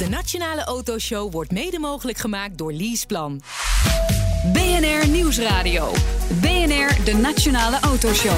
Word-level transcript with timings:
De 0.00 0.08
Nationale 0.08 0.64
Autoshow 0.64 1.32
wordt 1.32 1.52
mede 1.52 1.78
mogelijk 1.78 2.18
gemaakt 2.18 2.58
door 2.58 2.72
Leaseplan. 2.72 3.40
BNR 4.52 5.08
Nieuwsradio. 5.08 5.92
BNR, 6.40 7.04
de 7.04 7.18
Nationale 7.22 7.78
Autoshow. 7.80 8.36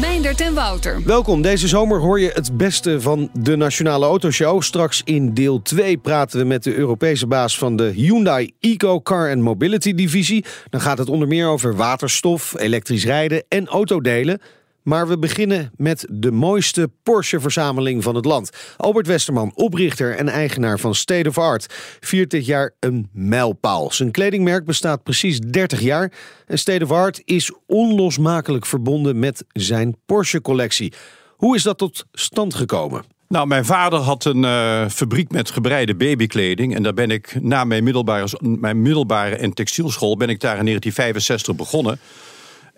Meindert 0.00 0.40
en 0.40 0.54
Wouter. 0.54 1.02
Welkom. 1.04 1.42
Deze 1.42 1.68
zomer 1.68 2.00
hoor 2.00 2.20
je 2.20 2.30
het 2.34 2.56
beste 2.56 3.00
van 3.00 3.30
de 3.32 3.56
Nationale 3.56 4.04
Autoshow. 4.04 4.62
Straks 4.62 5.02
in 5.04 5.34
deel 5.34 5.62
2 5.62 5.96
praten 5.96 6.38
we 6.38 6.44
met 6.44 6.62
de 6.62 6.74
Europese 6.74 7.26
baas 7.26 7.58
van 7.58 7.76
de 7.76 7.84
Hyundai 7.84 8.50
Eco 8.60 9.00
Car 9.00 9.30
and 9.30 9.40
Mobility 9.40 9.94
Divisie. 9.94 10.44
Dan 10.70 10.80
gaat 10.80 10.98
het 10.98 11.08
onder 11.08 11.28
meer 11.28 11.48
over 11.48 11.76
waterstof, 11.76 12.54
elektrisch 12.58 13.04
rijden 13.04 13.44
en 13.48 13.66
autodelen. 13.66 14.40
Maar 14.82 15.08
we 15.08 15.18
beginnen 15.18 15.72
met 15.76 16.06
de 16.10 16.30
mooiste 16.30 16.90
Porsche-verzameling 17.02 18.02
van 18.02 18.14
het 18.14 18.24
land. 18.24 18.50
Albert 18.76 19.06
Westerman, 19.06 19.52
oprichter 19.54 20.16
en 20.16 20.28
eigenaar 20.28 20.78
van 20.78 20.94
State 20.94 21.28
of 21.28 21.38
Art, 21.38 21.66
viert 22.00 22.30
dit 22.30 22.46
jaar 22.46 22.74
een 22.80 23.08
mijlpaal. 23.12 23.92
Zijn 23.92 24.10
kledingmerk 24.10 24.64
bestaat 24.64 25.02
precies 25.02 25.38
30 25.38 25.80
jaar. 25.80 26.12
En 26.46 26.58
State 26.58 26.84
of 26.84 26.90
Art 26.90 27.22
is 27.24 27.52
onlosmakelijk 27.66 28.66
verbonden 28.66 29.18
met 29.18 29.44
zijn 29.52 29.96
Porsche-collectie. 30.06 30.92
Hoe 31.36 31.56
is 31.56 31.62
dat 31.62 31.78
tot 31.78 32.04
stand 32.12 32.54
gekomen? 32.54 33.04
Nou, 33.28 33.46
mijn 33.46 33.64
vader 33.64 33.98
had 33.98 34.24
een 34.24 34.42
uh, 34.42 34.88
fabriek 34.88 35.30
met 35.30 35.50
gebreide 35.50 35.94
babykleding. 35.94 36.74
En 36.74 36.82
daar 36.82 36.94
ben 36.94 37.10
ik 37.10 37.36
na 37.40 37.64
mijn 37.64 37.84
middelbare, 37.84 38.38
mijn 38.40 38.82
middelbare 38.82 39.36
en 39.36 39.52
textielschool... 39.52 40.16
ben 40.16 40.28
ik 40.28 40.40
daar 40.40 40.58
in 40.58 40.64
1965 40.64 41.56
begonnen. 41.56 41.98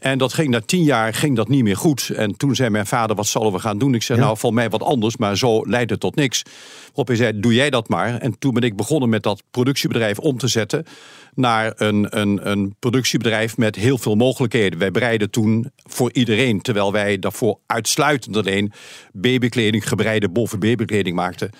En 0.02 0.18
dat 0.18 0.32
ging 0.32 0.48
na 0.48 0.60
tien 0.60 0.82
jaar 0.82 1.14
ging 1.14 1.36
dat 1.36 1.48
niet 1.48 1.62
meer 1.62 1.76
goed. 1.76 2.10
En 2.16 2.36
toen 2.36 2.54
zei 2.54 2.70
mijn 2.70 2.86
vader, 2.86 3.16
wat 3.16 3.26
zullen 3.26 3.52
we 3.52 3.58
gaan 3.58 3.78
doen? 3.78 3.94
Ik 3.94 4.02
zei, 4.02 4.18
nou, 4.18 4.38
voor 4.38 4.54
mij 4.54 4.70
wat 4.70 4.82
anders, 4.82 5.16
maar 5.16 5.36
zo 5.36 5.66
leidt 5.66 5.90
het 5.90 6.00
tot 6.00 6.14
niks. 6.14 6.42
Hij 6.94 7.16
zei, 7.16 7.40
doe 7.40 7.54
jij 7.54 7.70
dat 7.70 7.88
maar. 7.88 8.18
En 8.18 8.38
toen 8.38 8.54
ben 8.54 8.62
ik 8.62 8.76
begonnen 8.76 9.08
met 9.08 9.22
dat 9.22 9.42
productiebedrijf 9.50 10.18
om 10.18 10.38
te 10.38 10.48
zetten... 10.48 10.84
naar 11.34 11.72
een, 11.76 12.18
een, 12.20 12.50
een 12.50 12.74
productiebedrijf 12.78 13.56
met 13.56 13.76
heel 13.76 13.98
veel 13.98 14.14
mogelijkheden. 14.14 14.78
Wij 14.78 14.90
breiden 14.90 15.30
toen 15.30 15.70
voor 15.76 16.12
iedereen, 16.12 16.60
terwijl 16.60 16.92
wij 16.92 17.18
daarvoor 17.18 17.58
uitsluitend 17.66 18.36
alleen... 18.36 18.72
babykleding, 19.12 19.88
gebreide 19.88 20.28
boven 20.28 20.58
babykleding 20.58 21.16
maakten. 21.16 21.50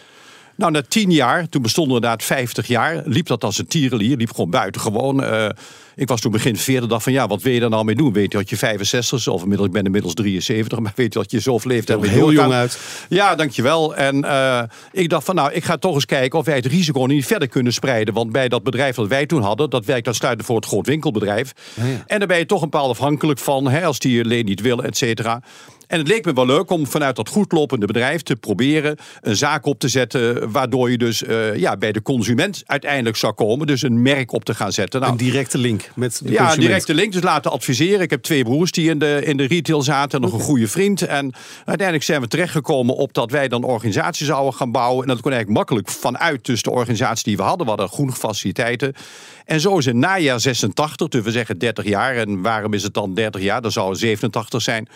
Nou, 0.57 0.73
na 0.73 0.83
tien 0.89 1.11
jaar, 1.11 1.49
toen 1.49 1.63
bestonden 1.63 1.93
we 1.93 2.01
inderdaad 2.01 2.27
50 2.27 2.67
jaar, 2.67 3.03
liep 3.05 3.27
dat 3.27 3.45
als 3.45 3.59
een 3.59 3.67
tierenlier, 3.67 4.17
liep 4.17 4.31
gewoon 4.31 4.51
buitengewoon. 4.51 5.21
Uh, 5.21 5.49
ik 5.95 6.09
was 6.09 6.21
toen 6.21 6.33
begin 6.33 6.57
40, 6.57 6.89
dacht 6.89 7.03
van 7.03 7.13
ja, 7.13 7.27
wat 7.27 7.43
wil 7.43 7.53
je 7.53 7.61
daar 7.61 7.71
nou 7.71 7.85
mee 7.85 7.95
doen? 7.95 8.13
Weet 8.13 8.33
je 8.33 8.39
dat 8.39 8.51
je 8.51 8.57
65 8.57 9.19
is, 9.19 9.29
of 9.29 9.43
inmiddels, 9.43 9.69
ik 9.69 9.75
ben 9.75 9.85
inmiddels 9.85 10.15
73, 10.15 10.79
maar 10.79 10.93
weet 10.95 11.13
je 11.13 11.19
dat 11.19 11.31
je 11.31 11.41
zoveel 11.41 11.71
leeftijd 11.71 12.01
hebt? 12.01 12.13
Heel 12.13 12.33
jong 12.33 12.53
uit. 12.53 12.79
Ja, 13.09 13.35
dankjewel. 13.35 13.97
En 13.97 14.17
uh, 14.17 14.63
ik 14.93 15.09
dacht 15.09 15.25
van 15.25 15.35
nou, 15.35 15.53
ik 15.53 15.65
ga 15.65 15.77
toch 15.77 15.95
eens 15.95 16.07
kijken 16.07 16.39
of 16.39 16.45
wij 16.45 16.57
het 16.57 16.67
risico 16.67 17.05
niet 17.05 17.27
verder 17.27 17.49
kunnen 17.49 17.73
spreiden. 17.73 18.15
Want 18.15 18.33
bij 18.33 18.49
dat 18.49 18.63
bedrijf 18.63 18.97
dat 18.97 19.09
wij 19.09 19.27
toen 19.27 19.43
hadden, 19.43 19.71
dat 19.71 19.85
werkt 19.85 20.07
uitsluitend 20.07 20.47
voor 20.47 20.57
het 20.57 20.67
groot 20.67 20.87
winkelbedrijf. 20.87 21.53
Ja, 21.75 21.85
ja. 21.85 22.03
En 22.07 22.19
daar 22.19 22.29
ben 22.29 22.39
je 22.39 22.47
toch 22.47 22.63
een 22.63 22.71
bepaald 22.71 22.91
afhankelijk 22.91 23.39
van, 23.39 23.69
hè, 23.69 23.85
als 23.85 23.99
die 23.99 24.23
alleen 24.23 24.45
niet 24.45 24.61
willen, 24.61 24.85
et 24.85 24.97
cetera. 24.97 25.43
En 25.93 25.99
het 25.99 26.09
leek 26.09 26.25
me 26.25 26.33
wel 26.33 26.47
leuk 26.47 26.71
om 26.71 26.87
vanuit 26.87 27.17
dat 27.17 27.29
goedlopende 27.29 27.87
bedrijf 27.87 28.23
te 28.23 28.37
proberen 28.37 28.97
een 29.21 29.37
zaak 29.37 29.67
op 29.67 29.79
te 29.79 29.89
zetten. 29.89 30.51
Waardoor 30.53 30.91
je 30.91 30.99
dus 30.99 31.23
uh, 31.23 31.57
ja, 31.57 31.77
bij 31.77 31.93
de 31.93 32.03
consument 32.03 32.63
uiteindelijk 32.67 33.17
zou 33.17 33.33
komen. 33.33 33.67
Dus 33.67 33.83
een 33.83 34.03
merk 34.03 34.33
op 34.33 34.45
te 34.45 34.55
gaan 34.55 34.73
zetten. 34.73 35.01
Nou, 35.01 35.13
een 35.13 35.19
directe 35.19 35.59
link 35.59 35.91
met 35.95 36.13
de 36.13 36.19
Ja, 36.25 36.29
consument. 36.29 36.55
een 36.55 36.61
directe 36.61 36.95
link. 36.95 37.13
Dus 37.13 37.23
laten 37.23 37.51
adviseren. 37.51 38.01
Ik 38.01 38.11
heb 38.11 38.23
twee 38.23 38.45
broers 38.45 38.71
die 38.71 38.91
in 38.91 38.99
de, 38.99 39.21
in 39.25 39.37
de 39.37 39.45
retail 39.45 39.83
zaten. 39.83 40.11
En 40.11 40.21
nog 40.21 40.31
okay. 40.31 40.41
een 40.41 40.47
goede 40.47 40.69
vriend. 40.69 41.03
En 41.03 41.33
uiteindelijk 41.65 42.07
zijn 42.07 42.21
we 42.21 42.29
terechtgekomen 42.29 42.95
op 42.95 43.13
dat 43.15 43.31
wij 43.31 43.49
dan 43.49 43.65
organisaties 43.65 44.27
zouden 44.27 44.55
gaan 44.55 44.73
bouwen. 44.73 45.03
En 45.03 45.09
dat 45.09 45.21
kon 45.21 45.33
eigenlijk 45.33 45.59
makkelijk 45.59 45.89
vanuit 45.91 46.45
dus 46.45 46.63
de 46.63 46.71
organisatie 46.71 47.25
die 47.25 47.37
we 47.37 47.43
hadden. 47.43 47.63
We 47.63 47.73
hadden 47.73 47.89
groene 47.89 48.13
faciliteiten. 48.13 48.95
En 49.45 49.61
zo 49.61 49.79
is 49.79 49.87
het 49.87 49.97
najaar 49.97 50.41
86, 50.41 51.09
dus 51.09 51.23
we 51.23 51.31
zeggen 51.31 51.59
30 51.59 51.85
jaar. 51.85 52.17
En 52.17 52.43
waarom 52.43 52.75
is 52.75 52.83
het 52.83 52.95
dan 52.95 53.15
30 53.15 53.43
jaar? 53.43 53.63
Dat 53.63 53.73
zou 53.73 53.97
87 53.97 54.63
zijn. 54.63 54.89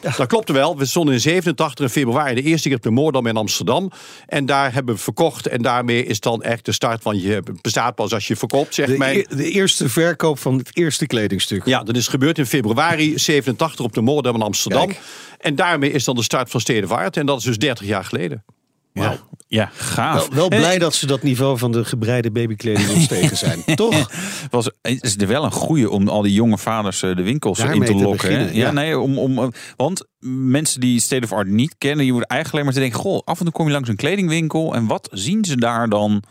Dat 0.00 0.26
klopte 0.26 0.52
wel. 0.52 0.76
We 0.76 0.84
stonden 0.84 1.14
in 1.14 1.20
87 1.20 1.84
in 1.84 1.90
februari 1.90 2.34
de 2.34 2.42
eerste 2.42 2.68
keer 2.68 2.76
op 2.76 2.82
de 2.82 2.90
Moordam 2.90 3.26
in 3.26 3.36
Amsterdam. 3.36 3.90
En 4.26 4.46
daar 4.46 4.72
hebben 4.72 4.94
we 4.94 5.00
verkocht. 5.00 5.46
En 5.46 5.62
daarmee 5.62 6.04
is 6.04 6.20
dan 6.20 6.42
echt 6.42 6.64
de 6.64 6.72
start 6.72 7.02
van 7.02 7.20
je 7.20 7.42
bestaat 7.60 7.94
pas 7.94 8.12
als 8.12 8.28
je 8.28 8.36
verkoopt, 8.36 8.74
zeg 8.74 8.96
maar. 8.96 9.10
E 9.10 9.24
de 9.28 9.50
eerste 9.50 9.88
verkoop 9.88 10.38
van 10.38 10.58
het 10.58 10.76
eerste 10.76 11.06
kledingstuk. 11.06 11.64
Ja, 11.64 11.82
dat 11.82 11.96
is 11.96 12.08
gebeurd 12.08 12.38
in 12.38 12.46
februari 12.46 13.18
87 13.18 13.84
op 13.84 13.92
de 13.92 14.00
Moordam 14.00 14.34
in 14.34 14.42
Amsterdam. 14.42 14.86
Kijk. 14.86 15.00
En 15.38 15.54
daarmee 15.54 15.90
is 15.90 16.04
dan 16.04 16.14
de 16.14 16.22
start 16.22 16.50
van 16.50 16.60
Stedenvaart. 16.60 17.16
En 17.16 17.26
dat 17.26 17.38
is 17.38 17.44
dus 17.44 17.58
30 17.58 17.86
jaar 17.86 18.04
geleden. 18.04 18.44
Wow. 18.92 19.12
Ja, 19.50 19.70
gaaf. 19.72 20.28
Wel, 20.28 20.48
wel 20.48 20.58
blij 20.58 20.78
dat 20.78 20.94
ze 20.94 21.06
dat 21.06 21.22
niveau 21.22 21.58
van 21.58 21.72
de 21.72 21.84
gebreide 21.84 22.30
babykleding 22.30 22.88
ontsteken 22.88 23.36
zijn. 23.46 23.62
Toch? 23.74 24.10
Was, 24.50 24.70
is 24.82 25.16
er 25.16 25.26
wel 25.26 25.44
een 25.44 25.52
goede 25.52 25.90
om 25.90 26.08
al 26.08 26.22
die 26.22 26.32
jonge 26.32 26.58
vaders 26.58 27.00
de 27.00 27.22
winkels 27.22 27.58
Daarmee 27.58 27.76
in 27.76 27.84
te 27.84 27.92
te 27.92 27.98
lokken. 27.98 28.28
beginnen, 28.28 28.54
ja, 28.54 28.66
ja. 28.66 28.72
nee, 28.72 28.98
om, 28.98 29.18
om, 29.18 29.52
want 29.76 30.04
mensen 30.20 30.80
die 30.80 31.00
State 31.00 31.24
of 31.24 31.32
Art 31.32 31.48
niet 31.48 31.74
kennen, 31.78 32.06
je 32.06 32.12
moet 32.12 32.26
eigenlijk 32.26 32.52
alleen 32.52 32.64
maar 32.64 32.74
te 32.74 32.90
denken: 32.90 33.10
goh, 33.10 33.20
af 33.24 33.38
en 33.38 33.44
toe 33.44 33.54
kom 33.54 33.66
je 33.66 33.72
langs 33.72 33.88
een 33.88 33.96
kledingwinkel 33.96 34.74
en 34.74 34.86
wat 34.86 35.08
zien 35.12 35.44
ze 35.44 35.56
daar 35.56 35.88
dan 35.88 36.22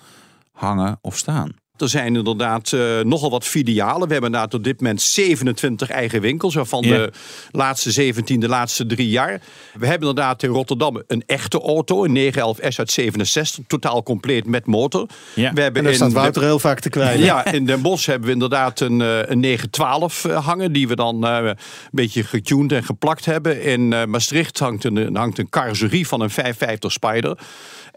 hangen 0.51 0.97
of 1.01 1.17
staan? 1.17 1.51
Er 1.77 1.89
zijn 1.89 2.15
inderdaad 2.15 2.71
uh, 2.71 2.99
nogal 3.01 3.29
wat 3.29 3.45
filialen. 3.45 4.07
We 4.07 4.13
hebben 4.13 4.31
inderdaad 4.31 4.53
op 4.53 4.63
dit 4.63 4.81
moment 4.81 5.01
27 5.01 5.89
eigen 5.89 6.21
winkels, 6.21 6.55
waarvan 6.55 6.83
ja. 6.83 6.97
de 6.97 7.11
laatste 7.51 7.91
17 7.91 8.39
de 8.39 8.47
laatste 8.47 8.85
drie 8.85 9.09
jaar. 9.09 9.41
We 9.73 9.87
hebben 9.87 10.09
inderdaad 10.09 10.43
in 10.43 10.49
Rotterdam 10.49 11.03
een 11.07 11.23
echte 11.25 11.61
auto, 11.61 12.03
een 12.03 12.11
911 12.11 12.73
S 12.73 12.79
uit 12.79 12.91
67, 12.91 13.63
totaal 13.67 14.03
compleet 14.03 14.45
met 14.45 14.65
motor. 14.65 15.07
Ja. 15.33 15.53
We 15.53 15.61
hebben 15.61 15.81
en 15.81 15.87
daar 15.87 15.97
staat 15.97 16.11
Wouter 16.11 16.41
heel 16.41 16.59
vaak 16.59 16.79
te 16.79 16.89
kwijt. 16.89 17.19
Ja, 17.19 17.45
in 17.45 17.65
Den 17.65 17.81
Bosch 17.81 18.05
hebben 18.05 18.27
we 18.27 18.33
inderdaad 18.33 18.79
een, 18.79 18.99
uh, 18.99 19.19
een 19.19 19.39
912 19.39 20.23
hangen, 20.23 20.71
die 20.71 20.87
we 20.87 20.95
dan 20.95 21.25
uh, 21.25 21.45
een 21.45 21.57
beetje 21.91 22.23
getuned 22.23 22.71
en 22.71 22.83
geplakt 22.83 23.25
hebben. 23.25 23.61
In 23.61 23.87
Maastricht 24.09 24.59
hangt 24.59 24.83
een, 24.83 25.15
hangt 25.15 25.37
een 25.37 25.49
carrosserie 25.49 26.07
van 26.07 26.21
een 26.21 26.29
550 26.29 26.91
Spider. 26.91 27.37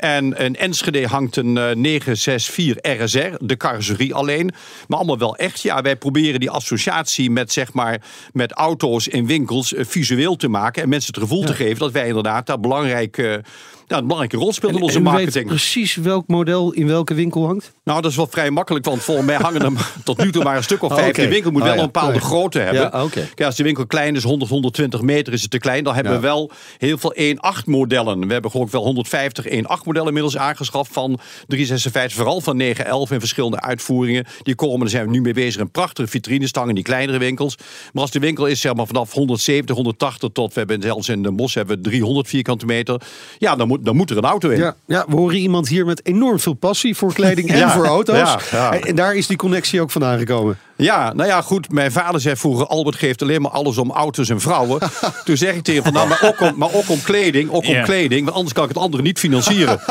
En 0.00 0.32
in 0.36 0.56
Enschede 0.56 1.06
hangt 1.06 1.36
een 1.36 1.56
uh, 1.56 1.74
964 1.74 2.76
RSR, 2.82 3.44
de 3.44 3.56
carrosserie 3.70 4.14
alleen. 4.14 4.50
Maar 4.88 4.98
allemaal 4.98 5.18
wel 5.18 5.36
echt. 5.36 5.60
Ja, 5.60 5.82
wij 5.82 5.96
proberen 5.96 6.40
die 6.40 6.50
associatie 6.50 7.30
met, 7.30 7.52
zeg 7.52 7.72
maar, 7.72 8.02
met 8.32 8.52
auto's 8.52 9.08
in 9.08 9.26
winkels 9.26 9.72
uh, 9.72 9.84
visueel 9.84 10.36
te 10.36 10.48
maken. 10.48 10.82
En 10.82 10.88
mensen 10.88 11.14
het 11.14 11.22
gevoel 11.22 11.40
ja. 11.40 11.46
te 11.46 11.54
geven 11.54 11.78
dat 11.78 11.92
wij 11.92 12.06
inderdaad 12.06 12.46
daar 12.46 12.60
belangrijk... 12.60 13.42
Ja, 13.90 13.96
een 13.96 14.02
belangrijke 14.02 14.36
rol 14.36 14.52
speelt 14.52 14.74
in 14.74 14.82
onze 14.82 14.96
en 14.96 15.02
marketing. 15.02 15.34
Weet 15.34 15.46
precies 15.46 15.94
welk 15.94 16.26
model 16.26 16.72
in 16.72 16.86
welke 16.86 17.14
winkel 17.14 17.46
hangt? 17.46 17.72
Nou, 17.84 18.00
dat 18.00 18.10
is 18.10 18.16
wel 18.16 18.26
vrij 18.26 18.50
makkelijk, 18.50 18.84
want 18.84 19.02
volgens 19.02 19.26
mij 19.26 19.36
hangen 19.36 19.62
er 19.62 19.72
tot 20.04 20.18
nu 20.18 20.32
toe 20.32 20.44
maar 20.44 20.56
een 20.56 20.62
stuk 20.62 20.82
of 20.82 20.88
vijf. 20.88 21.02
Oh, 21.02 21.08
okay. 21.08 21.24
De 21.24 21.30
winkel 21.30 21.50
moet 21.50 21.60
oh, 21.60 21.66
wel 21.66 21.76
ja. 21.76 21.82
een 21.82 21.90
bepaalde 21.92 22.20
grootte 22.20 22.58
hebben. 22.58 22.82
Ja, 22.82 23.02
okay. 23.04 23.22
Kijk, 23.34 23.42
als 23.42 23.56
de 23.56 23.62
winkel 23.62 23.86
klein 23.86 24.16
is, 24.16 24.22
100, 24.22 24.50
120 24.50 25.02
meter 25.02 25.32
is 25.32 25.42
het 25.42 25.50
te 25.50 25.58
klein, 25.58 25.84
dan 25.84 25.94
hebben 25.94 26.12
we 26.12 26.20
wel 26.20 26.50
heel 26.78 26.98
veel 26.98 27.14
1.8 27.16 27.64
modellen. 27.64 28.26
We 28.26 28.32
hebben 28.32 28.54
ook 28.54 28.70
wel 28.70 28.82
150 28.82 29.44
1.8 29.48 29.60
modellen 29.84 30.08
inmiddels 30.08 30.36
aangeschaft 30.36 30.92
van 30.92 31.18
356, 31.46 32.16
vooral 32.18 32.40
van 32.40 32.56
911 32.56 33.10
in 33.10 33.20
verschillende 33.20 33.60
uitvoeringen. 33.60 34.26
Die 34.42 34.54
komen, 34.54 34.80
daar 34.80 34.88
zijn 34.88 35.04
we 35.04 35.10
nu 35.10 35.20
mee 35.20 35.34
bezig, 35.34 35.60
een 35.60 35.70
prachtige 35.70 36.08
vitrinestangen 36.08 36.68
in 36.68 36.74
die 36.74 36.84
kleinere 36.84 37.18
winkels. 37.18 37.56
Maar 37.92 38.02
als 38.02 38.10
de 38.10 38.18
winkel 38.18 38.46
is 38.46 38.60
zeg 38.60 38.74
maar 38.74 38.86
vanaf 38.86 39.12
170, 39.12 39.74
180 39.74 40.30
tot, 40.32 40.52
we 40.52 40.58
hebben 40.58 40.82
zelfs 40.82 41.08
in 41.08 41.22
de 41.22 41.32
bos 41.32 41.54
hebben 41.54 41.76
we 41.76 41.82
300 41.82 42.28
vierkante 42.28 42.66
meter. 42.66 43.00
Ja, 43.38 43.56
dan 43.56 43.68
moet, 43.68 43.79
dan 43.80 43.96
moet 43.96 44.10
er 44.10 44.16
een 44.16 44.24
auto 44.24 44.48
in. 44.48 44.58
Ja, 44.58 44.74
ja, 44.86 45.04
we 45.08 45.16
horen 45.16 45.36
iemand 45.36 45.68
hier 45.68 45.86
met 45.86 46.06
enorm 46.06 46.38
veel 46.40 46.52
passie 46.54 46.96
voor 46.96 47.12
kleding 47.12 47.48
en 47.50 47.58
Ja, 47.58 47.70
voor 47.70 47.86
auto's. 47.86 48.36
ja, 48.50 48.72
en 48.72 48.94
daar 48.94 49.14
is 49.14 49.26
die 49.26 49.36
connectie 49.36 49.80
ook 49.80 49.90
vandaan 49.90 50.18
gekomen. 50.18 50.58
Ja, 50.80 51.12
nou 51.12 51.28
ja, 51.28 51.42
goed. 51.42 51.72
Mijn 51.72 51.92
vader 51.92 52.20
zei 52.20 52.36
vroeger: 52.36 52.66
Albert 52.66 52.96
geeft 52.96 53.22
alleen 53.22 53.42
maar 53.42 53.50
alles 53.50 53.78
om 53.78 53.90
auto's 53.90 54.28
en 54.28 54.40
vrouwen. 54.40 54.80
Toen 55.24 55.36
zeg 55.36 55.54
ik 55.54 55.62
tegen 55.62 55.82
hem: 55.82 55.92
van, 55.92 55.92
nou, 55.92 56.08
maar 56.08 56.30
ook 56.30 56.40
om, 56.40 56.58
maar 56.58 56.72
ook 56.72 56.88
om 56.88 57.02
kleding. 57.02 57.50
Ook 57.50 57.66
om 57.66 57.72
Ja. 57.74 57.82
kleding, 57.82 58.24
want 58.24 58.36
anders 58.36 58.54
kan 58.54 58.62
ik 58.64 58.68
het 58.68 58.78
andere 58.78 59.02
niet 59.02 59.18
financieren. 59.18 59.80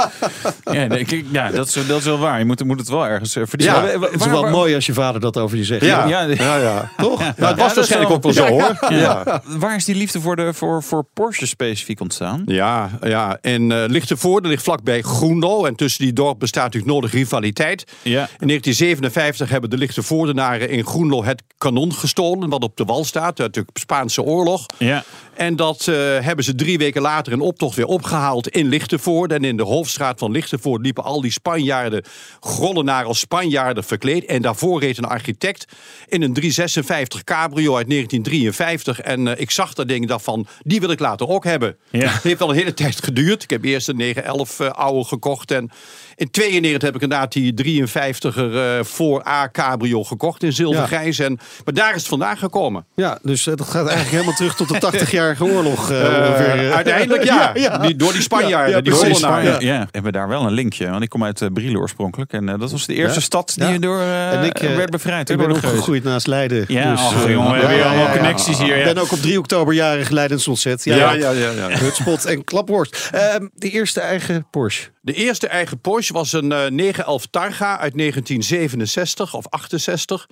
Ja, 0.72 0.86
nee, 0.86 1.26
ja 1.32 1.52
dat, 1.52 1.68
is, 1.68 1.74
dat 1.88 2.00
is 2.00 2.06
wel 2.06 2.18
waar. 2.20 2.40
Je 2.40 2.46
moet, 2.46 2.64
moet 2.64 2.80
het 2.80 2.90
wel 2.90 3.06
ergens 3.08 3.36
eh, 3.36 3.44
verdienen. 3.48 3.76
Ja, 3.76 4.00
Het 4.00 4.22
is 4.22 4.26
wel 4.28 4.42
waar- 4.42 4.52
mooi 4.52 4.76
als 4.76 4.86
je 4.86 4.94
vader 4.94 5.22
dat 5.22 5.38
over 5.38 5.58
je 5.58 5.64
zegt. 5.64 5.86
Ja, 5.86 6.08
Ja, 6.08 6.22
ja, 6.22 6.34
ja. 6.36 6.58
ja. 6.70 6.92
Toch? 6.98 7.20
Nou, 7.20 7.34
het 7.36 7.58
was 7.58 7.58
dat 7.58 7.76
waarschijnlijk 7.76 8.12
ook 8.14 8.24
wel 8.24 8.34
zo 8.34 8.46
hoor. 8.48 8.78
Ja. 8.90 9.42
Waar 9.46 9.76
is 9.76 9.86
die 9.86 9.96
liefde 9.96 10.22
voor, 10.22 10.36
de, 10.36 10.54
voor, 10.54 10.84
voor 10.84 11.06
Porsche 11.14 11.48
specifiek 11.48 12.00
ontstaan? 12.02 12.42
Ja, 12.46 12.90
ja. 13.02 13.38
en 13.42 13.70
uh, 13.70 13.84
Lichtenvoorde 13.88 14.48
ligt 14.48 14.64
vlakbij 14.64 15.02
Groenlo. 15.02 15.66
En 15.66 15.76
tussen 15.76 16.04
die 16.04 16.14
dorp 16.14 16.40
bestaat 16.40 16.64
natuurlijk 16.64 16.92
nodig 16.94 17.12
rivaliteit. 17.12 17.84
Ja. 18.02 18.28
In 18.40 18.48
1957 18.48 19.50
hebben 19.50 19.70
de 19.70 19.78
Lichtenvoordenaren 19.78 20.70
in 20.70 20.79
Groenlo 20.86 21.24
het 21.24 21.44
kanon 21.58 21.94
gestolen. 21.94 22.50
Wat 22.50 22.64
op 22.64 22.78
de 22.78 22.84
wal 22.84 23.06
staat 23.06 23.40
uit 23.40 23.54
de 23.54 23.66
Spaanse 23.74 24.22
oorlog. 24.22 24.66
Ja. 24.78 25.04
En 25.40 25.56
dat 25.56 25.88
eh, 25.88 25.96
hebben 25.96 26.46
ze 26.46 26.56
drie 26.56 26.78
weken 26.78 27.02
later 27.02 27.34
in 27.34 27.40
optocht 27.40 27.76
weer 27.76 27.86
opgehaald 27.86 28.48
in 28.48 28.68
Lichtenvoort. 28.68 29.32
En 29.32 29.44
in 29.44 29.58
de 29.58 29.64
hoofdstraat 29.64 30.20
van 30.20 30.32
Lichtenvoort 30.32 30.82
liepen 30.82 31.04
al 31.04 31.22
die 31.22 31.32
Spanjaarden, 31.32 32.04
grollenaar 32.40 33.06
als 33.06 33.20
Spanjaarden 33.20 33.84
verkleed. 33.84 34.26
En 34.26 34.42
daarvoor 34.42 34.80
reed 34.80 34.98
een 34.98 35.06
architect 35.06 35.66
in 36.08 36.22
een 36.22 36.34
356 36.34 37.24
Cabrio 37.24 37.76
uit 37.76 37.90
1953. 37.90 39.00
En 39.00 39.28
eh, 39.28 39.42
ik 39.42 39.52
zag 39.52 39.74
dat 39.74 39.88
ding 39.88 40.08
dacht 40.08 40.24
van, 40.24 40.48
die 40.64 40.80
wil 40.80 40.92
ik 40.92 41.00
later 41.00 41.28
ook 41.28 41.44
hebben. 41.44 41.78
Ja. 41.90 42.10
Het 42.20 42.24
heeft 42.24 42.40
wel 42.40 42.50
een 42.50 42.56
hele 42.56 42.74
tijd 42.74 43.04
geduurd. 43.04 43.44
Ik 43.44 43.50
heb 43.50 43.64
eerst 43.64 43.88
een 43.88 43.98
911 43.98 44.60
uh, 44.60 44.70
oude 44.70 45.04
gekocht. 45.04 45.52
En 45.52 45.72
in 46.16 46.32
92 46.32 46.82
heb 46.82 46.96
ik 46.96 47.02
inderdaad 47.02 47.32
die 47.32 47.84
53er 47.84 48.54
eh, 48.54 48.84
voor 48.84 49.28
A 49.28 49.50
Cabrio 49.52 50.04
gekocht 50.04 50.44
in 50.44 50.54
zilvergrijs. 50.74 51.20
En, 51.20 51.40
maar 51.66 51.74
daar 51.74 51.90
is 51.90 52.00
het 52.00 52.08
vandaan 52.08 52.38
gekomen. 52.38 52.86
Ja, 52.96 53.20
dus 53.22 53.48
eh, 53.48 53.56
dat 53.56 53.68
gaat 53.68 53.76
eigenlijk 53.88 54.10
helemaal 54.10 54.34
terug 54.34 54.56
tot 54.56 54.68
de 54.70 54.80
80-jarige 55.06 55.44
oorlog. 55.46 55.92
eh, 55.92 56.06
Eh, 56.06 56.68
eh. 56.68 56.76
uiteindelijk 56.76 57.24
ja. 57.34 57.78
Die, 57.78 57.96
door 57.96 58.12
die 58.12 58.22
Spanjaarden, 58.22 58.70
Ja, 58.70 58.76
ja, 58.76 58.82
die 58.82 58.94
precies. 58.94 59.22
Hollandaren. 59.22 59.66
Ja, 59.66 59.74
ja. 59.74 59.80
Hebben 59.80 60.04
we 60.04 60.12
daar 60.12 60.28
wel 60.28 60.42
een 60.46 60.52
linkje? 60.54 60.90
Want 60.90 61.04
ik 61.04 61.10
kom 61.10 61.24
uit 61.24 61.42
uh, 61.42 61.50
Brielen 61.54 61.82
oorspronkelijk. 61.82 62.34
En 62.34 62.48
uh, 62.50 62.60
dat 62.60 62.72
was 62.72 62.86
de 62.86 62.94
eerste 62.94 63.20
Ja? 63.20 63.26
stad 63.26 63.54
die 63.56 63.68
Ja. 63.68 63.78
door 63.78 64.00
uh, 64.00 64.32
En 64.34 64.44
ik, 64.44 64.60
eh, 64.60 64.76
werd 64.76 64.90
bevrijd. 64.90 65.22
Ik 65.22 65.28
hè, 65.28 65.36
ben 65.36 65.46
door 65.46 65.54
de 65.54 65.60
Geuzen. 65.60 65.70
opgegroeid 65.70 66.04
naast 66.04 66.28
Leiden. 66.28 66.66
Ja, 66.68 66.92
dus, 66.92 67.02
eh, 67.24 67.32
jongen, 67.32 67.52
we 67.52 67.58
hebben 67.58 67.76
hier 67.78 67.86
allemaal 67.86 68.12
connecties 68.16 68.58
hier, 68.58 68.78
Ik 68.78 68.86
ja. 68.86 68.94
ben 68.94 69.04
ook 69.04 69.12
op 69.12 69.20
3 69.22 69.40
oktober 69.40 69.74
jarig 69.74 70.10
Leidensontzet. 70.10 70.84
Ja, 70.84 70.96
Ja, 70.96 71.12
ja, 71.14 71.32
ja, 71.32 71.50
ja, 71.52 71.70
ja. 71.70 71.78
Hutspot 71.78 72.26
en 72.26 72.44
klapworst. 72.44 73.10
Ehm, 73.12 73.48
de 73.54 73.70
eerste 73.70 74.00
eigen 74.02 74.48
Porsche. 74.52 74.88
De 75.02 75.14
eerste 75.14 75.48
eigen 75.48 75.80
Porsche 75.82 76.14
was 76.14 76.34
een 76.34 76.52
eh, 76.52 76.70
911 76.70 77.26
Targa 77.30 77.78
uit 77.80 77.98
1967 77.98 79.34
of 79.34 79.48
68. 79.50 80.28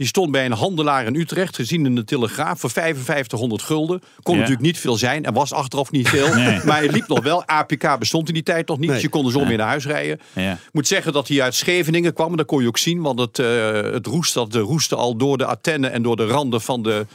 Die 0.00 0.08
stond 0.08 0.30
bij 0.30 0.44
een 0.44 0.52
handelaar 0.52 1.06
in 1.06 1.14
Utrecht, 1.14 1.54
gezien 1.56 1.86
in 1.86 1.94
de 1.94 2.04
Telegraaf, 2.04 2.60
voor 2.60 2.70
5500 2.70 3.62
gulden. 3.62 4.02
Kon 4.22 4.34
Ja. 4.34 4.40
natuurlijk 4.40 4.66
niet 4.66 4.78
veel 4.78 4.96
zijn 4.96 5.24
en 5.24 5.32
was 5.32 5.52
achteraf 5.52 5.90
niet 5.90 6.08
veel. 6.08 6.34
Nee. 6.40 6.60
Maar 6.64 6.76
hij 6.76 6.88
liep 6.90 7.08
nog 7.08 7.22
wel. 7.22 7.44
APK 7.46 7.98
bestond 7.98 8.28
in 8.28 8.34
die 8.34 8.42
tijd 8.42 8.68
nog 8.68 8.76
niet, 8.78 8.86
Nee. 8.86 8.94
dus 8.94 9.04
je 9.04 9.10
kon 9.10 9.26
er 9.26 9.32
zo 9.32 9.44
mee 9.44 9.56
naar 9.56 9.66
huis 9.66 9.86
rijden. 9.86 10.20
Ja. 10.32 10.52
Ik 10.52 10.58
moet 10.72 10.86
zeggen 10.86 11.12
dat 11.12 11.28
hij 11.28 11.42
uit 11.42 11.54
Scheveningen 11.54 12.12
kwam. 12.14 12.30
En 12.30 12.36
dat 12.36 12.46
kon 12.46 12.62
je 12.62 12.68
ook 12.68 12.78
zien, 12.78 13.00
want 13.02 13.18
het, 13.20 13.38
eh 13.38 13.72
het 13.92 14.06
roest, 14.06 14.34
dat 14.34 14.54
roestte 14.54 14.96
al 14.96 15.16
door 15.16 15.38
de 15.38 15.44
antennen 15.44 15.92
en 15.92 16.02
door 16.02 16.16
de 16.16 16.26
randen 16.26 16.60
van 16.60 16.82
de, 16.82 17.06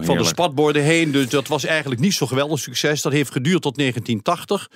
van 0.00 0.16
de 0.16 0.24
spatborden 0.24 0.82
heen. 0.82 1.10
Dus 1.10 1.28
dat 1.28 1.48
was 1.48 1.64
eigenlijk 1.64 2.00
niet 2.00 2.14
zo 2.14 2.26
geweldig 2.26 2.58
succes. 2.58 3.02
Dat 3.02 3.12
heeft 3.12 3.32
geduurd 3.32 3.62
tot 3.62 3.76
1980. 3.76 4.70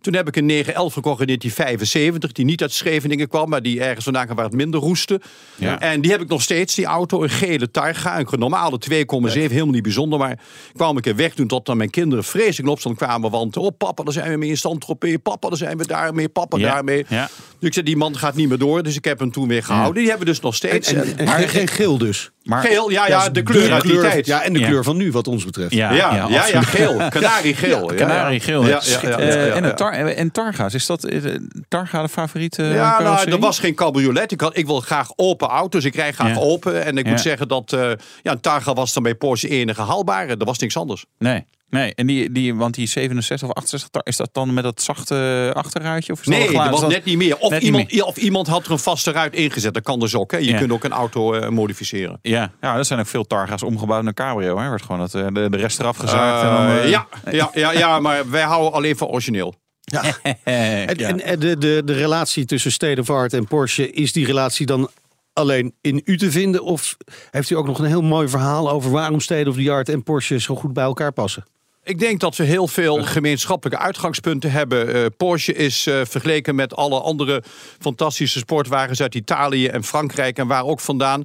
Toen 0.00 0.14
heb 0.14 0.28
ik 0.28 0.36
een 0.36 0.46
911 0.46 0.92
gekocht 0.92 1.20
in 1.20 1.26
1975, 1.26 2.32
die 2.32 2.44
niet 2.44 2.62
uit 2.62 2.72
Scheveningen 2.72 3.28
kwam, 3.28 3.48
maar 3.48 3.62
die 3.62 3.80
ergens 3.80 4.04
vandaan 4.04 4.24
kwam 4.24 4.36
waar 4.36 4.44
het 4.44 4.54
minder 4.54 4.80
roestte. 4.80 5.20
Ja. 5.56 5.80
En 5.80 6.00
die 6.00 6.10
heb 6.10 6.20
ik 6.20 6.28
nog 6.28 6.42
steeds, 6.42 6.74
die 6.74 6.84
auto, 6.84 7.22
een 7.22 7.30
gele 7.30 7.70
Targa, 7.70 8.18
een 8.18 8.26
normale 8.38 8.78
2,7, 8.90 8.96
helemaal 9.32 9.66
niet 9.66 9.82
bijzonder, 9.82 10.18
maar 10.18 10.30
ik 10.32 10.38
kwam 10.74 10.96
een 10.96 11.02
keer 11.02 11.16
weg 11.16 11.34
toen 11.34 11.46
tot 11.46 11.66
dan 11.66 11.76
mijn 11.76 11.90
kinderen 11.90 12.24
vreselijk 12.24 12.58
in 12.58 12.68
opstand 12.68 12.96
kwamen, 12.96 13.30
want 13.30 13.56
oh 13.56 13.68
papa, 13.78 14.02
daar 14.02 14.12
zijn 14.12 14.30
we 14.30 14.36
mee 14.36 14.48
in 14.48 14.56
Saint-Tropez, 14.56 15.16
papa, 15.22 15.48
daar 15.48 15.58
zijn 15.58 15.78
we 15.78 15.86
daarmee, 15.86 16.28
papa, 16.28 16.58
Ja. 16.58 16.72
daarmee. 16.72 17.04
Ja. 17.08 17.28
Dus 17.58 17.68
ik 17.68 17.72
zei, 17.74 17.84
die 17.86 17.96
man 17.96 18.16
gaat 18.16 18.34
niet 18.34 18.48
meer 18.48 18.58
door, 18.58 18.82
dus 18.82 18.96
ik 18.96 19.04
heb 19.04 19.18
hem 19.18 19.32
toen 19.32 19.48
weer 19.48 19.62
gehouden. 19.64 19.94
Die 19.94 20.08
hebben 20.10 20.26
we 20.26 20.32
dus 20.32 20.40
nog 20.42 20.54
steeds. 20.54 20.92
En, 20.92 21.02
en, 21.02 21.18
en 21.18 21.28
geen, 21.28 21.48
geen 21.48 21.68
geel 21.68 21.98
dus. 21.98 22.30
Maar, 22.44 22.62
Geel, 22.62 22.90
ja, 22.90 23.06
ja, 23.06 23.28
de 23.28 23.42
kleur 23.42 23.72
uit 23.72 23.82
die 23.82 24.00
tijd. 24.00 24.26
Ja, 24.26 24.42
en 24.42 24.52
de 24.52 24.58
Ja. 24.58 24.66
kleur 24.68 24.84
van 24.84 24.96
nu 24.96 25.10
wat 25.12 25.28
ons 25.28 25.44
betreft. 25.44 25.72
Ja, 25.74 25.92
Ja, 25.92 26.26
ja, 26.28 26.62
geel. 26.62 26.96
Kanariegeel. 27.10 27.90
Ja, 27.92 27.96
Kanariegeel. 27.98 28.62
Ja, 28.66 28.80
ja, 28.84 28.98
ja, 29.02 29.08
ja, 29.08 29.18
Eh, 29.18 29.46
ja, 29.46 29.54
en, 29.54 29.64
een 29.64 29.74
tar 29.92 30.06
en 30.06 30.30
Targa's, 30.30 30.74
is 30.74 30.86
dat 30.86 31.04
eh, 31.04 31.34
Targa 31.68 32.02
de 32.02 32.08
favoriete 32.08 32.62
Ja, 32.62 32.74
nou, 32.90 33.02
carrosserie? 33.02 33.34
er 33.34 33.40
was 33.40 33.58
geen 33.58 33.74
cabriolet. 33.74 34.32
Ik, 34.32 34.40
had, 34.40 34.56
ik 34.56 34.66
wil 34.66 34.80
graag 34.80 35.08
open 35.16 35.48
auto's. 35.48 35.84
Ik 35.84 35.94
rijd 35.94 36.14
graag 36.14 36.28
Ja. 36.34 36.40
open. 36.40 36.84
En 36.84 36.98
ik 36.98 37.04
Ja. 37.04 37.10
moet 37.10 37.20
zeggen 37.20 37.48
dat 37.48 37.72
eh, 37.72 37.90
ja, 38.22 38.32
een 38.32 38.40
Targa 38.40 38.72
was 38.72 38.92
dan 38.92 39.02
bij 39.02 39.14
Porsche 39.14 39.48
enige 39.48 39.82
haalbare. 39.82 40.36
Er 40.36 40.44
was 40.44 40.58
niks 40.58 40.76
anders. 40.76 41.04
Nee. 41.18 41.46
Nee, 41.70 41.94
en 41.94 42.06
die, 42.06 42.32
die, 42.32 42.54
want 42.54 42.74
die 42.74 42.86
67 42.86 43.48
of 43.48 43.54
68, 43.54 43.88
tar- 43.90 44.02
is 44.04 44.16
dat 44.16 44.28
dan 44.32 44.54
met 44.54 44.64
dat 44.64 44.82
zachte 44.82 45.50
achterruitje? 45.54 46.12
Of 46.12 46.20
is 46.20 46.26
Nee, 46.26 46.52
dat 46.52 46.68
was 46.70 46.80
net 46.92 47.04
niet 47.04 47.16
meer. 47.16 47.36
Of, 47.38 47.50
net 47.50 47.62
iemand, 47.62 47.92
meer. 47.92 48.04
of 48.04 48.16
iemand 48.16 48.46
had 48.46 48.64
er 48.66 48.70
een 48.72 48.78
vaste 48.78 49.10
ruit 49.12 49.34
ingezet. 49.34 49.74
Dat 49.74 49.82
kan 49.82 49.98
dus 50.00 50.14
ook. 50.14 50.30
Hè. 50.30 50.36
Je 50.38 50.44
Ja. 50.44 50.58
kunt 50.58 50.72
ook 50.72 50.84
een 50.84 50.92
auto 50.92 51.32
eh, 51.34 51.48
modificeren. 51.48 52.18
Ja, 52.22 52.50
ja, 52.60 52.76
er 52.76 52.84
zijn 52.84 53.00
ook 53.00 53.06
veel 53.06 53.24
Targa's 53.26 53.62
omgebouwd 53.62 54.02
naar 54.02 54.14
cabrio. 54.14 54.58
Hè. 54.58 54.68
Wordt 54.68 54.82
gewoon 54.84 55.00
dat, 55.00 55.14
eh, 55.14 55.26
de, 55.32 55.50
de 55.50 55.56
rest 55.56 55.80
eraf 55.80 55.96
gezaagd. 55.96 56.42
en 56.44 56.50
dan, 56.56 56.66
Eh, 56.66 56.84
eh, 56.84 56.90
ja, 56.90 57.06
ja, 57.30 57.50
ja, 57.54 57.72
ja, 57.72 58.00
maar 58.00 58.30
wij 58.30 58.42
houden 58.42 58.72
alleen 58.72 58.96
van 58.96 59.08
origineel. 59.08 59.54
En, 60.44 60.98
ja. 60.98 61.08
en, 61.08 61.20
en 61.20 61.38
de, 61.38 61.58
de, 61.58 61.82
de 61.84 61.92
relatie 61.92 62.44
tussen 62.44 62.72
State 62.72 63.00
of 63.00 63.10
Art 63.10 63.32
en 63.32 63.46
Porsche, 63.46 63.90
is 63.90 64.12
die 64.12 64.26
relatie 64.26 64.66
dan 64.66 64.90
alleen 65.32 65.74
in 65.80 66.02
u 66.04 66.18
te 66.18 66.30
vinden? 66.30 66.64
Of 66.64 66.96
heeft 67.30 67.50
u 67.50 67.56
ook 67.56 67.66
nog 67.66 67.78
een 67.78 67.84
heel 67.84 68.02
mooi 68.02 68.28
verhaal 68.28 68.70
over 68.70 68.90
waarom 68.90 69.20
State 69.20 69.48
of 69.48 69.56
the 69.56 69.70
Art 69.70 69.88
en 69.88 70.02
Porsche 70.02 70.40
zo 70.40 70.54
goed 70.56 70.72
bij 70.72 70.84
elkaar 70.84 71.12
passen? 71.12 71.44
Ik 71.84 71.98
denk 71.98 72.20
dat 72.20 72.36
we 72.36 72.44
heel 72.44 72.68
veel 72.68 73.02
gemeenschappelijke 73.02 73.82
uitgangspunten 73.84 74.50
hebben. 74.50 74.94
Eh, 74.94 75.06
Porsche 75.16 75.54
is 75.54 75.86
eh, 75.86 76.00
vergeleken 76.04 76.54
met 76.54 76.76
alle 76.76 77.00
andere 77.00 77.42
fantastische 77.78 78.38
sportwagens 78.38 79.02
uit 79.02 79.14
Italië 79.14 79.66
en 79.66 79.84
Frankrijk 79.84 80.38
en 80.38 80.46
waar 80.46 80.64
ook 80.64 80.80
vandaan. 80.80 81.24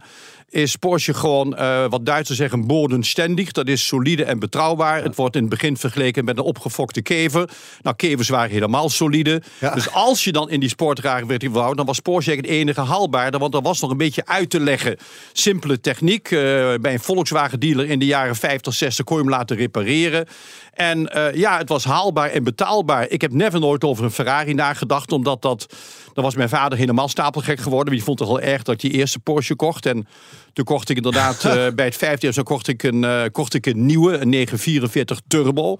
Is 0.49 0.75
Porsche 0.75 1.13
gewoon, 1.13 1.55
eh, 1.55 1.85
wat 1.89 2.05
Duitsers 2.05 2.37
zeggen, 2.37 2.67
bodenständig. 2.67 3.51
Dat 3.51 3.67
is 3.67 3.87
solide 3.87 4.23
en 4.23 4.39
betrouwbaar. 4.39 5.03
Het 5.03 5.15
wordt 5.15 5.35
in 5.35 5.41
het 5.41 5.49
begin 5.49 5.77
vergeleken 5.77 6.25
met 6.25 6.37
een 6.37 6.43
opgefokte 6.43 7.01
kever. 7.01 7.49
Nou, 7.81 7.95
kevers 7.95 8.29
waren 8.29 8.49
helemaal 8.49 8.89
solide. 8.89 9.41
Ja. 9.59 9.73
Dus 9.73 9.91
als 9.91 10.23
je 10.23 10.31
dan 10.31 10.49
in 10.49 10.59
die 10.59 10.69
sportwagen 10.69 11.27
werd 11.27 11.47
wou, 11.47 11.75
dan 11.75 11.85
was 11.85 11.99
Porsche 11.99 12.31
het 12.31 12.45
enige 12.45 12.81
haalbaarde. 12.81 13.37
Want 13.37 13.53
er 13.53 13.61
was 13.61 13.81
nog 13.81 13.91
een 13.91 13.97
beetje 13.97 14.25
uit 14.25 14.49
te 14.49 14.59
leggen. 14.59 14.97
Simpele 15.33 15.79
techniek. 15.79 16.31
eh, 16.31 16.73
bij 16.81 16.93
een 16.93 16.99
Volkswagen 16.99 17.59
dealer 17.59 17.89
in 17.89 17.99
de 17.99 18.05
jaren 18.05 18.35
50, 18.35 18.73
60 18.73 19.05
kon 19.05 19.17
je 19.17 19.23
hem 19.23 19.31
laten 19.31 19.57
repareren. 19.57 20.27
En 20.73 21.07
eh, 21.07 21.33
ja, 21.33 21.57
het 21.57 21.69
was 21.69 21.83
haalbaar 21.83 22.29
en 22.29 22.43
betaalbaar. 22.43 23.09
Ik 23.09 23.21
heb 23.21 23.31
never 23.31 23.59
nooit 23.59 23.83
over 23.83 24.03
een 24.03 24.11
Ferrari 24.11 24.53
nagedacht, 24.53 25.11
omdat 25.11 25.41
dat... 25.41 25.75
Dan 26.13 26.23
was 26.23 26.35
mijn 26.35 26.49
vader 26.49 26.77
helemaal 26.77 27.07
stapelgek 27.07 27.59
geworden. 27.59 27.93
Die 27.93 28.03
vond 28.03 28.19
het 28.19 28.27
wel 28.27 28.39
erg 28.39 28.63
dat 28.63 28.79
die 28.79 28.91
eerste 28.91 29.19
Porsche 29.19 29.55
kocht. 29.55 29.85
En 29.85 30.07
toen 30.53 30.65
kocht 30.65 30.89
ik 30.89 30.95
inderdaad 30.95 31.43
eh, 31.45 31.67
bij 31.75 31.85
het 31.85 31.95
vijfde 31.95 32.25
jaar 32.25 32.33
zo 32.33 32.43
kocht 32.43 32.67
ik, 32.67 32.83
een, 32.83 33.03
eh, 33.03 33.23
kocht 33.31 33.53
ik 33.53 33.65
een 33.65 33.85
nieuwe, 33.85 34.17
een 34.17 34.29
944 34.29 35.21
Turbo. 35.27 35.77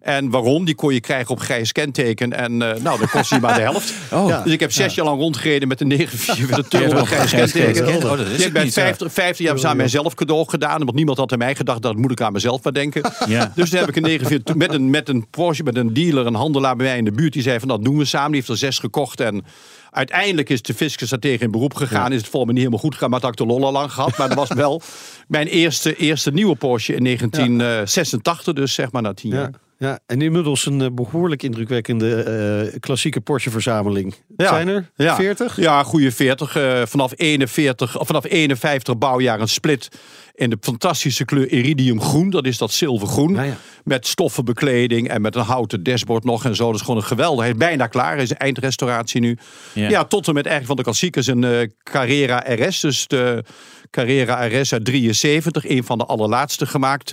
En 0.00 0.30
waarom? 0.30 0.64
Die 0.64 0.74
kon 0.74 0.94
je 0.94 1.00
krijgen 1.00 1.30
op 1.30 1.40
grijs 1.40 1.72
kenteken. 1.72 2.32
En 2.32 2.62
eh, 2.62 2.82
nou, 2.82 2.98
dan 2.98 3.08
kost 3.08 3.30
hij 3.30 3.40
maar 3.40 3.54
de 3.54 3.60
helft. 3.60 3.94
Oh. 4.12 4.44
Dus 4.44 4.52
ik 4.52 4.60
heb 4.60 4.72
zes 4.72 4.94
jaar 4.94 5.06
lang 5.06 5.18
rondgereden 5.18 5.68
met 5.68 5.80
een 5.80 5.86
944 5.88 6.68
Turbo 6.80 6.94
Ja, 6.94 7.00
op 7.00 7.06
grijs 7.06 7.30
kenteken. 7.30 7.96
Oh, 7.96 8.00
dat 8.02 8.18
is 8.18 8.38
heb 8.38 8.46
ik 8.46 8.52
bij 8.52 8.64
niet, 8.64 8.72
50, 8.72 9.12
50 9.12 9.46
jaar 9.46 9.66
aan 9.66 9.76
mijzelf 9.76 10.14
cadeau 10.14 10.48
gedaan. 10.48 10.78
Want 10.78 10.94
niemand 10.94 11.18
had 11.18 11.32
aan 11.32 11.38
mij 11.38 11.54
gedacht, 11.54 11.82
dat 11.82 11.96
moet 11.96 12.10
ik 12.10 12.20
aan 12.20 12.32
mezelf 12.32 12.62
maar 12.62 12.72
denken. 12.72 13.02
Ja. 13.26 13.52
Dus 13.54 13.70
toen 13.70 13.78
heb 13.78 13.88
ik 13.88 13.96
een 13.96 14.02
49 14.02 14.54
met 14.54 14.72
een, 14.72 14.90
met 14.90 15.08
een 15.08 15.26
Porsche, 15.30 15.62
met 15.62 15.76
een 15.76 15.92
dealer, 15.92 16.26
een 16.26 16.34
handelaar 16.34 16.76
bij 16.76 16.86
mij 16.86 16.96
in 16.96 17.04
de 17.04 17.12
buurt. 17.12 17.32
Die 17.32 17.42
zei 17.42 17.58
van, 17.58 17.68
dat 17.68 17.84
doen 17.84 17.98
we 17.98 18.04
samen. 18.04 18.30
Die 18.30 18.36
heeft 18.36 18.48
er 18.48 18.56
zes 18.56 18.78
gekocht 18.78 19.20
en... 19.20 19.44
Uiteindelijk 19.90 20.48
is 20.48 20.62
de 20.62 20.74
fiscus 20.74 21.08
daar 21.08 21.18
tegen 21.18 21.44
in 21.44 21.50
beroep 21.50 21.74
gegaan. 21.74 22.12
Is 22.12 22.20
het 22.20 22.30
voor 22.30 22.40
me 22.40 22.46
niet 22.46 22.58
helemaal 22.58 22.78
goed 22.78 22.92
gegaan, 22.92 23.10
maar 23.10 23.20
dat 23.20 23.30
had 23.30 23.40
ik 23.40 23.46
de 23.46 23.54
lol 23.54 23.66
al 23.66 23.72
lang 23.72 23.92
gehad. 23.92 24.16
Maar 24.16 24.28
dat 24.28 24.36
was 24.36 24.52
wel 24.52 24.82
mijn 25.28 25.46
eerste, 25.46 25.96
eerste 25.96 26.30
nieuwe 26.30 26.56
Porsche 26.56 26.94
in 26.94 27.04
1986, 27.04 28.54
dus 28.54 28.74
zeg 28.74 28.92
maar 28.92 29.02
na 29.02 29.14
tien 29.14 29.30
jaar. 29.30 29.50
Ja, 29.52 29.58
ja, 29.78 29.98
en 30.06 30.22
inmiddels 30.22 30.66
een 30.66 30.80
eh, 30.80 30.88
behoorlijk 30.92 31.42
indrukwekkende 31.42 32.22
eh, 32.22 32.80
klassieke 32.80 33.20
Porsche-verzameling. 33.20 34.14
Ja. 34.36 34.48
Zijn 34.48 34.68
er 34.68 34.90
Ja. 34.94 35.14
40? 35.16 35.56
Ja, 35.56 35.82
goede 35.82 36.12
40. 36.12 36.56
Eh, 36.56 36.82
vanaf 36.86 37.12
41, 37.16 37.98
of 37.98 38.06
vanaf 38.06 38.24
51 38.24 38.98
bouwjaar 38.98 39.40
een 39.40 39.48
split 39.48 39.88
in 40.34 40.50
de 40.50 40.56
fantastische 40.60 41.24
kleur 41.24 41.48
iridium 41.48 42.00
groen. 42.00 42.30
Dat 42.30 42.46
is 42.46 42.58
dat 42.58 42.72
zilvergroen. 42.72 43.34
Ja. 43.34 43.56
Met 43.84 44.06
stoffenbekleding 44.06 45.08
en 45.08 45.20
met 45.20 45.34
een 45.34 45.42
houten 45.42 45.82
dashboard 45.82 46.24
nog 46.24 46.44
en 46.44 46.56
zo. 46.56 46.66
Dat 46.66 46.74
is 46.74 46.80
gewoon 46.80 46.96
een 46.96 47.06
geweldig. 47.06 47.40
Hij 47.40 47.50
is 47.50 47.56
bijna 47.56 47.86
klaar. 47.86 48.18
Is 48.18 48.32
eindrestauratie 48.32 49.20
nu. 49.20 49.38
Ja. 49.72 50.04
Tot 50.04 50.28
en 50.28 50.34
met 50.34 50.46
eigenlijk 50.46 50.66
van 50.66 50.76
de 50.76 50.82
klassiekers 50.82 51.26
een 51.26 51.72
Carrera 51.82 52.44
RS. 52.46 52.80
Dus 52.80 53.06
de 53.06 53.44
Carrera 53.90 54.46
RS 54.46 54.72
uit 54.72 54.84
73. 54.84 55.68
Een 55.68 55.84
van 55.84 55.98
de 55.98 56.04
allerlaatste 56.04 56.66
gemaakt. 56.66 57.12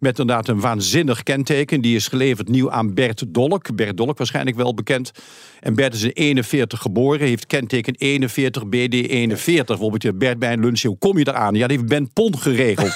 Met 0.00 0.18
inderdaad 0.18 0.48
een 0.48 0.60
waanzinnig 0.60 1.22
kenteken. 1.22 1.80
Die 1.80 1.96
is 1.96 2.08
geleverd 2.08 2.48
nieuw 2.48 2.70
aan 2.70 2.94
Bert 2.94 3.24
Dolk. 3.28 3.76
Bert 3.76 3.96
Dolk 3.96 4.18
waarschijnlijk 4.18 4.56
wel 4.56 4.74
bekend. 4.74 5.12
En 5.60 5.74
Bert 5.74 5.94
is 5.94 6.02
in 6.02 6.10
41 6.14 6.80
geboren. 6.80 7.26
Heeft 7.26 7.46
kenteken 7.46 7.94
41 7.98 8.66
BD 8.66 8.94
41. 8.94 9.66
Bijvoorbeeld 9.66 10.18
Bert 10.18 10.38
bij 10.38 10.52
een 10.52 10.60
lunch. 10.60 10.82
Hoe 10.82 10.98
kom 10.98 11.18
je 11.18 11.28
eraan? 11.28 11.54
Ja, 11.54 11.66
die 11.66 11.76
heeft 11.76 11.88
Ben 11.88 12.12
Pon 12.12 12.38
geregeld. 12.38 12.92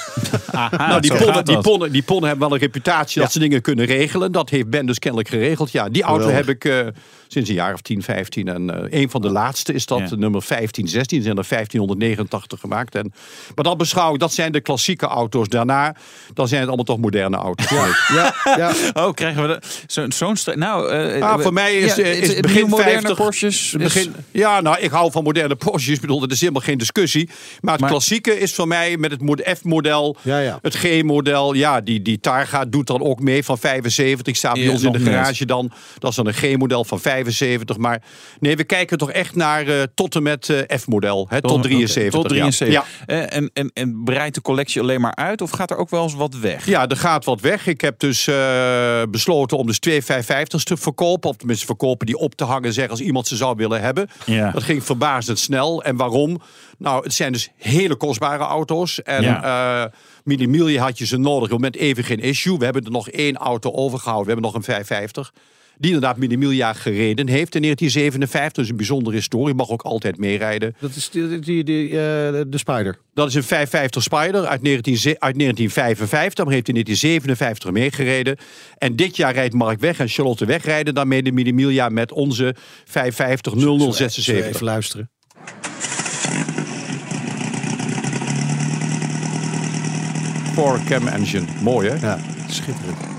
nou, 0.77 1.01
die 1.01 1.11
gaat 1.11 1.45
die, 1.45 1.57
ponnen, 1.57 1.91
die 1.91 2.03
ponnen 2.03 2.29
hebben 2.29 2.47
wel 2.47 2.57
een 2.57 2.63
reputatie 2.63 3.21
dat 3.21 3.31
ze 3.31 3.39
dingen 3.39 3.61
kunnen 3.61 3.85
regelen. 3.85 4.31
Dat 4.31 4.49
heeft 4.49 4.69
Ben 4.69 4.85
dus 4.85 4.99
kennelijk 4.99 5.29
geregeld. 5.29 5.71
Ja, 5.71 5.89
die 5.89 6.03
auto 6.03 6.25
Geweldig. 6.25 6.45
heb 6.45 6.55
ik 6.55 6.65
eh, 6.65 7.01
sinds 7.27 7.49
een 7.49 7.55
jaar 7.55 7.73
of 7.73 7.81
10, 7.81 8.01
15. 8.03 8.47
En 8.47 8.89
eh, 8.91 9.01
een 9.01 9.09
van 9.09 9.21
de 9.21 9.29
laatste 9.29 9.73
is 9.73 9.85
dat, 9.85 9.99
Ja. 10.09 10.15
nummer 10.15 10.41
15, 10.41 10.87
16. 10.87 11.17
Er 11.17 11.23
zijn 11.23 11.37
er 11.37 11.45
1589 11.49 12.59
gemaakt. 12.59 12.95
En, 12.95 13.13
maar 13.55 13.63
dat 13.63 13.77
beschouw 13.77 14.13
ik, 14.13 14.19
dat 14.19 14.33
zijn 14.33 14.51
de 14.51 14.61
klassieke 14.61 15.05
auto's. 15.05 15.47
Daarna, 15.47 15.95
dan 16.33 16.47
zijn 16.47 16.59
het 16.59 16.67
allemaal 16.67 16.85
toch 16.85 16.99
moderne 16.99 17.37
auto's. 17.37 17.69
Ja, 18.07 18.33
ja. 18.57 18.71
Oh, 19.03 19.13
krijgen 19.13 19.47
we 19.47 19.59
zo- 19.87 20.05
zo'n... 20.09 20.35
nou, 20.55 20.89
eh, 20.89 21.21
Ah, 21.21 21.39
voor 21.39 21.53
mij 21.53 21.75
is, 21.75 21.97
is 21.97 22.27
het 22.35 22.45
begin 22.53 22.69
moderne 22.69 22.91
50. 23.01 23.17
Porsches. 23.17 23.73
is- 23.73 23.81
Begin, 23.81 24.15
ja, 24.31 24.61
nou, 24.61 24.77
ik 24.79 24.91
hou 24.91 25.11
van 25.11 25.23
moderne 25.23 25.55
Porsches. 25.55 25.95
Ik 25.95 26.01
bedoel, 26.01 26.19
dat 26.19 26.31
is 26.31 26.39
helemaal 26.39 26.61
geen 26.61 26.77
discussie. 26.77 27.29
Maar 27.61 27.71
het 27.71 27.81
Maar- 27.81 27.89
klassieke 27.89 28.39
is 28.39 28.53
voor 28.53 28.67
mij 28.67 28.97
met 28.97 29.11
het 29.11 29.21
mod- 29.21 29.41
F-model, 29.57 30.17
Ja, 30.21 30.39
ja. 30.39 30.59
het 30.61 30.75
G-model. 30.75 31.53
Ja, 31.53 31.81
die, 31.81 32.01
die 32.01 32.19
Targa 32.19 32.65
doet 32.65 32.87
dan 32.87 33.01
ook 33.01 33.19
mee 33.19 33.43
van 33.43 33.57
75. 33.57 34.35
Staat 34.35 34.53
bij 34.53 34.67
ons 34.67 34.83
in 34.83 34.91
de 34.91 34.99
net. 34.99 35.07
garage 35.13 35.45
dan. 35.45 35.71
Dat 35.99 36.09
is 36.09 36.15
dan 36.15 36.27
een 36.27 36.33
G-model 36.33 36.83
van 36.85 36.99
75. 36.99 37.77
Maar 37.77 38.01
nee, 38.39 38.55
we 38.55 38.63
kijken 38.63 38.97
toch 38.97 39.11
echt 39.11 39.35
naar 39.35 39.67
eh, 39.67 39.81
tot 39.95 40.15
en 40.15 40.23
met 40.23 40.49
eh, 40.49 40.77
F-model. 40.77 41.25
hè, 41.29 41.41
Tot, 41.41 41.51
Oké, 41.51 41.61
73. 41.61 42.11
Tot 42.11 42.29
73. 42.29 42.67
Ja. 42.75 42.85
Eh, 43.05 43.35
En, 43.37 43.49
en, 43.53 43.71
en 43.73 44.01
breidt 44.03 44.35
de 44.35 44.41
collectie 44.41 44.81
alleen 44.81 45.01
maar 45.01 45.15
uit? 45.15 45.41
Of 45.41 45.49
gaat 45.51 45.71
er 45.71 45.77
ook 45.77 45.89
wel 45.89 46.03
eens 46.03 46.13
wat 46.13 46.35
weg? 46.35 46.65
Ja, 46.65 46.87
er 46.87 46.97
gaat 46.97 47.25
wat 47.25 47.41
weg. 47.41 47.67
Ik 47.67 47.81
heb 47.81 47.99
dus 47.99 48.27
besloten 49.09 49.57
om 49.57 49.67
dus 49.67 49.79
twee 49.79 50.01
550's 50.03 50.63
te 50.63 50.77
verkopen. 50.77 51.29
Of 51.29 51.35
tenminste 51.35 51.65
verkopen 51.65 52.05
die 52.05 52.17
op 52.17 52.35
te 52.35 52.42
hangen, 52.43 52.73
zeg 52.73 52.89
als 52.89 52.99
iemand 52.99 53.27
ze 53.27 53.35
zou 53.35 53.55
willen 53.55 53.81
hebben. 53.81 54.09
Ja. 54.25 54.51
Dat 54.51 54.63
ging 54.63 54.83
verbazend 54.83 55.39
snel. 55.39 55.83
En 55.83 55.95
waarom? 55.95 56.41
Nou, 56.77 57.03
het 57.03 57.13
zijn 57.13 57.31
dus 57.31 57.49
hele 57.57 57.95
kostbare 57.95 58.43
auto's. 58.43 59.01
En 59.01 59.21
Ja. 59.21 59.91
Miglia 60.23 60.83
had 60.83 60.97
je 60.97 61.05
ze 61.05 61.17
nodig. 61.17 61.35
Op 61.35 61.41
het 61.41 61.51
moment 61.51 61.75
even 61.75 62.03
geen 62.03 62.19
issue. 62.19 62.57
We 62.57 62.63
hebben 62.63 62.83
er 62.85 62.91
nog 62.91 63.09
één 63.09 63.35
auto 63.35 63.71
overgehouden. 63.71 64.25
We 64.25 64.31
hebben 64.31 64.51
nog 64.51 64.55
een 64.55 64.63
550. 64.73 65.33
Die 65.83 65.93
inderdaad 65.93 66.17
Mini 66.17 66.37
Miglia 66.37 66.73
gereden 66.73 67.27
heeft 67.27 67.55
in 67.55 67.61
1957. 67.61 68.51
Dus 68.53 68.69
een 68.69 68.75
bijzondere 68.75 69.15
historie. 69.15 69.53
Mag 69.53 69.69
ook 69.69 69.81
altijd 69.81 70.17
meerijden. 70.17 70.75
Dat 70.79 70.95
is 70.95 71.09
die, 71.09 71.39
die, 71.39 71.63
die, 71.63 71.87
eh, 71.87 71.95
de 72.47 72.57
Spider. 72.57 72.97
Dat 73.13 73.27
is 73.27 73.35
een 73.35 73.43
550 73.43 74.03
Spider 74.03 74.45
uit, 74.45 74.61
19, 74.61 74.93
uit 75.19 75.37
1955. 75.37 76.45
Maar 76.45 76.53
heeft 76.53 76.67
in 76.67 76.73
1957 76.73 77.71
meegereden. 77.71 78.37
En 78.77 78.95
dit 78.95 79.15
jaar 79.15 79.33
rijdt 79.33 79.53
Mark 79.53 79.79
Weg 79.79 79.99
en 79.99 80.07
Charlotte 80.07 80.45
Wegrijden 80.45 80.93
daarmee 80.93 81.23
de 81.23 81.31
Mini 81.31 81.51
Miglia 81.51 81.89
met 81.89 82.11
onze 82.11 82.55
550 82.85 83.53
Zullen 83.57 83.77
we 83.77 83.93
0076. 83.93 84.45
Even 84.45 84.65
luisteren. 84.65 85.09
Four 90.53 90.79
cam 90.87 91.07
engine. 91.07 91.45
Mooi 91.61 91.89
hè? 91.89 91.95
Ja, 91.95 92.19
schitterend. 92.49 93.12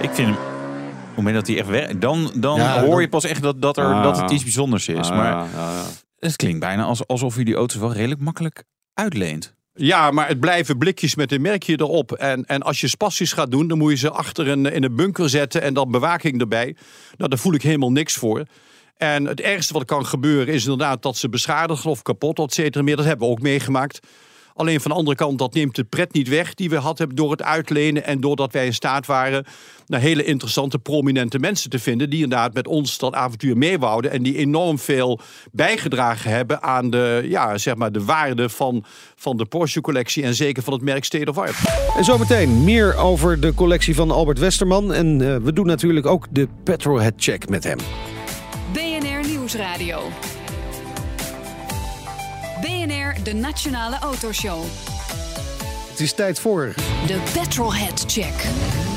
Ik 0.00 0.10
vind 0.10 0.28
hem... 0.28 0.36
Op 0.36 1.06
het 1.06 1.16
moment 1.16 1.34
dat 1.34 1.46
hij 1.46 1.58
echt 1.58 1.68
werkt, 1.68 2.00
dan, 2.00 2.30
dan 2.34 2.56
Ja, 2.56 2.80
hoor 2.80 2.90
dan- 2.90 3.00
je 3.00 3.08
pas 3.08 3.24
echt 3.24 3.42
dat, 3.42 3.62
dat, 3.62 3.76
er, 3.76 3.84
Ah. 3.84 4.02
dat 4.02 4.20
het 4.20 4.30
iets 4.30 4.42
bijzonders 4.42 4.88
is. 4.88 5.10
Ah, 5.10 5.16
maar 5.16 5.46
het 6.18 6.36
klinkt 6.36 6.60
bijna 6.60 6.82
als, 6.84 7.06
alsof 7.06 7.36
je 7.36 7.44
die 7.44 7.54
auto's 7.54 7.76
wel 7.80 7.92
redelijk 7.92 8.20
makkelijk 8.20 8.64
uitleent. 8.94 9.54
Ja, 9.74 10.10
maar 10.10 10.28
het 10.28 10.40
blijven 10.40 10.78
blikjes 10.78 11.14
met 11.14 11.32
een 11.32 11.40
merkje 11.40 11.80
erop. 11.80 12.12
En, 12.12 12.44
en 12.44 12.62
als 12.62 12.80
je 12.80 12.88
spassies 12.88 13.32
gaat 13.32 13.50
doen, 13.50 13.68
dan 13.68 13.78
moet 13.78 13.90
je 13.90 13.96
ze 13.96 14.10
achter 14.10 14.48
een, 14.48 14.66
in 14.66 14.84
een 14.84 14.94
bunker 14.96 15.28
zetten 15.28 15.62
en 15.62 15.74
dan 15.74 15.90
bewaking 15.90 16.40
erbij. 16.40 16.76
Nou, 17.16 17.30
daar 17.30 17.38
voel 17.38 17.54
ik 17.54 17.62
helemaal 17.62 17.92
niks 17.92 18.14
voor. 18.14 18.44
En 18.96 19.24
het 19.24 19.40
ergste 19.40 19.72
wat 19.72 19.84
kan 19.84 20.06
gebeuren 20.06 20.54
is 20.54 20.62
inderdaad 20.62 21.02
dat 21.02 21.16
ze 21.16 21.28
beschadigen 21.28 21.90
of 21.90 22.02
kapot, 22.02 22.38
et 22.38 22.54
cetera. 22.54 22.84
meer. 22.84 22.96
Dat 22.96 23.04
hebben 23.04 23.26
we 23.26 23.32
ook 23.32 23.40
meegemaakt. 23.42 24.00
Alleen 24.54 24.80
van 24.80 24.90
de 24.90 24.96
andere 24.96 25.16
kant, 25.16 25.38
dat 25.38 25.54
neemt 25.54 25.74
de 25.74 25.84
pret 25.84 26.12
niet 26.12 26.28
weg 26.28 26.54
die 26.54 26.70
we 26.70 26.76
hadden 26.76 26.96
hebben 26.96 27.16
door 27.16 27.30
het 27.30 27.42
uitlenen. 27.42 28.04
En 28.04 28.20
doordat 28.20 28.52
wij 28.52 28.66
in 28.66 28.74
staat 28.74 29.06
waren 29.06 29.44
naar 29.86 30.00
hele 30.00 30.24
interessante, 30.24 30.78
prominente 30.78 31.38
mensen 31.38 31.70
te 31.70 31.78
vinden. 31.78 32.10
Die 32.10 32.22
inderdaad 32.22 32.54
met 32.54 32.66
ons 32.66 32.98
dat 32.98 33.14
avontuur 33.14 33.56
meewouden. 33.56 34.10
En 34.10 34.22
die 34.22 34.36
enorm 34.36 34.78
veel 34.78 35.20
bijgedragen 35.52 36.30
hebben 36.30 36.62
aan 36.62 36.90
de, 36.90 37.26
ja, 37.28 37.58
zeg 37.58 37.74
maar 37.74 37.92
de 37.92 38.04
waarde 38.04 38.48
van, 38.48 38.84
van 39.16 39.36
de 39.36 39.44
Porsche-collectie. 39.44 40.22
En 40.22 40.34
zeker 40.34 40.62
van 40.62 40.72
het 40.72 40.82
merk 40.82 41.04
State 41.04 41.30
of 41.30 41.38
Art. 41.38 41.56
En 41.96 42.04
zometeen 42.04 42.64
meer 42.64 42.96
over 42.96 43.40
de 43.40 43.54
collectie 43.54 43.94
van 43.94 44.10
Albert 44.10 44.38
Westerman. 44.38 44.92
En 44.92 45.20
eh, 45.20 45.36
we 45.36 45.52
doen 45.52 45.66
natuurlijk 45.66 46.06
ook 46.06 46.26
de 46.30 46.48
Petrolhead 46.64 47.14
Check 47.16 47.48
met 47.48 47.64
hem. 47.64 47.78
BNR 48.72 49.28
Nieuwsradio. 49.28 50.00
De 53.22 53.34
Nationale 53.34 53.98
Autoshow. 53.98 54.62
Het 55.90 56.00
is 56.00 56.12
tijd 56.12 56.40
voor. 56.40 56.72
De 57.06 57.22
Petrolhead 57.32 58.04
Check. 58.06 58.46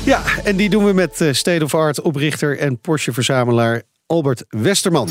Ja, 0.04 0.22
en 0.44 0.56
die 0.56 0.68
doen 0.68 0.84
we 0.84 0.92
met 0.92 1.20
eh, 1.20 1.32
State 1.32 1.64
of 1.64 1.74
Art 1.74 2.00
oprichter 2.00 2.58
en 2.58 2.80
Porsche-verzamelaar 2.80 3.82
Albert 4.06 4.44
Westerman. 4.48 5.08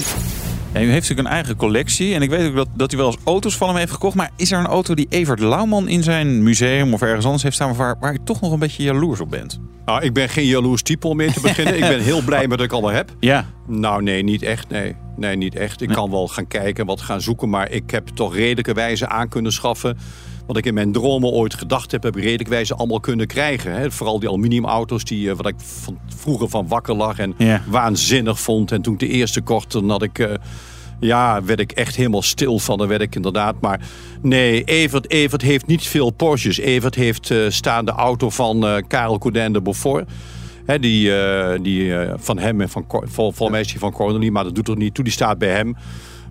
Ja, 0.74 0.80
u 0.80 0.84
heeft 0.84 1.01
natuurlijk 1.01 1.27
een 1.27 1.34
eigen 1.34 1.56
collectie. 1.56 2.13
En 2.13 2.22
ik 2.22 2.30
weet 2.30 2.48
ook 2.48 2.56
dat, 2.56 2.68
dat 2.75 2.94
u 2.94 2.98
wel 2.98 3.06
eens 3.06 3.18
auto's 3.24 3.58
van 3.58 3.68
hem 3.68 3.77
heeft 3.77 3.92
gekocht. 3.92 4.15
Maar 4.15 4.32
is 4.36 4.51
er 4.51 4.60
een 4.60 4.65
auto 4.65 4.94
die 4.94 5.08
Evert 5.10 5.39
Lauwman 5.39 5.88
in 5.88 6.03
zijn 6.03 6.44
museum 6.44 6.94
of 6.94 7.01
ergens 7.01 7.25
anders 7.25 7.44
heeft 7.44 7.56
staan... 7.56 7.75
waar, 7.75 7.96
waar 8.00 8.13
u 8.13 8.18
toch 8.24 8.42
nog 8.42 8.51
een 8.51 8.60
beetje 8.60 8.84
jaloers 8.84 9.20
op 9.20 9.30
bent? 9.30 9.60
Nou, 9.86 10.03
ik 10.03 10.13
ben 10.13 10.30
geen 10.30 10.46
jaloers 10.46 10.82
type 10.82 11.08
om 11.08 11.18
mee 11.18 11.32
te 11.32 11.42
beginnen. 11.42 11.74
ik 11.75 11.80
ben 11.80 12.00
heel 12.00 12.22
blij 12.30 12.48
met 12.48 12.58
wat 12.58 12.65
ik 12.65 12.72
al 12.72 12.89
heb. 12.89 13.15
Ja. 13.20 13.46
Nou, 13.68 14.03
nee, 14.03 14.24
niet 14.24 14.42
echt. 14.42 14.70
Nee, 14.70 14.96
nee 15.15 15.36
niet 15.36 15.56
echt. 15.56 15.82
Ik 15.82 15.89
kan 15.89 16.12
wel 16.12 16.27
gaan 16.27 16.48
kijken, 16.48 16.86
wat 16.86 17.01
gaan 17.01 17.22
zoeken. 17.22 17.50
Maar 17.50 17.72
ik 17.72 17.92
heb 17.92 18.08
toch 18.08 18.36
redelijke 18.36 18.74
wijze 18.74 19.08
aan 19.08 19.30
kunnen 19.30 19.51
schaffen. 19.51 19.98
Wat 20.48 20.58
ik 20.58 20.66
in 20.66 20.74
mijn 20.74 20.92
dromen 20.92 21.30
ooit 21.30 21.54
gedacht 21.54 21.92
heb, 21.92 22.04
heb 22.04 22.18
ik 22.18 22.24
redelijk 22.24 22.50
wijze 22.50 22.76
allemaal 22.76 23.00
kunnen 23.00 23.28
krijgen. 23.28 23.72
Hè. 23.72 23.92
Vooral 23.92 24.20
die 24.20 24.30
aluminiumauto's, 24.30 25.04
die, 25.04 25.30
eh, 25.30 25.36
wat 25.36 25.48
ik 25.48 25.56
van, 25.58 25.98
vroeger 26.16 26.50
van 26.50 26.68
wakker 26.68 26.96
lag 26.96 27.18
en 27.20 27.34
Ja. 27.38 27.62
waanzinnig 27.68 28.40
vond. 28.40 28.72
En 28.72 28.82
toen 28.82 28.94
ik 28.94 29.00
de 29.00 29.08
eerste 29.08 29.42
kocht, 29.42 29.72
dan 29.72 29.90
had 29.90 30.04
ik... 30.04 30.20
eh, 30.20 30.34
ja, 31.00 31.44
werd 31.44 31.60
ik 31.60 31.72
echt 31.72 31.96
helemaal 31.96 32.22
stil 32.22 32.60
van. 32.60 32.78
Dan 32.78 32.88
werd 32.88 33.02
ik 33.02 33.16
inderdaad. 33.16 33.56
Maar 33.62 33.80
nee, 34.22 34.64
Evert, 34.64 35.10
Evert 35.10 35.42
heeft 35.42 35.68
niet 35.68 35.84
veel 35.88 36.10
Porsches. 36.12 36.58
Evert 36.58 36.96
heeft 36.96 37.32
eh 37.32 37.38
staan 37.50 37.86
de 37.86 37.92
auto 37.92 38.30
van 38.30 38.84
Karel 38.88 39.18
Coudin 39.18 39.54
de 39.54 39.62
Beaufort. 39.62 40.10
Hè, 40.66 40.80
die 40.80 41.12
die 41.62 41.94
van 42.16 42.38
hem 42.38 42.62
en 42.62 42.70
van 42.70 42.86
vol, 42.90 43.04
volgens 43.32 43.50
mij 43.50 43.60
is 43.60 43.68
die 43.68 43.80
van 43.80 43.92
Cornely, 43.92 44.30
maar 44.30 44.44
dat 44.44 44.56
doet 44.56 44.68
er 44.68 44.78
niet 44.78 44.94
toe. 44.94 45.04
Die 45.04 45.14
staat 45.14 45.38
bij 45.38 45.50
hem. 45.50 45.76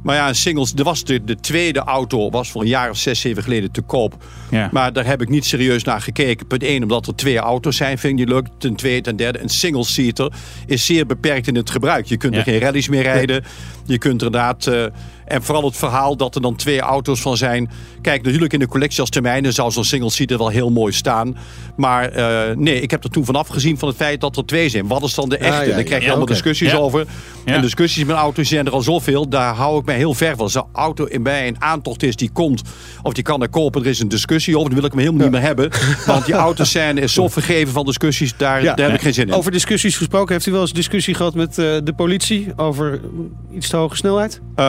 Maar 0.02 0.16
ja, 0.16 0.32
singles, 0.32 0.72
er 0.76 0.84
was 0.84 1.04
de, 1.04 1.24
de 1.24 1.36
tweede 1.36 1.78
auto 1.80 2.30
was 2.30 2.50
voor 2.50 2.60
een 2.62 2.68
jaar 2.68 2.90
of 2.90 2.96
zes, 2.96 3.20
zeven 3.20 3.42
geleden 3.42 3.70
te 3.70 3.80
koop. 3.80 4.24
Ja. 4.50 4.68
Maar 4.72 4.92
daar 4.92 5.06
heb 5.06 5.22
ik 5.22 5.28
niet 5.28 5.44
serieus 5.44 5.84
naar 5.84 6.00
gekeken. 6.00 6.46
Punt 6.46 6.62
één, 6.62 6.82
omdat 6.82 7.06
er 7.06 7.14
twee 7.14 7.38
auto's 7.38 7.76
zijn, 7.76 7.98
vind 7.98 8.18
niet 8.18 8.28
leuk. 8.28 8.46
Ten 8.58 8.74
tweede, 8.74 9.00
ten 9.00 9.16
derde, 9.16 9.40
een 9.40 9.48
single-seater 9.48 10.32
is 10.66 10.86
zeer 10.86 11.06
beperkt 11.06 11.46
in 11.46 11.56
het 11.56 11.70
gebruik. 11.70 12.06
Je 12.06 12.16
kunt 12.16 12.32
Ja. 12.34 12.38
er 12.38 12.44
geen 12.44 12.60
rallies 12.60 12.88
meer 12.88 13.02
rijden. 13.02 13.44
Je 13.86 13.98
kunt 13.98 14.20
er 14.20 14.26
inderdaad... 14.26 14.66
eh, 14.66 14.84
en 15.32 15.42
vooral 15.42 15.64
het 15.64 15.76
verhaal 15.76 16.16
dat 16.16 16.34
er 16.34 16.40
dan 16.40 16.56
twee 16.56 16.80
auto's 16.80 17.20
van 17.20 17.36
zijn. 17.36 17.70
Kijk, 18.00 18.22
natuurlijk 18.22 18.52
in 18.52 18.58
de 18.58 18.66
collectie 18.66 19.00
als 19.00 19.10
termijnen 19.10 19.52
zou 19.52 19.70
zo'n 19.70 19.84
single-seater 19.84 20.38
wel 20.38 20.48
heel 20.48 20.70
mooi 20.70 20.92
staan. 20.92 21.36
Maar 21.76 22.08
eh, 22.08 22.56
nee, 22.56 22.80
ik 22.80 22.90
heb 22.90 23.04
er 23.04 23.10
toen 23.10 23.24
vanaf 23.24 23.48
gezien 23.48 23.78
van 23.78 23.88
het 23.88 23.96
feit 23.96 24.20
dat 24.20 24.36
er 24.36 24.46
twee 24.46 24.68
zijn. 24.68 24.86
Wat 24.86 25.02
is 25.02 25.14
dan 25.14 25.28
de 25.28 25.36
echte? 25.36 25.54
ja, 25.54 25.62
ja. 25.62 25.74
Daar 25.74 25.82
krijg 25.84 26.02
je 26.02 26.08
allemaal 26.08 26.26
discussies 26.26 26.74
over. 26.74 27.06
En 27.44 27.60
discussies 27.60 28.04
met 28.04 28.16
auto's 28.16 28.48
zijn 28.48 28.66
er 28.66 28.72
al 28.72 28.80
zoveel. 28.80 29.28
Daar 29.28 29.54
hou 29.54 29.78
ik 29.78 29.84
mij 29.84 29.96
heel 29.96 30.14
ver 30.14 30.30
van. 30.36 30.40
Als 30.44 30.54
een 30.54 30.64
auto 30.72 31.04
in 31.04 31.22
bij 31.22 31.48
een 31.48 31.62
aantocht 31.62 32.02
is 32.02 32.16
die 32.16 32.30
komt, 32.32 32.62
of 33.02 33.12
die 33.12 33.24
kan 33.24 33.42
er 33.42 33.48
kopen, 33.48 33.82
er 33.82 33.88
is 33.88 34.00
een 34.00 34.08
discussie 34.08 34.56
over. 34.56 34.70
Dan 34.70 34.78
wil 34.78 34.88
ik 34.88 34.92
hem 34.92 35.00
helemaal 35.00 35.22
niet 35.22 35.32
meer 35.32 35.46
hebben. 35.46 35.70
Want 36.06 36.26
die 36.26 36.34
auto's 36.34 36.70
zijn 36.70 36.98
is 36.98 37.12
zo 37.12 37.28
vergeven 37.28 37.72
van 37.72 37.84
discussies. 37.84 38.36
Daar, 38.36 38.62
daar 38.62 38.78
heb 38.78 38.94
ik 38.94 39.00
geen 39.00 39.14
zin 39.14 39.26
in. 39.26 39.34
Over 39.34 39.50
discussies 39.50 39.96
gesproken. 39.96 40.32
Heeft 40.32 40.46
u 40.46 40.52
wel 40.52 40.60
eens 40.60 40.72
discussie 40.72 41.14
gehad 41.14 41.34
met 41.34 41.58
eh, 41.58 41.76
de 41.84 41.92
politie 41.96 42.52
over 42.56 43.00
iets 43.52 43.68
te 43.68 43.76
hoge 43.76 43.96
snelheid? 43.96 44.40
Eh, 44.54 44.64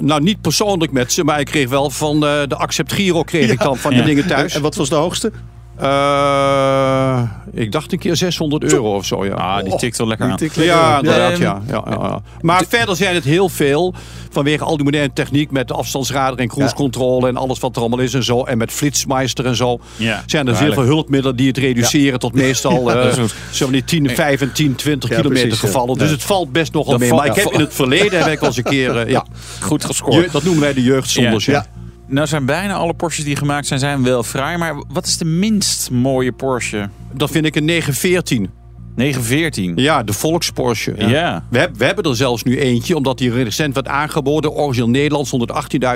nou, 0.00 0.22
niet 0.22 0.40
persoonlijk 0.40 0.92
met 0.92 1.12
ze, 1.12 1.24
maar 1.24 1.40
ik 1.40 1.46
kreeg 1.46 1.68
wel 1.68 1.90
van 1.90 2.14
eh, 2.14 2.42
de 2.48 2.56
Accept 2.56 2.92
Giro 2.92 3.22
kreeg 3.22 3.50
ik 3.50 3.60
dan 3.60 3.76
van 3.76 3.94
de 3.94 4.02
dingen 4.02 4.26
thuis. 4.26 4.54
En 4.54 4.62
wat 4.62 4.74
was 4.74 4.88
de 4.88 4.94
hoogste? 4.94 5.32
Eh, 5.78 7.22
ik 7.52 7.72
dacht 7.72 7.92
een 7.92 7.98
keer 7.98 8.16
600 8.16 8.72
euro 8.72 8.94
of 8.96 9.04
zo, 9.06 9.24
ja. 9.24 9.34
Ah, 9.34 9.64
die 9.64 9.76
tikt 9.76 9.98
wel 9.98 10.06
lekker 10.06 10.26
aan. 10.30 10.38
Ja, 10.54 10.96
inderdaad, 10.98 11.38
ja. 11.38 11.62
ja, 11.68 11.82
ja, 11.90 11.96
ja. 12.00 12.20
Maar 12.40 12.62
verder 12.68 12.96
zijn 12.96 13.14
het 13.14 13.24
heel 13.24 13.48
veel. 13.48 13.94
Vanwege 14.30 14.64
al 14.64 14.74
die 14.76 14.84
moderne 14.84 15.12
techniek 15.12 15.50
met 15.50 15.68
de 15.68 15.74
afstandsradar 15.74 16.38
en 16.38 16.48
cruise 16.48 16.74
controle 16.74 17.28
en 17.28 17.36
alles 17.36 17.58
wat 17.58 17.74
er 17.76 17.80
allemaal 17.80 17.98
is 17.98 18.14
en 18.14 18.24
zo. 18.24 18.42
En 18.44 18.58
met 18.58 18.72
Flitsmeister 18.72 19.46
en 19.46 19.56
zo. 19.56 19.78
Ja. 19.96 20.22
Zijn 20.26 20.46
er 20.46 20.52
Ja, 20.52 20.58
veel 20.72 20.82
hulpmiddelen 20.82 21.36
die 21.36 21.46
het 21.48 21.58
reduceren 21.58 22.18
tot 22.18 22.34
meestal 22.34 22.90
eh 22.90 23.16
maar 23.60 23.70
die 23.70 23.84
10, 23.84 24.10
5 24.10 24.40
en 24.40 24.52
10, 24.52 24.74
20 24.74 25.10
Ja, 25.10 25.16
kilometer 25.16 25.46
precies, 25.46 25.62
ja. 25.62 25.66
gevallen. 25.68 25.98
Dus 25.98 26.10
het 26.10 26.22
valt 26.22 26.52
best 26.52 26.72
nogal 26.72 26.90
Dat 26.90 27.00
mee. 27.00 27.08
valt- 27.08 27.20
maar 27.20 27.30
ik 27.36 27.42
heb 27.44 27.52
in 27.52 27.60
het 27.60 27.74
verleden 27.74 28.18
heb 28.22 28.32
ik 28.32 28.40
al 28.40 28.46
eens 28.46 28.56
een 28.56 28.62
keer, 28.62 28.96
eh, 28.96 29.10
ja, 29.10 29.24
Goed 29.60 29.84
gescoord. 29.84 30.24
je- 30.24 30.30
dat 30.30 30.42
noemen 30.42 30.62
wij 30.62 30.74
de 30.74 30.82
jeugdzonders. 30.82 31.44
Ja. 31.44 31.66
Nou 32.08 32.26
zijn 32.26 32.44
bijna 32.44 32.74
alle 32.74 32.94
Porsches 32.94 33.24
die 33.24 33.36
gemaakt 33.36 33.66
zijn, 33.66 33.80
zijn 33.80 34.02
wel 34.02 34.22
fraai. 34.22 34.56
Maar 34.56 34.74
wat 34.88 35.06
is 35.06 35.18
de 35.18 35.24
minst 35.24 35.90
mooie 35.90 36.32
Porsche? 36.32 36.88
Dat 37.12 37.30
vind 37.30 37.46
ik 37.46 37.56
een 37.56 37.64
914. 37.64 38.50
914. 38.96 39.72
Ja, 39.76 40.02
de 40.02 40.12
Volks-Porsche. 40.12 40.94
Ja. 40.96 41.44
We, 41.50 41.68
we 41.76 41.84
hebben 41.84 42.04
er 42.04 42.16
zelfs 42.16 42.42
nu 42.42 42.58
eentje, 42.58 42.96
omdat 42.96 43.18
die 43.18 43.30
recent 43.32 43.74
werd 43.74 43.88
aangeboden. 43.88 44.52
Origineel 44.52 44.88
Nederlands, 44.90 45.32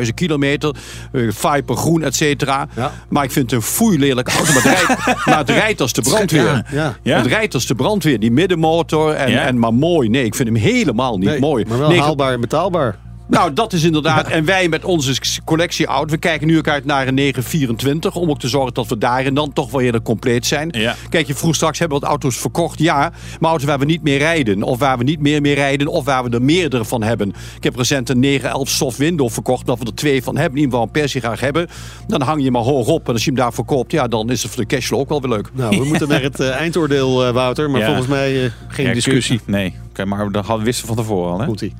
118.000 0.02 0.08
kilometer. 0.14 0.74
eh, 1.12 1.22
Viper 1.30 1.76
groen, 1.76 2.02
et 2.02 2.14
cetera. 2.14 2.68
Ja. 2.76 2.92
Maar 3.08 3.24
ik 3.24 3.30
vind 3.30 3.50
het 3.50 3.60
een 3.60 3.66
foei 3.66 3.98
lelijke 3.98 4.30
auto. 4.30 4.52
Maar 4.52 4.62
het 4.62 4.72
rijdt, 4.86 5.06
maar 5.26 5.38
het 5.38 5.50
rijdt 5.50 5.80
als 5.80 5.92
de 5.92 6.02
brandweer. 6.02 6.64
Ja. 6.72 6.96
Ja? 7.02 7.16
Het 7.16 7.26
rijdt 7.26 7.54
als 7.54 7.66
de 7.66 7.74
brandweer. 7.74 8.20
Die 8.20 8.30
middenmotor. 8.32 9.12
En, 9.12 9.30
Ja. 9.30 9.42
en 9.46 9.58
maar 9.58 9.74
mooi. 9.74 10.08
Nee, 10.08 10.24
ik 10.24 10.34
vind 10.34 10.48
hem 10.48 10.56
helemaal 10.56 11.18
niet 11.18 11.28
Nee, 11.28 11.38
mooi. 11.40 11.64
Maar 11.68 11.78
wel 11.78 11.88
Negen- 11.88 12.04
haalbaar 12.04 12.32
en 12.32 12.40
betaalbaar. 12.40 12.98
Nou, 13.30 13.52
dat 13.52 13.72
is 13.72 13.82
inderdaad. 13.84 14.28
En 14.28 14.44
wij 14.44 14.68
met 14.68 14.84
onze 14.84 15.14
collectie 15.44 15.88
oud, 15.88 16.10
we 16.10 16.16
kijken 16.16 16.46
nu 16.46 16.58
ook 16.58 16.68
uit 16.68 16.84
naar 16.84 17.08
een 17.08 17.14
924. 17.14 18.14
Om 18.16 18.30
ook 18.30 18.38
te 18.40 18.48
zorgen 18.48 18.74
dat 18.74 18.86
we 18.88 18.98
daarin 18.98 19.34
dan 19.34 19.52
toch 19.52 19.70
wel 19.70 19.80
eerder 19.80 20.02
compleet 20.02 20.46
zijn. 20.46 20.68
Ja. 20.72 20.94
Kijk, 21.08 21.26
je 21.26 21.34
vroeg 21.34 21.54
straks, 21.54 21.78
hebben 21.78 21.96
we 21.98 22.02
wat 22.04 22.12
auto's 22.12 22.36
verkocht? 22.36 22.78
Ja, 22.78 23.12
maar 23.40 23.50
auto's 23.50 23.66
waar 23.66 23.78
we 23.78 23.84
niet 23.84 24.02
meer 24.02 24.18
rijden. 24.18 24.62
Of 24.62 24.78
waar 24.78 24.98
we 24.98 25.04
niet 25.04 25.20
meer 25.20 25.40
mee 25.40 25.54
rijden. 25.54 25.86
Of 25.88 26.04
waar 26.04 26.24
we 26.24 26.30
er 26.30 26.42
meerdere 26.42 26.84
van 26.84 27.02
hebben. 27.02 27.28
Ik 27.56 27.64
heb 27.64 27.76
recent 27.76 28.08
een 28.08 28.20
911 28.20 28.68
soft 28.68 28.96
window 28.98 29.30
verkocht. 29.30 29.66
Dat 29.66 29.78
we 29.78 29.84
er 29.84 29.94
twee 29.94 30.22
van 30.22 30.34
hebben. 30.36 30.58
In 30.58 30.64
ieder 30.64 30.70
geval 30.72 30.86
een 30.86 31.00
persie 31.00 31.20
graag 31.20 31.40
hebben. 31.40 31.68
Dan 32.06 32.20
hang 32.22 32.42
je 32.42 32.50
maar 32.50 32.62
hoog 32.62 32.86
op. 32.86 33.06
En 33.06 33.12
als 33.12 33.24
je 33.24 33.30
hem 33.30 33.38
daar 33.40 33.52
verkoopt, 33.52 33.92
ja, 33.92 34.06
dan 34.08 34.30
is 34.30 34.42
het 34.42 34.52
voor 34.52 34.60
de 34.66 34.74
cashflow 34.74 35.00
ook 35.00 35.08
wel 35.08 35.20
weer 35.20 35.30
leuk. 35.30 35.50
Nou, 35.52 35.78
we 35.78 35.84
moeten 35.84 36.08
naar 36.08 36.22
het 36.22 36.40
eh, 36.40 36.50
eindoordeel, 36.64 37.26
eh, 37.26 37.32
Wouter. 37.32 37.70
Maar 37.70 37.80
Ja. 37.80 37.86
volgens 37.86 38.06
mij 38.06 38.44
eh, 38.44 38.50
geen 38.68 38.86
Ja, 38.86 38.92
discussie. 38.92 39.40
kun- 39.44 39.52
Nee, 39.52 39.74
Oké, 39.90 40.04
maar 40.04 40.18
dat 40.32 40.44
hadden 40.44 40.58
we 40.58 40.64
wisten 40.64 40.86
van 40.86 40.96
tevoren 40.96 41.32
al. 41.32 41.38
Hè? 41.40 41.46
Komt-ie. 41.46 41.74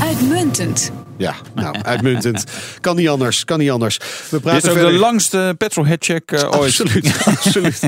Uitmuntend. 0.00 0.92
Ja, 1.16 1.34
nou, 1.54 1.76
uitmuntend. 1.82 2.44
Kan 2.80 2.96
niet 2.96 3.08
anders, 3.08 3.44
kan 3.44 3.58
niet 3.58 3.70
anders. 3.70 3.96
We 3.96 4.04
Dit 4.30 4.40
praten 4.40 4.62
is 4.62 4.68
ook 4.68 4.72
verder... 4.76 4.92
de 4.92 4.98
langste 4.98 5.54
petrolheadcheck 5.58 6.32
ooit. 6.32 6.44
Absoluut, 6.54 7.20
absoluut. 7.24 7.78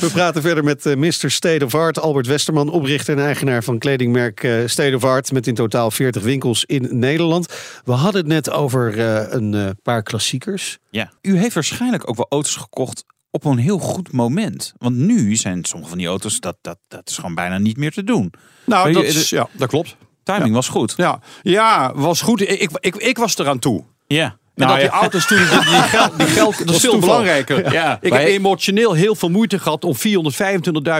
We 0.00 0.08
praten 0.12 0.42
verder 0.42 0.64
met 0.64 0.86
eh, 0.86 0.96
Mr. 0.96 1.30
State 1.30 1.64
of 1.64 1.74
Art, 1.74 1.98
Albert 2.00 2.26
Westerman, 2.26 2.70
oprichter 2.70 3.16
en 3.18 3.24
eigenaar 3.24 3.64
van 3.64 3.78
kledingmerk 3.78 4.42
eh, 4.42 4.52
State 4.66 4.96
of 4.96 5.04
Art, 5.04 5.32
met 5.32 5.46
in 5.46 5.54
totaal 5.54 5.90
40 5.90 6.22
winkels 6.22 6.64
in 6.64 6.88
Nederland. 6.90 7.52
We 7.84 7.92
hadden 7.92 8.20
het 8.20 8.30
net 8.30 8.50
over 8.50 8.98
eh, 8.98 9.24
een 9.32 9.54
eh, 9.54 9.68
paar 9.82 10.02
klassiekers. 10.02 10.78
Ja. 10.90 11.12
U 11.22 11.38
heeft 11.38 11.54
waarschijnlijk 11.54 12.08
ook 12.08 12.16
wel 12.16 12.26
auto's 12.28 12.56
gekocht 12.56 13.04
op 13.30 13.44
een 13.44 13.58
heel 13.58 13.78
goed 13.78 14.12
moment. 14.12 14.72
Want 14.78 14.96
nu 14.96 15.36
zijn 15.36 15.64
sommige 15.64 15.88
van 15.90 15.98
die 15.98 16.06
auto's, 16.06 16.40
dat, 16.40 16.56
dat, 16.60 16.78
dat 16.88 17.08
is 17.10 17.14
gewoon 17.16 17.34
bijna 17.34 17.58
niet 17.58 17.76
meer 17.76 17.92
te 17.92 18.04
doen. 18.04 18.32
Nou, 18.64 18.92
dat, 18.92 19.02
je- 19.02 19.08
is, 19.08 19.30
ja, 19.30 19.48
dat 19.52 19.68
klopt. 19.68 19.96
Timing 20.26 20.54
was 20.54 20.68
goed. 20.68 20.94
Ja, 20.96 21.20
ja 21.42 21.92
was 21.94 22.20
goed. 22.20 22.40
Ik, 22.40 22.70
ik, 22.80 22.96
ik, 22.96 23.18
was 23.18 23.38
eraan 23.38 23.58
toe. 23.58 23.84
Ja. 24.06 24.36
En 24.56 24.66
Nou 24.66 24.78
dat 24.80 24.80
die 24.90 24.90
ja. 24.96 25.00
auto's 25.00 25.26
toen, 25.26 25.38
die, 25.38 25.46
die 25.48 25.82
geld, 25.82 26.18
die 26.18 26.26
geld 26.40 26.58
dat 26.66 26.74
is 26.74 26.80
veel 26.80 26.90
toeval. 26.90 27.08
belangrijker. 27.08 27.72
Ja, 27.72 27.98
ik 28.00 28.12
heb 28.12 28.26
emotioneel 28.26 28.92
heel 28.92 29.14
veel 29.14 29.28
moeite 29.28 29.58
gehad 29.58 29.84
om 29.84 29.94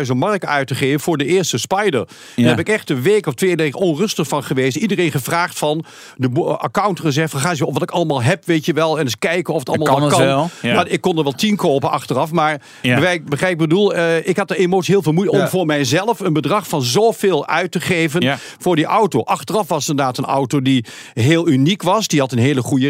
425.000 0.07 0.13
mark 0.17 0.45
uit 0.45 0.67
te 0.67 0.75
geven 0.75 1.01
voor 1.01 1.17
de 1.17 1.25
eerste 1.27 1.59
Spider. 1.59 1.91
Daar 2.07 2.07
Ja. 2.35 2.49
heb 2.49 2.59
ik 2.59 2.69
echt 2.69 2.91
een 2.91 3.03
week 3.03 3.27
of 3.27 3.35
twee 3.35 3.57
dagen 3.57 3.75
onrustig 3.75 4.29
van 4.29 4.45
geweest. 4.45 4.77
Iedereen 4.77 5.11
gevraagd 5.11 5.59
van 5.59 5.85
de 6.17 6.29
bo- 6.29 6.51
account 6.53 7.01
gezegd 7.01 7.31
van 7.31 7.41
ga 7.41 7.51
eens 7.51 7.63
op 7.63 7.73
wat 7.73 7.83
ik 7.83 7.91
allemaal 7.91 8.23
heb, 8.23 8.45
weet 8.47 8.65
je 8.67 8.73
wel. 8.73 8.97
En 8.99 9.05
eens 9.05 9.19
kijken 9.19 9.55
of 9.55 9.59
het 9.61 9.69
allemaal 9.69 9.99
Kan 9.99 10.09
kan. 10.09 10.19
wel, 10.21 10.51
ja. 10.63 10.75
Maar 10.75 10.89
ik 10.89 11.01
kon 11.01 11.17
er 11.17 11.23
wel 11.23 11.33
tien 11.33 11.57
kopen 11.57 11.91
achteraf. 11.91 12.31
Maar 12.33 12.61
Ja. 12.83 12.95
begrijp, 12.95 13.23
begrijp 13.29 13.53
ik 13.53 13.59
bedoel, 13.59 13.95
eh, 13.95 14.27
ik 14.29 14.37
had 14.37 14.51
er 14.51 14.57
emotie 14.57 14.93
heel 14.95 15.03
veel 15.03 15.13
moeite 15.13 15.37
Ja. 15.37 15.43
om 15.43 15.49
voor 15.49 15.67
mijzelf 15.67 16.21
een 16.21 16.33
bedrag 16.33 16.69
van 16.69 16.83
zoveel 16.83 17.47
uit 17.47 17.71
te 17.73 17.81
geven 17.81 18.21
Ja. 18.21 18.39
voor 18.59 18.77
die 18.77 18.85
auto. 18.85 19.21
Achteraf 19.23 19.69
was 19.69 19.81
het 19.81 19.89
inderdaad 19.91 20.19
een 20.19 20.25
auto 20.25 20.63
die 20.63 20.85
heel 21.15 21.49
uniek 21.49 21.83
was. 21.83 22.09
Die 22.09 22.21
had 22.21 22.33
een 22.33 22.39
hele 22.39 22.63
goede 22.63 22.89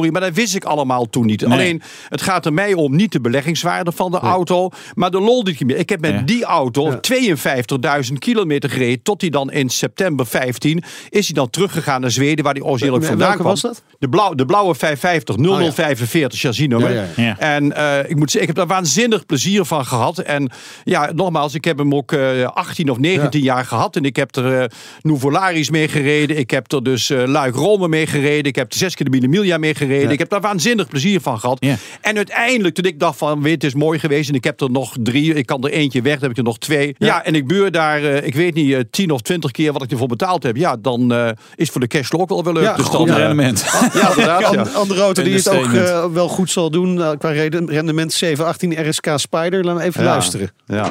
Maar 0.00 0.20
dat 0.20 0.32
wist 0.34 0.54
ik 0.56 0.64
allemaal 0.64 1.06
toen 1.10 1.26
niet. 1.26 1.40
Nee. 1.40 1.52
Alleen, 1.52 1.82
het 2.08 2.22
gaat 2.22 2.46
er 2.46 2.52
mij 2.52 2.74
om 2.74 2.96
niet 2.96 3.12
de 3.12 3.20
beleggingswaarde 3.20 3.92
van 3.92 4.10
de 4.10 4.18
auto. 4.18 4.70
Maar 4.94 5.10
de 5.10 5.20
lol 5.20 5.44
die 5.44 5.54
ik 5.54 5.64
meer. 5.66 5.76
Ik 5.76 5.88
heb 5.88 6.00
met 6.00 6.12
Ja. 6.12 6.20
die 6.22 6.44
auto 6.44 7.00
52.000 7.00 8.18
kilometer 8.18 8.70
gereden. 8.70 9.02
Tot 9.02 9.20
hij 9.20 9.30
dan 9.30 9.50
in 9.52 9.68
september 9.68 10.26
15 10.26 10.82
is 11.10 11.26
hij 11.26 11.34
dan 11.34 11.50
teruggegaan 11.50 12.00
naar 12.00 12.10
Zweden. 12.10 12.44
Waar 12.44 12.54
hij 12.54 12.62
origineel 12.62 12.92
Welke 12.92 13.06
vandaan 13.08 13.34
kwam. 13.34 13.46
was 13.46 13.60
dat? 13.60 13.82
De, 13.98 14.08
blauw, 14.08 14.34
de 14.34 14.46
blauwe 14.46 14.74
550 14.74 15.36
0045 15.36 16.38
chassisnummer. 16.40 16.92
Ja, 16.94 17.04
ja, 17.16 17.22
ja. 17.24 17.38
En 17.38 17.72
eh, 17.76 18.10
ik 18.10 18.16
moet 18.16 18.30
zeggen, 18.30 18.50
ik 18.50 18.56
heb 18.56 18.66
daar 18.66 18.76
waanzinnig 18.76 19.26
plezier 19.26 19.64
van 19.64 19.84
gehad. 19.86 20.18
En 20.18 20.50
ja, 20.84 21.10
nogmaals, 21.14 21.54
ik 21.54 21.64
heb 21.64 21.78
hem 21.78 21.94
ook 21.94 22.12
eh 22.12 22.44
18 22.44 22.90
of 22.90 22.98
19 22.98 23.42
jaar 23.42 23.64
gehad. 23.64 23.96
En 23.96 24.04
ik 24.04 24.16
heb 24.16 24.36
er 24.36 24.60
eh 24.60 24.64
Nouvolaris 25.02 25.70
mee 25.70 25.88
gereden. 25.88 26.38
Ik 26.38 26.50
heb 26.50 26.72
er 26.72 26.82
dus 26.82 27.10
eh 27.10 27.22
Luik 27.26 27.54
Rome 27.54 27.88
mee 27.88 28.06
gereden. 28.06 28.44
Ik 28.44 28.56
heb 28.56 28.72
er 28.72 28.78
zes 28.78 28.94
keer 28.94 29.04
de 29.10 29.12
Mille 29.12 29.28
Miglia 29.28 29.58
mee 29.58 29.74
gereden. 29.74 29.87
Ja. 29.88 30.08
Ik 30.10 30.18
heb 30.18 30.28
daar 30.28 30.40
waanzinnig 30.40 30.88
plezier 30.88 31.20
van 31.20 31.40
gehad. 31.40 31.56
Ja. 31.60 31.76
En 32.00 32.16
uiteindelijk, 32.16 32.74
toen 32.74 32.84
ik 32.84 32.98
dacht 33.00 33.18
van, 33.18 33.42
weet, 33.42 33.52
het 33.52 33.64
is 33.64 33.74
mooi 33.74 33.98
geweest. 33.98 34.28
En 34.28 34.34
ik 34.34 34.44
heb 34.44 34.60
er 34.60 34.70
nog 34.70 34.94
drie. 35.02 35.34
Ik 35.34 35.46
kan 35.46 35.64
er 35.64 35.70
eentje 35.70 36.02
weg, 36.02 36.12
dan 36.12 36.22
heb 36.22 36.30
ik 36.30 36.36
er 36.36 36.42
nog 36.42 36.58
twee. 36.58 36.94
Ja, 36.98 37.24
en 37.24 37.34
ik 37.34 37.46
beur 37.46 37.70
daar, 37.70 38.02
eh, 38.04 38.26
ik 38.26 38.34
weet 38.34 38.54
niet, 38.54 38.72
eh, 38.72 38.80
10 38.90 39.10
of 39.10 39.20
20 39.20 39.50
keer 39.50 39.72
wat 39.72 39.82
ik 39.82 39.90
ervoor 39.90 40.06
betaald 40.08 40.42
heb. 40.42 40.56
Ja, 40.56 40.76
dan 40.76 41.12
eh, 41.12 41.28
is 41.54 41.70
voor 41.70 41.80
de 41.80 41.86
cashflow 41.86 42.20
ook 42.20 42.28
wel 42.28 42.44
weer 42.44 42.52
leuk. 42.52 42.62
Ja, 42.62 42.76
dus 42.76 42.84
goed 42.84 43.10
rendement. 43.10 43.60
ja, 43.94 44.10
inderdaad. 44.10 44.74
Andere 44.74 45.00
auto 45.00 45.22
die 45.22 45.34
het 45.34 45.48
ook 45.48 45.72
eh, 45.72 46.04
wel 46.12 46.28
goed 46.28 46.50
zal 46.50 46.70
doen 46.70 47.16
qua 47.18 47.30
reden- 47.30 47.70
rendement 47.70 48.12
718 48.12 48.88
RSK 48.88 49.06
Spider. 49.16 49.64
Laten 49.64 49.80
we 49.80 49.86
even 49.86 50.02
Ja. 50.02 50.08
luisteren. 50.08 50.50
Ja. 50.66 50.90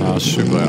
Ah, 0.00 0.16
super. 0.18 0.68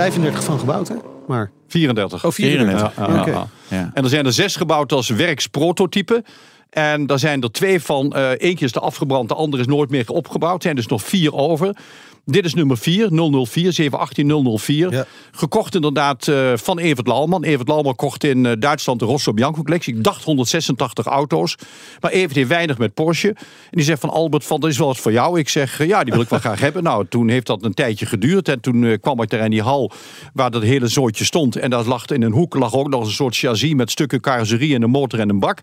Ja. 0.00 0.06
Ja. 0.06 0.10
35 0.10 0.44
van 0.44 0.58
gebouwd, 0.58 0.88
hè? 0.88 0.94
Maar, 1.26 1.50
34. 1.68 2.24
oh, 2.24 2.32
34. 2.32 2.92
34. 2.92 3.06
Ja, 3.14 3.20
Oké. 3.20 3.30
ja, 3.30 3.36
ja. 3.36 3.76
Ja. 3.78 3.90
En 3.94 4.02
er 4.04 4.08
zijn 4.10 4.26
er 4.26 4.32
zes 4.32 4.56
gebouwd 4.56 4.92
als 4.92 5.08
werksprototype. 5.08 6.24
En 6.70 7.06
daar 7.06 7.18
zijn 7.18 7.42
er 7.42 7.52
twee 7.52 7.80
van. 7.80 8.12
eh 8.12 8.30
eentje 8.36 8.64
is 8.64 8.72
de 8.72 8.80
afgebrand, 8.80 9.28
de 9.28 9.34
andere 9.34 9.62
is 9.62 9.68
nooit 9.68 9.90
meer 9.90 10.08
opgebouwd. 10.10 10.56
Er 10.56 10.62
zijn 10.62 10.76
dus 10.76 10.86
nog 10.86 11.02
vier 11.02 11.34
over. 11.34 11.76
Dit 12.24 12.44
is 12.44 12.54
nummer 12.54 12.78
4, 12.78 13.08
004, 13.46 13.72
718 13.72 14.58
004. 14.58 14.92
Ja. 14.92 15.04
Gekocht 15.30 15.74
inderdaad 15.74 16.28
eh, 16.28 16.52
van 16.54 16.78
Evert 16.78 17.06
Lauwman. 17.06 17.44
Evert 17.44 17.68
Lauwman 17.68 17.94
kocht 17.94 18.24
in 18.24 18.46
eh, 18.46 18.52
Duitsland 18.58 18.98
de 18.98 19.04
Rosso 19.04 19.32
Bianco 19.32 19.62
collectie. 19.62 19.94
Ik 19.96 20.04
dacht 20.04 20.24
186 20.24 21.06
auto's. 21.06 21.56
Maar 22.00 22.10
Evert 22.10 22.34
heeft 22.34 22.48
weinig 22.48 22.78
met 22.78 22.94
Porsche. 22.94 23.28
En 23.28 23.36
die 23.70 23.84
zegt 23.84 24.00
van 24.00 24.10
Albert, 24.10 24.44
van, 24.44 24.60
dat 24.60 24.70
is 24.70 24.78
wel 24.78 24.86
wat 24.86 24.98
voor 24.98 25.12
jou. 25.12 25.38
Ik 25.38 25.48
zeg, 25.48 25.80
eh, 25.80 25.86
ja, 25.86 26.04
die 26.04 26.12
wil 26.12 26.22
ik 26.22 26.28
wel 26.28 26.38
graag 26.48 26.60
hebben. 26.60 26.82
Nou, 26.82 27.06
toen 27.08 27.28
heeft 27.28 27.46
dat 27.46 27.64
een 27.64 27.74
tijdje 27.74 28.06
geduurd. 28.06 28.48
En 28.48 28.60
toen 28.60 28.98
kwam 29.00 29.22
ik 29.22 29.30
daar 29.30 29.44
in 29.44 29.50
die 29.50 29.62
hal 29.62 29.92
waar 30.32 30.50
dat 30.50 30.62
hele 30.62 30.88
zootje 30.88 31.24
stond. 31.24 31.56
En 31.56 31.70
daar 31.70 31.84
lag 31.84 32.06
in 32.06 32.22
een 32.22 32.32
hoek 32.32 32.54
lag 32.54 32.74
ook 32.74 32.88
nog 32.88 33.04
een 33.04 33.10
soort 33.10 33.36
chassis 33.36 33.74
met 33.74 33.90
stukken 33.90 34.20
carrosserie 34.20 34.74
en 34.74 34.82
een 34.82 34.90
motor 34.90 35.20
en 35.20 35.28
een 35.28 35.40
bak. 35.40 35.60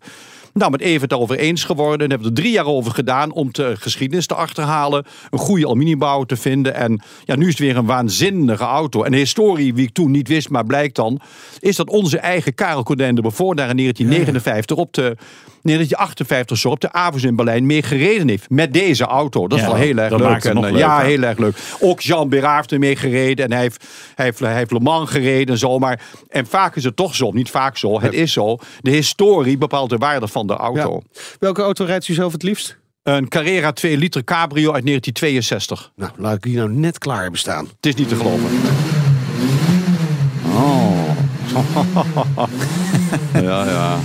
Nou, 0.58 0.72
met 0.72 0.82
Evert 0.82 1.14
over 1.14 1.38
eens 1.38 1.64
geworden. 1.64 2.00
En 2.00 2.10
hebben 2.10 2.28
we 2.28 2.36
er 2.36 2.42
drie 2.42 2.54
jaar 2.54 2.66
over 2.66 2.92
gedaan 2.92 3.32
om 3.32 3.50
de 3.52 3.76
geschiedenis 3.80 4.26
te 4.26 4.36
achterhalen. 4.36 5.06
Een 5.30 5.40
goede 5.40 5.66
aluminiumbouw 5.66 6.24
te 6.24 6.36
vinden. 6.36 6.47
En 6.48 7.02
ja, 7.24 7.36
nu 7.36 7.44
is 7.44 7.50
het 7.50 7.60
weer 7.60 7.78
een 7.78 7.86
waanzinnige 7.86 8.64
auto. 8.64 9.04
En 9.04 9.12
de 9.12 9.18
historie, 9.18 9.74
wie 9.74 9.86
ik 9.86 9.94
toen 9.94 10.12
niet 10.12 10.28
wist, 10.28 10.50
maar 10.50 10.66
blijkt 10.66 10.96
dan... 10.96 11.20
is 11.60 11.76
dat 11.76 11.90
onze 11.90 12.18
eigen 12.18 12.54
Karel 12.54 12.84
Codijn 12.84 13.16
de 13.16 13.22
Beaufort 13.22 13.58
daar 13.58 13.70
in 13.70 13.78
1959 13.78 14.78
op 14.78 14.94
de... 14.94 15.18
1958 15.68 16.58
zo 16.58 16.70
op 16.70 16.82
de 16.82 16.92
Avus 16.92 17.24
in 17.24 17.36
Berlijn 17.36 17.66
mee 17.66 17.82
gereden 17.82 18.28
heeft. 18.28 18.50
Met 18.50 18.74
deze 18.74 19.06
auto. 19.06 19.48
Dat 19.48 19.58
is 19.58 19.64
Ja, 19.64 19.72
wel 19.72 19.80
heel 19.80 19.98
erg 19.98 20.18
leuk. 20.18 20.44
En, 20.44 20.66
eh, 20.66 20.78
ja, 20.78 21.00
heel 21.00 21.22
erg 21.22 21.38
leuk. 21.38 21.58
Ook 21.80 22.02
Jean 22.02 22.30
Bérard 22.30 22.56
heeft 22.56 22.72
er 22.72 22.80
mee 22.80 22.96
gereden. 22.96 23.46
En 23.46 23.52
hij 23.52 23.62
heeft, 23.62 23.86
hij, 24.16 24.26
heeft, 24.26 24.40
hij 24.40 24.56
heeft 24.56 24.72
Le 24.72 24.80
Mans 24.80 25.10
gereden 25.10 25.48
en 25.54 25.58
zo. 25.58 25.80
Maar, 25.80 26.02
en 26.30 26.46
vaak 26.46 26.76
is 26.76 26.84
het 26.84 26.96
toch 26.96 27.16
zo. 27.16 27.32
Niet 27.32 27.50
vaak 27.50 27.78
zo. 27.78 28.02
Het 28.02 28.14
is 28.14 28.34
zo. 28.34 28.58
De 28.82 28.92
historie 28.92 29.58
bepaalt 29.58 29.90
de 29.90 29.98
waarde 29.98 30.28
van 30.28 30.48
de 30.48 30.54
auto. 30.54 31.02
Welke 31.40 31.62
auto 31.62 31.86
rijdt 31.86 32.08
u 32.08 32.14
zelf 32.14 32.32
het 32.32 32.44
liefst? 32.44 32.78
Een 33.08 33.28
Carrera 33.28 33.72
2 33.72 33.98
liter 33.98 34.24
cabrio 34.24 34.74
uit 34.74 34.86
1962. 34.86 35.92
Nou, 35.96 36.12
laat 36.18 36.36
ik 36.36 36.42
die 36.42 36.56
nou 36.56 36.70
net 36.70 36.98
klaar 36.98 37.22
hebben 37.22 37.40
staan. 37.40 37.66
Het 37.66 37.86
is 37.86 37.96
niet 37.96 38.08
te 38.08 38.16
geloven. 38.16 38.50
ja, 43.48 43.66
ja. 43.66 43.98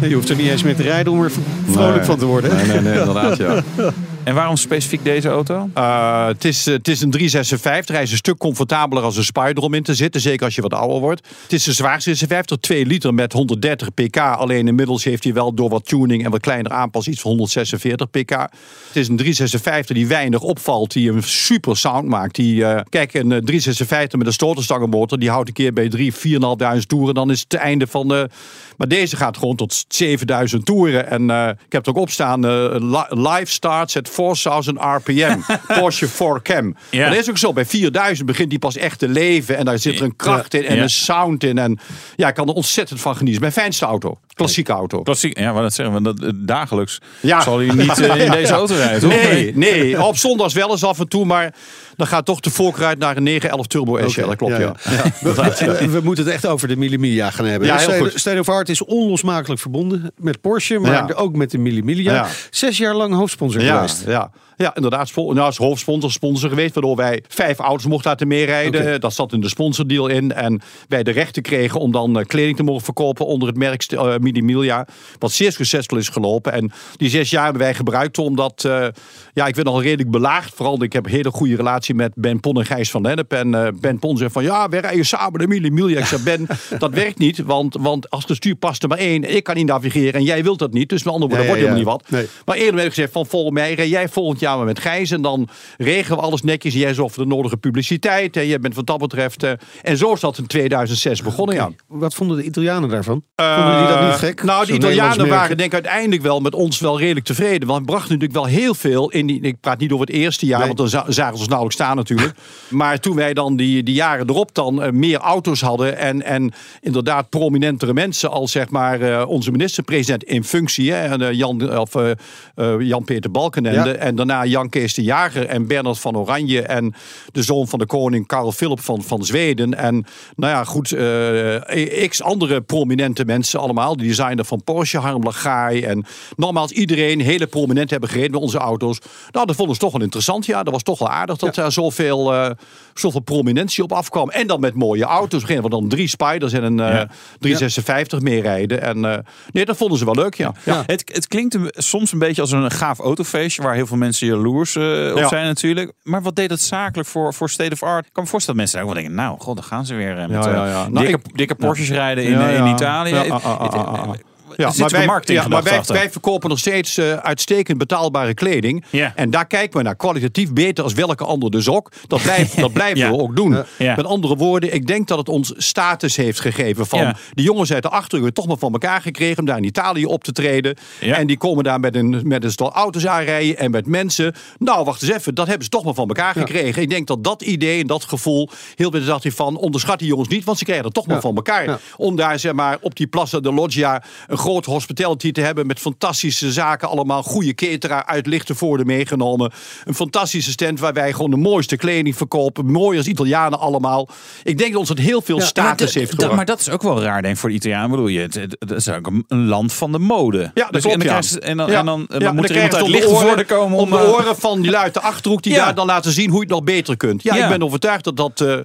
Je 0.00 0.14
hoeft 0.14 0.28
er 0.28 0.36
niet 0.36 0.48
eens 0.48 0.62
mee 0.62 0.74
te 0.74 0.82
rijden 0.82 1.12
om 1.12 1.22
er 1.22 1.32
vrolijk 1.70 2.04
van 2.04 2.18
te 2.18 2.26
worden. 2.26 2.56
Nee, 2.56 2.66
nee, 2.66 2.80
nee, 2.80 2.98
inderdaad, 2.98 3.36
ja. 3.36 3.62
En 4.26 4.34
waarom 4.34 4.56
specifiek 4.56 5.04
deze 5.04 5.28
auto? 5.28 5.68
Uh, 5.78 6.26
het, 6.26 6.44
is, 6.44 6.66
eh, 6.66 6.74
het 6.74 6.88
is 6.88 7.00
een 7.00 7.10
356. 7.10 7.94
Hij 7.94 8.04
is 8.04 8.10
een 8.10 8.16
stuk 8.16 8.38
comfortabeler 8.38 9.02
als 9.02 9.16
een 9.16 9.24
Spider 9.24 9.62
om 9.62 9.74
in 9.74 9.82
te 9.82 9.94
zitten. 9.94 10.20
Zeker 10.20 10.44
als 10.44 10.54
je 10.54 10.62
wat 10.62 10.74
ouder 10.74 11.00
wordt. 11.00 11.28
Het 11.42 11.52
is 11.52 11.66
een 11.66 11.74
zwaar 11.74 12.02
56, 12.02 12.56
2 12.60 12.86
liter 12.86 13.14
met 13.14 13.32
130 13.32 13.94
pk. 13.94 14.16
Alleen 14.16 14.68
inmiddels 14.68 15.04
heeft 15.04 15.24
hij 15.24 15.32
wel 15.32 15.54
door 15.54 15.68
wat 15.68 15.86
tuning 15.86 16.24
en 16.24 16.30
wat 16.30 16.40
kleiner 16.40 16.72
aanpas 16.72 17.08
iets 17.08 17.20
van 17.20 17.30
146 17.30 18.10
pk. 18.10 18.30
Het 18.30 18.50
is 18.92 19.08
een 19.08 19.16
356 19.16 19.96
die 19.96 20.06
weinig 20.06 20.40
opvalt. 20.40 20.92
Die 20.92 21.10
een 21.12 21.22
super 21.22 21.76
sound 21.76 22.08
maakt. 22.08 22.34
Die, 22.34 22.64
eh, 22.64 22.80
kijk, 22.88 23.14
een 23.14 23.32
eh, 23.32 23.38
356 23.38 24.18
met 24.18 24.26
een 24.26 24.32
stoterstangenmotor. 24.32 25.18
Die 25.18 25.30
houdt 25.30 25.48
een 25.48 25.54
keer 25.54 25.72
bij 25.72 25.88
3, 25.88 26.12
4.500 26.14 26.86
toeren. 26.86 27.14
Dan 27.14 27.30
is 27.30 27.40
het 27.40 27.52
het 27.52 27.60
einde 27.60 27.86
van 27.86 28.08
de... 28.08 28.28
Maar 28.76 28.88
deze 28.88 29.16
gaat 29.16 29.36
gewoon 29.38 29.56
tot 29.56 29.84
7000 29.88 30.66
toeren. 30.66 31.10
En 31.10 31.30
eh, 31.30 31.48
ik 31.48 31.72
heb 31.72 31.86
er 31.86 31.90
ook 31.90 31.96
op 31.98 32.10
staan. 32.10 32.44
eh, 32.44 32.66
li- 32.78 33.20
live 33.20 33.46
starts 33.52 33.96
at 33.96 34.08
4000 34.16 34.78
rpm. 34.80 35.38
Porsche 35.80 36.08
4Cam. 36.08 36.64
Ja. 36.90 37.00
Maar 37.00 37.10
dat 37.10 37.18
is 37.18 37.30
ook 37.30 37.38
zo. 37.38 37.52
Bij 37.52 37.66
4000 37.66 38.26
begint 38.26 38.50
die 38.50 38.58
pas 38.58 38.76
echt 38.76 38.98
te 38.98 39.08
leven. 39.08 39.56
En 39.56 39.64
daar 39.64 39.78
zit 39.78 39.98
er 39.98 40.04
een 40.04 40.16
kracht 40.16 40.54
in 40.54 40.64
en 40.64 40.76
Ja. 40.76 40.82
een 40.82 40.90
sound 40.90 41.44
in. 41.44 41.58
En 41.58 41.78
ja, 42.16 42.28
ik 42.28 42.34
kan 42.34 42.48
er 42.48 42.54
ontzettend 42.54 43.00
van 43.00 43.16
genieten. 43.16 43.40
Mijn 43.40 43.52
fijnste 43.52 43.84
auto. 43.84 44.18
Klassieke 44.36 44.72
auto. 44.72 45.02
Klassiek, 45.02 45.38
ja, 45.38 45.52
maar 45.52 45.62
dat 45.62 45.74
zeggen 45.74 45.94
we. 45.94 46.02
Dat, 46.02 46.22
eh, 46.22 46.28
dagelijks 46.34 46.98
Ja. 47.20 47.40
zal 47.40 47.58
hij 47.58 47.66
niet 47.74 48.00
eh, 48.00 48.24
in 48.24 48.30
deze 48.30 48.52
auto 48.52 48.74
rijden, 48.74 49.00
toch? 49.00 49.10
Nee, 49.10 49.56
nee. 49.56 50.02
Op 50.04 50.16
zondags 50.16 50.54
wel 50.54 50.70
eens 50.70 50.84
af 50.84 50.98
en 51.00 51.08
toe, 51.08 51.24
maar 51.24 51.54
dan 51.96 52.06
gaat 52.06 52.24
toch 52.24 52.40
de 52.40 52.50
voorkeur 52.50 52.86
uit 52.86 52.98
naar 52.98 53.16
een 53.16 53.22
911 53.22 53.66
Turbo 53.66 54.08
SL. 54.08 54.26
Dat 54.26 54.36
klopt, 54.36 54.56
ja. 54.56 54.74
We, 55.20 55.34
we- 55.78 55.88
we 55.90 56.00
moeten 56.02 56.24
het 56.24 56.32
echt 56.32 56.46
over 56.46 56.68
de 56.68 56.76
Millimilia 56.76 57.30
gaan 57.30 57.44
hebben. 57.46 57.68
Ja, 57.68 57.76
heel 57.76 57.98
goed. 57.98 58.12
State 58.14 58.38
of 58.38 58.48
Art 58.48 58.68
is 58.68 58.84
onlosmakelijk 58.84 59.60
verbonden 59.60 60.12
met 60.16 60.40
Porsche, 60.40 60.78
maar 60.78 60.92
Ja. 60.92 61.08
ook 61.14 61.36
met 61.36 61.50
de 61.50 61.58
Millimilia. 61.58 62.12
Ja. 62.14 62.26
Zes 62.50 62.78
jaar 62.78 62.94
lang 62.94 63.14
hoofdsponsor 63.14 63.62
Ja, 63.62 63.74
geweest. 63.74 64.04
ja. 64.06 64.30
Ja, 64.56 64.74
inderdaad. 64.74 65.14
Nou, 65.16 65.38
als 65.38 65.56
hoofdsponsor 65.56 66.12
sponsor 66.12 66.48
geweest, 66.48 66.74
waardoor 66.74 66.96
wij 66.96 67.24
vijf 67.28 67.58
auto's 67.58 67.86
mochten 67.86 68.10
laten 68.10 68.28
meerijden. 68.28 69.00
Dat 69.00 69.14
zat 69.14 69.32
in 69.32 69.40
de 69.40 69.48
sponsordeal 69.48 70.06
in. 70.06 70.32
En 70.32 70.60
wij 70.88 71.02
de 71.02 71.10
rechten 71.10 71.42
kregen 71.42 71.80
om 71.80 71.92
dan 71.92 72.18
eh, 72.18 72.26
kleding 72.26 72.56
te 72.56 72.62
mogen 72.62 72.84
verkopen 72.84 73.26
onder 73.26 73.48
het 73.48 73.56
merk 73.56 73.92
uh, 73.92 74.14
Minimilia. 74.20 74.86
Wat 75.18 75.32
zeer 75.32 75.52
succesvol 75.52 75.98
is 75.98 76.08
gelopen. 76.08 76.52
En 76.52 76.72
die 76.96 77.08
zes 77.08 77.30
jaar 77.30 77.44
hebben 77.44 77.62
wij 77.62 77.74
gebruikt 77.74 78.18
omdat, 78.18 78.64
eh, 78.64 78.86
ja, 79.32 79.46
ik 79.46 79.54
werd 79.54 79.68
al 79.68 79.82
redelijk 79.82 80.10
belaagd. 80.10 80.54
Vooral, 80.54 80.82
ik 80.82 80.92
heb 80.92 81.04
een 81.04 81.10
hele 81.10 81.30
goede 81.30 81.56
relatie 81.56 81.94
met 81.94 82.12
Ben 82.14 82.40
Pon 82.40 82.58
en 82.58 82.66
Gijs 82.66 82.90
van 82.90 83.02
Lennep. 83.02 83.32
En 83.32 83.54
eh, 83.54 83.72
Ben 83.80 83.98
Pon 83.98 84.16
zei 84.16 84.30
van, 84.30 84.42
ja, 84.42 84.68
we 84.68 84.78
rijden 84.78 85.06
samen 85.06 85.40
de 85.40 85.46
Minimilia. 85.46 85.98
Ik 85.98 86.04
zei, 86.04 86.22
Ben, 86.22 86.46
dat 86.78 86.90
werkt 86.90 87.18
niet. 87.18 87.38
Want, 87.38 87.76
want 87.80 88.10
als 88.10 88.24
het 88.26 88.36
stuur 88.36 88.54
past 88.54 88.82
er 88.82 88.88
maar 88.88 88.98
één. 88.98 89.34
Ik 89.36 89.44
kan 89.44 89.56
niet 89.56 89.66
navigeren 89.66 90.12
en 90.12 90.22
jij 90.22 90.42
wilt 90.42 90.58
dat 90.58 90.72
niet. 90.72 90.88
Dus 90.88 91.02
met 91.02 91.12
andere 91.12 91.34
woorden, 91.34 91.48
dat 91.48 91.56
ja, 91.56 91.66
wordt 91.66 91.82
helemaal 91.84 91.94
ja. 91.94 92.00
niet 92.00 92.10
wat. 92.10 92.20
Nee. 92.20 92.44
Maar 92.44 92.56
eerder 92.56 92.74
werd 92.74 92.88
gezegd 92.88 93.12
van 93.12 93.26
volgens 93.26 93.54
mij 93.54 93.74
rij 93.74 93.88
jij 93.88 94.08
volgend 94.08 94.40
jaar 94.40 94.45
maar 94.56 94.64
met 94.64 94.78
Gijs. 94.80 95.10
En 95.10 95.22
dan 95.22 95.48
regelen 95.78 96.18
we 96.18 96.24
alles 96.24 96.42
netjes. 96.42 96.74
Jij 96.74 96.94
zorgt 96.94 97.14
voor 97.14 97.22
de 97.24 97.28
nodige 97.34 97.56
publiciteit. 97.56 98.36
En 98.36 98.46
je 98.46 98.58
bent 98.58 98.74
wat 98.74 98.86
dat 98.86 98.98
betreft... 98.98 99.42
eh, 99.42 99.50
en 99.82 99.96
zo 99.96 100.12
is 100.12 100.20
dat 100.20 100.38
in 100.38 100.46
2006 100.46 101.22
begonnen, 101.22 101.54
ja. 101.54 101.70
Wat 101.88 102.14
vonden 102.14 102.36
de 102.36 102.42
Italianen 102.42 102.88
daarvan? 102.88 103.22
Vonden 103.36 103.78
die 103.78 103.86
dat 103.86 104.00
niet 104.02 104.12
gek? 104.18 104.42
Nou, 104.42 104.66
de 104.66 104.72
Italianen 104.72 105.28
waren 105.28 105.56
denk 105.56 105.68
ik 105.68 105.74
uiteindelijk 105.74 106.22
wel 106.22 106.40
met 106.40 106.54
ons 106.54 106.80
wel 106.80 106.98
redelijk 106.98 107.26
tevreden. 107.26 107.68
Want 107.68 107.80
we 107.80 107.86
brachten 107.86 108.12
natuurlijk 108.18 108.38
wel 108.40 108.60
heel 108.60 108.74
veel 108.74 109.10
in 109.10 109.26
die... 109.26 109.40
Ik 109.40 109.60
praat 109.60 109.78
niet 109.78 109.92
over 109.92 110.06
het 110.06 110.14
eerste 110.14 110.46
jaar, 110.46 110.58
Nee. 110.58 110.66
want 110.66 110.78
dan 110.78 110.88
za- 110.88 111.04
zagen 111.12 111.32
ze 111.34 111.38
ons 111.38 111.48
nauwelijks 111.48 111.74
staan 111.82 111.96
natuurlijk. 111.96 112.34
maar 112.70 112.98
toen 113.00 113.16
wij 113.16 113.34
dan 113.34 113.56
die, 113.56 113.82
die 113.82 113.94
jaren 113.94 114.28
erop 114.28 114.54
dan 114.54 114.82
eh, 114.82 114.90
meer 114.92 115.18
auto's 115.18 115.60
hadden... 115.60 115.96
En, 115.98 116.22
en 116.22 116.52
inderdaad 116.80 117.28
prominentere 117.28 117.92
mensen 117.92 118.30
als 118.30 118.52
zeg 118.52 118.68
maar 118.70 119.00
eh, 119.00 119.28
onze 119.28 119.50
minister-president 119.50 120.24
in 120.24 120.44
functie... 120.44 120.92
Hè, 120.92 121.04
en, 121.06 121.22
eh, 121.22 121.32
Jan, 121.32 121.78
of, 121.78 121.94
eh, 121.94 122.10
eh, 122.54 122.74
Jan-Peter 122.78 123.30
Balkenende. 123.30 123.88
Ja. 123.90 123.94
En 123.94 124.14
daarna 124.16 124.35
Jan 124.44 124.68
Kees 124.68 124.94
de 124.94 125.02
Jager 125.02 125.46
en 125.46 125.66
Bernard 125.66 125.98
van 125.98 126.16
Oranje... 126.16 126.62
en 126.62 126.94
de 127.32 127.42
zoon 127.42 127.68
van 127.68 127.78
de 127.78 127.86
koning 127.86 128.26
Karel 128.26 128.52
Philip 128.52 128.80
van, 128.80 129.02
van 129.02 129.24
Zweden. 129.24 129.74
En 129.74 130.06
nou 130.36 130.52
ja, 130.52 130.64
goed, 130.64 130.92
eh, 130.92 132.08
x 132.08 132.22
andere 132.22 132.60
prominente 132.60 133.24
mensen 133.24 133.60
allemaal. 133.60 133.96
De 133.96 134.04
designer 134.04 134.44
van 134.44 134.64
Porsche, 134.64 134.98
Harm 134.98 135.22
Lagai. 135.22 135.82
En 135.82 136.04
nogmaals, 136.36 136.70
iedereen, 136.70 137.20
hele 137.20 137.46
prominent 137.46 137.90
hebben 137.90 138.08
gereden 138.08 138.30
met 138.30 138.40
onze 138.40 138.58
auto's. 138.58 138.98
Nou, 139.30 139.46
dat 139.46 139.56
vonden 139.56 139.74
ze 139.74 139.80
toch 139.80 139.92
wel 139.92 140.02
interessant. 140.02 140.46
Ja, 140.46 140.62
dat 140.62 140.72
was 140.72 140.82
toch 140.82 140.98
wel 140.98 141.10
aardig 141.10 141.36
dat 141.36 141.54
daar 141.54 141.72
zoveel, 141.72 142.34
eh, 142.34 142.50
zoveel 142.98 143.20
prominentie 143.20 143.82
op 143.82 143.92
afkwam. 143.92 144.30
En 144.30 144.46
dan 144.46 144.60
met 144.60 144.74
mooie 144.74 145.04
auto's. 145.04 145.40
Beginnen 145.40 145.64
we 145.64 145.70
dan 145.70 145.88
drie 145.88 146.08
Spiders 146.08 146.52
en 146.52 146.62
een 146.62 146.80
eh, 146.80 146.94
Ja. 146.94 147.08
356 147.38 148.20
mee 148.20 148.40
rijden. 148.40 148.82
En 148.82 149.04
eh, 149.04 149.18
nee, 149.52 149.64
dat 149.64 149.76
vonden 149.76 149.98
ze 149.98 150.04
wel 150.04 150.14
leuk, 150.14 150.34
ja. 150.34 150.52
ja. 150.64 150.82
Het, 150.86 151.10
het 151.14 151.26
klinkt 151.28 151.54
een- 151.54 151.70
soms 151.74 152.12
een 152.12 152.18
beetje 152.18 152.40
als 152.42 152.50
een 152.52 152.70
gaaf 152.70 152.98
autofeestje 152.98 153.62
waar 153.62 153.74
heel 153.74 153.86
veel 153.86 153.96
mensen 153.96 154.26
jaloers 154.26 154.76
eh, 154.76 155.12
op 155.16 155.24
zijn 155.28 155.46
natuurlijk. 155.46 155.92
Maar 156.02 156.22
wat 156.22 156.36
deed 156.36 156.50
het 156.50 156.60
zakelijk 156.60 157.08
voor, 157.08 157.34
voor 157.34 157.50
State 157.50 157.72
of 157.72 157.82
Art? 157.82 158.06
Ik 158.06 158.12
kan 158.12 158.22
me 158.22 158.28
voorstellen 158.28 158.60
dat 158.60 158.70
mensen 158.70 158.88
ook 158.88 158.94
wel 158.94 159.02
denken, 159.02 159.22
nou, 159.24 159.40
god, 159.40 159.54
dan 159.56 159.64
gaan 159.64 159.86
ze 159.86 159.94
weer 159.94 160.18
eh, 160.18 160.28
met 160.28 160.46
eh. 160.46 160.52
Nou, 160.52 160.92
dikke, 160.92 161.12
ik- 161.28 161.36
dikke 161.36 161.54
Porsches 161.54 161.90
rijden 161.90 162.24
in, 162.24 162.40
eh, 162.40 162.56
in. 162.56 162.66
Italië. 162.66 163.14
Ah, 163.14 163.30
ah, 163.30 163.44
ah, 163.44 163.86
ah. 163.86 164.08
er 164.12 164.20
Ja, 164.56 164.72
maar 164.78 164.90
wij, 164.90 165.06
marketing 165.06 165.42
ja, 165.42 165.48
maar 165.48 165.62
wij, 165.86 166.10
verkopen 166.10 166.48
nog 166.48 166.58
steeds 166.58 166.96
eh, 166.96 167.12
uitstekend 167.12 167.78
betaalbare 167.78 168.34
kleding. 168.34 168.84
En 169.14 169.30
daar 169.30 169.46
kijken 169.46 169.78
we 169.78 169.84
naar 169.84 169.96
kwalitatief 169.96 170.52
beter 170.52 170.84
als 170.84 170.92
welke 170.92 171.24
ander 171.24 171.50
dus 171.50 171.68
ook. 171.68 171.92
Dat, 172.06 172.22
blijft, 172.22 172.60
dat 172.60 172.72
blijven 172.72 172.98
Ja. 172.98 173.10
we 173.10 173.18
ook 173.18 173.36
doen. 173.36 173.64
Met 173.78 174.04
andere 174.04 174.36
woorden, 174.36 174.74
ik 174.74 174.86
denk 174.86 175.08
dat 175.08 175.18
het 175.18 175.28
ons 175.28 175.52
status 175.56 176.16
heeft 176.16 176.40
gegeven. 176.40 176.86
Van 176.86 177.14
die 177.32 177.44
jongens 177.44 177.72
uit 177.72 177.82
de 177.82 177.88
Achterhoek 177.88 178.30
toch 178.30 178.46
maar 178.46 178.56
van 178.58 178.72
elkaar 178.72 179.00
gekregen 179.00 179.38
om 179.38 179.44
daar 179.44 179.56
in 179.56 179.64
Italië 179.64 180.06
op 180.06 180.24
te 180.24 180.32
treden. 180.32 180.76
En 181.00 181.26
die 181.26 181.36
komen 181.36 181.64
daar 181.64 181.80
met 181.80 181.94
een, 181.94 182.20
met 182.24 182.44
een 182.44 182.50
stel 182.50 182.72
auto's 182.72 183.06
aanrijden 183.06 183.58
en 183.58 183.70
met 183.70 183.86
mensen. 183.86 184.34
Nou, 184.58 184.84
wacht 184.84 185.02
eens 185.02 185.12
even, 185.12 185.34
dat 185.34 185.46
hebben 185.46 185.64
ze 185.64 185.70
toch 185.70 185.84
maar 185.84 185.94
van 185.94 186.08
elkaar 186.08 186.34
gekregen. 186.34 186.82
Ik 186.82 186.90
denk 186.90 187.06
dat 187.06 187.24
dat 187.24 187.42
idee 187.42 187.80
en 187.80 187.86
dat 187.86 188.04
gevoel, 188.04 188.48
heel 188.74 188.90
veel 188.90 189.04
dacht 189.04 189.22
hij 189.22 189.32
van, 189.32 189.56
onderschat 189.56 189.98
die 189.98 190.08
jongens 190.08 190.28
niet, 190.28 190.44
want 190.44 190.58
ze 190.58 190.64
krijgen 190.64 190.84
het 190.84 190.94
toch 190.94 191.06
maar 191.06 191.20
van 191.20 191.36
elkaar. 191.36 191.80
Om 191.96 192.16
daar 192.16 192.38
zeg 192.38 192.52
maar 192.52 192.78
op 192.80 192.96
die 192.96 193.06
Plaza 193.06 193.40
de 193.40 193.52
Loggia 193.52 194.02
een 194.26 194.38
groot 194.46 194.64
hospitality 194.64 195.32
te 195.32 195.40
hebben 195.40 195.66
met 195.66 195.78
fantastische 195.78 196.52
zaken 196.52 196.88
allemaal. 196.88 197.22
Goede 197.22 197.54
cateraar 197.54 198.04
uit 198.06 198.26
Lichtenvoorde 198.26 198.84
meegenomen. 198.84 199.52
Een 199.84 199.94
fantastische 199.94 200.50
stand 200.50 200.80
waar 200.80 200.92
wij 200.92 201.12
gewoon 201.12 201.30
de 201.30 201.36
mooiste 201.36 201.76
kleding 201.76 202.16
verkopen. 202.16 202.66
Mooi 202.66 202.98
als 202.98 203.06
Italianen 203.06 203.58
allemaal. 203.58 204.08
Ik 204.42 204.58
denk 204.58 204.70
dat 204.70 204.80
ons 204.80 204.88
het 204.88 204.98
heel 204.98 205.22
veel 205.22 205.38
Ja, 205.38 205.44
status 205.44 205.94
heeft 205.94 206.10
gebracht. 206.10 206.34
Maar 206.34 206.44
dat 206.44 206.60
is 206.60 206.68
ook 206.70 206.82
wel 206.82 207.02
raar, 207.02 207.22
denk 207.22 207.34
ik, 207.34 207.40
voor 207.40 207.48
de 207.48 207.54
Italianen. 207.54 207.90
Bedoel 207.90 208.06
je, 208.08 208.20
het, 208.20 208.34
het, 208.34 208.56
het 208.58 208.70
is 208.70 208.88
ook 208.88 209.06
een, 209.06 209.24
een 209.28 209.46
land 209.46 209.72
van 209.72 209.92
de 209.92 209.98
mode. 209.98 210.38
Ja, 210.38 210.50
dat 210.54 210.72
Dus- 210.72 210.82
klopt, 210.82 211.02
en 211.02 211.06
dan, 211.06 211.22
ja. 211.30 211.40
en 211.48 211.56
dan, 211.56 211.70
Ja. 211.70 211.78
en 211.78 211.84
dan, 211.84 212.06
dan 212.08 212.34
moet 212.34 212.48
er 212.50 212.54
iemand 212.54 212.74
uit 212.74 212.84
de 212.84 212.90
Lichtenvoorde 212.90 213.44
komen 213.44 213.78
om... 213.78 213.84
om 213.84 213.90
de 213.98 214.04
eh, 214.04 214.12
oren 214.12 214.36
van 214.36 214.60
die 214.60 214.70
lui 214.70 214.84
uit 214.84 214.94
de 214.94 215.00
Achterhoek 215.00 215.42
die 215.42 215.54
daar 215.60 215.74
dan 215.74 215.86
laten 215.86 216.12
zien 216.12 216.28
hoe 216.28 216.34
je 216.38 216.44
het 216.44 216.50
nog 216.54 216.64
beter 216.64 216.96
kunt. 216.96 217.22
Ja, 217.22 217.34
Ja. 217.34 217.42
ik 217.44 217.48
ben 217.50 217.62
overtuigd 217.62 218.04
dat 218.04 218.16
dat, 218.16 218.40
eh, 218.40 218.56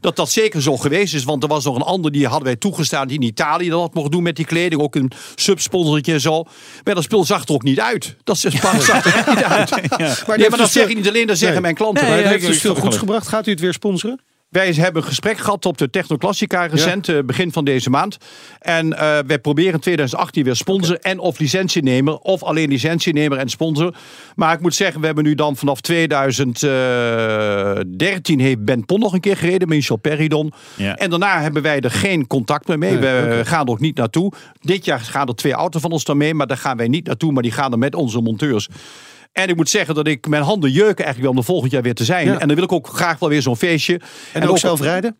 dat 0.00 0.16
dat 0.16 0.30
zeker 0.30 0.62
zo 0.62 0.76
geweest 0.76 1.14
is. 1.14 1.24
Want 1.24 1.42
er 1.42 1.48
was 1.48 1.64
nog 1.64 1.76
een 1.76 1.82
ander 1.82 2.12
die 2.12 2.26
hadden 2.26 2.44
wij 2.44 2.56
toegestaan 2.56 3.08
die 3.08 3.16
in 3.20 3.26
Italië 3.26 3.68
dat 3.68 3.94
mocht 3.94 4.10
doen 4.12 4.22
met 4.22 4.36
die 4.36 4.44
kleding. 4.46 4.80
Ook 4.82 4.94
een 4.94 5.10
subsponsortje 5.34 6.12
en 6.12 6.20
zo. 6.20 6.44
Maar 6.84 6.94
dat 6.94 7.04
spul 7.04 7.24
zag 7.24 7.44
er 7.48 7.54
ook 7.54 7.62
niet 7.62 7.80
uit. 7.80 8.16
Dat 8.24 8.36
is- 8.36 8.40
zag 8.42 8.54
er 9.04 9.34
niet 9.34 9.44
uit. 9.58 9.70
Maar, 10.26 10.38
Nee, 10.38 10.48
maar 10.48 10.58
dat 10.58 10.70
zeg 10.70 10.88
ik 10.88 10.96
niet 10.96 11.08
alleen, 11.08 11.26
dat 11.26 11.36
zeggen 11.36 11.52
Nee. 11.52 11.60
mijn 11.62 11.74
klanten. 11.74 12.02
Nee, 12.04 12.12
Maar 12.12 12.22
ja, 12.22 12.28
heeft 12.28 12.46
dus 12.46 12.60
veel 12.60 12.74
goeds 12.74 12.96
gebracht. 12.96 13.28
Gaat 13.28 13.46
u 13.46 13.50
het 13.50 13.60
weer 13.60 13.72
sponsoren? 13.72 14.20
Wij 14.48 14.72
hebben 14.72 15.02
een 15.02 15.08
gesprek 15.08 15.38
gehad 15.38 15.66
op 15.66 15.78
de 15.78 15.90
Technoclassica 15.90 16.66
recent, 16.66 17.08
eh, 17.08 17.18
begin 17.24 17.52
van 17.52 17.64
deze 17.64 17.90
maand. 17.90 18.16
En 18.58 18.98
eh, 18.98 19.18
wij 19.26 19.38
proberen 19.38 19.72
in 19.72 19.80
2018 19.80 20.44
weer 20.44 20.56
sponsor 20.56 20.98
en 20.98 21.18
of 21.18 21.38
licentienemer. 21.38 22.18
Of 22.18 22.42
alleen 22.42 22.68
licentienemer 22.68 23.38
en 23.38 23.48
sponsor. 23.48 23.94
Maar 24.34 24.54
ik 24.54 24.60
moet 24.60 24.74
zeggen, 24.74 25.00
we 25.00 25.06
hebben 25.06 25.24
nu 25.24 25.34
dan 25.34 25.56
vanaf 25.56 25.80
2013 25.80 28.40
heeft 28.40 28.64
Ben 28.64 28.84
Pon 28.84 29.00
nog 29.00 29.12
een 29.12 29.20
keer 29.20 29.36
gereden. 29.36 29.68
Michel 29.68 29.96
Peridon. 29.96 30.52
Ja. 30.76 30.96
En 30.96 31.10
daarna 31.10 31.40
hebben 31.40 31.62
wij 31.62 31.80
er 31.80 31.90
geen 31.90 32.26
contact 32.26 32.68
meer 32.68 32.78
mee. 32.78 32.98
Nee, 32.98 33.22
we 33.22 33.44
gaan 33.44 33.64
er 33.64 33.70
ook 33.70 33.80
niet 33.80 33.96
naartoe. 33.96 34.32
Dit 34.60 34.84
jaar 34.84 35.00
gaan 35.00 35.28
er 35.28 35.34
twee 35.34 35.52
auto's 35.52 35.80
van 35.80 35.90
ons 35.90 36.04
dan 36.04 36.16
mee. 36.16 36.34
Maar 36.34 36.46
daar 36.46 36.56
gaan 36.56 36.76
wij 36.76 36.88
niet 36.88 37.06
naartoe. 37.06 37.32
Maar 37.32 37.42
die 37.42 37.52
gaan 37.52 37.72
er 37.72 37.78
met 37.78 37.94
onze 37.94 38.20
monteurs. 38.20 38.68
En 39.32 39.48
ik 39.48 39.56
moet 39.56 39.68
zeggen 39.68 39.94
dat 39.94 40.06
ik 40.06 40.26
mijn 40.28 40.42
handen 40.42 40.70
jeuken 40.70 41.04
eigenlijk 41.04 41.20
wel 41.20 41.30
om 41.30 41.36
er 41.36 41.44
volgend 41.44 41.72
jaar 41.72 41.82
weer 41.82 41.94
te 41.94 42.04
zijn. 42.04 42.28
En 42.28 42.46
dan 42.46 42.54
wil 42.54 42.64
ik 42.64 42.72
ook 42.72 42.86
graag 42.86 43.18
wel 43.18 43.28
weer 43.28 43.42
zo'n 43.42 43.56
feestje. 43.56 44.00
En, 44.32 44.48
ook 44.48 44.58
zelf 44.58 44.80
rijden? 44.80 45.16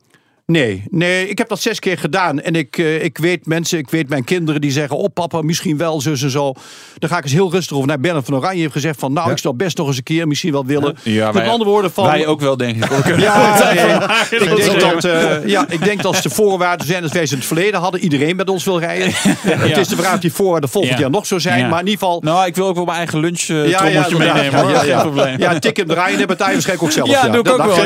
Nee, 0.53 0.83
nee, 0.91 1.29
ik 1.29 1.39
heb 1.39 1.49
dat 1.49 1.61
zes 1.61 1.79
keer 1.79 1.99
gedaan. 1.99 2.41
En 2.41 2.55
ik, 2.55 2.79
eh, 2.79 3.05
ik 3.05 3.19
weet 3.19 3.47
mensen, 3.47 3.79
ik 3.79 3.91
weet 3.91 4.09
mijn 4.09 4.25
kinderen 4.25 4.61
die 4.61 4.71
zeggen... 4.71 4.97
oh 4.97 5.07
papa, 5.15 5.43
misschien 5.43 5.77
wel, 5.77 6.01
zus 6.01 6.23
en 6.23 6.31
zo. 6.31 6.53
Dan 6.99 7.09
ga 7.11 7.17
ik 7.17 7.23
eens 7.25 7.33
heel 7.33 7.51
rustig 7.51 7.77
over 7.77 7.89
naar 7.89 8.01
Bernard 8.01 8.25
van 8.25 8.35
Oranje. 8.35 8.61
heeft 8.61 8.73
gezegd 8.73 8.99
van, 8.99 9.13
nou, 9.13 9.27
Ja. 9.27 9.33
ik 9.33 9.39
zou 9.39 9.55
best 9.55 9.77
nog 9.77 9.87
eens 9.87 9.97
een 9.97 10.03
keer 10.03 10.27
misschien 10.29 10.53
wel 10.53 10.67
willen. 10.67 10.97
Ja, 11.03 11.33
Met 11.33 11.47
andere 11.49 11.71
woorden 11.71 11.91
van... 11.93 12.05
Wij 12.05 12.27
ook 12.27 12.41
wel, 12.41 12.57
denk 12.57 12.85
ik. 12.85 12.91
Ja, 13.19 13.59
nee. 14.31 14.41
ik, 14.41 14.57
denk 14.57 14.81
dat, 14.81 15.05
eh, 15.05 15.47
ja, 15.47 15.67
ik 15.69 15.85
denk 15.85 15.97
dat 16.03 16.07
als 16.15 16.23
de 16.23 16.31
voorwaarden 16.31 16.87
zijn 16.87 17.03
als 17.03 17.13
wij 17.13 17.27
ze 17.27 17.33
in 17.33 17.39
het 17.39 17.47
verleden 17.47 17.81
hadden... 17.81 18.01
iedereen 18.01 18.37
met 18.37 18.51
ons 18.51 18.65
wil 18.65 18.79
rijden. 18.79 19.11
Het 19.69 19.77
is 19.77 19.89
de 19.89 19.97
vraag 19.97 20.15
of 20.15 20.21
die 20.21 20.33
voorwaarden 20.33 20.71
volgend 20.71 20.95
Ja. 20.95 21.01
jaar 21.01 21.11
nog 21.11 21.27
zo 21.27 21.39
zijn. 21.39 21.69
Maar 21.69 21.81
in 21.81 21.87
ieder 21.87 21.99
geval... 22.01 22.21
Nou, 22.25 22.47
ik 22.47 22.55
wil 22.57 22.67
ook 22.67 22.75
wel 22.75 22.85
mijn 22.85 22.97
eigen 22.97 23.21
lunch 23.21 23.43
uh, 23.49 23.69
Ja, 23.69 23.79
trommeltje 23.79 24.19
meenemen. 24.19 24.69
Ja, 24.69 24.79
Geen 24.79 25.01
probleem. 25.01 25.39
Ja, 25.39 25.59
tik 25.59 25.77
hem 25.77 25.87
draaien, 25.87 26.19
dat 26.19 26.27
betaal 26.27 26.47
je 26.47 26.53
waarschijnlijk 26.53 26.89
ook 26.89 26.95
zelf. 26.95 27.11
Ja, 27.11 27.29
doe 27.29 27.39
ik 27.39 27.45
dat 27.45 27.61
ook 27.61 27.75
wel, 27.75 27.85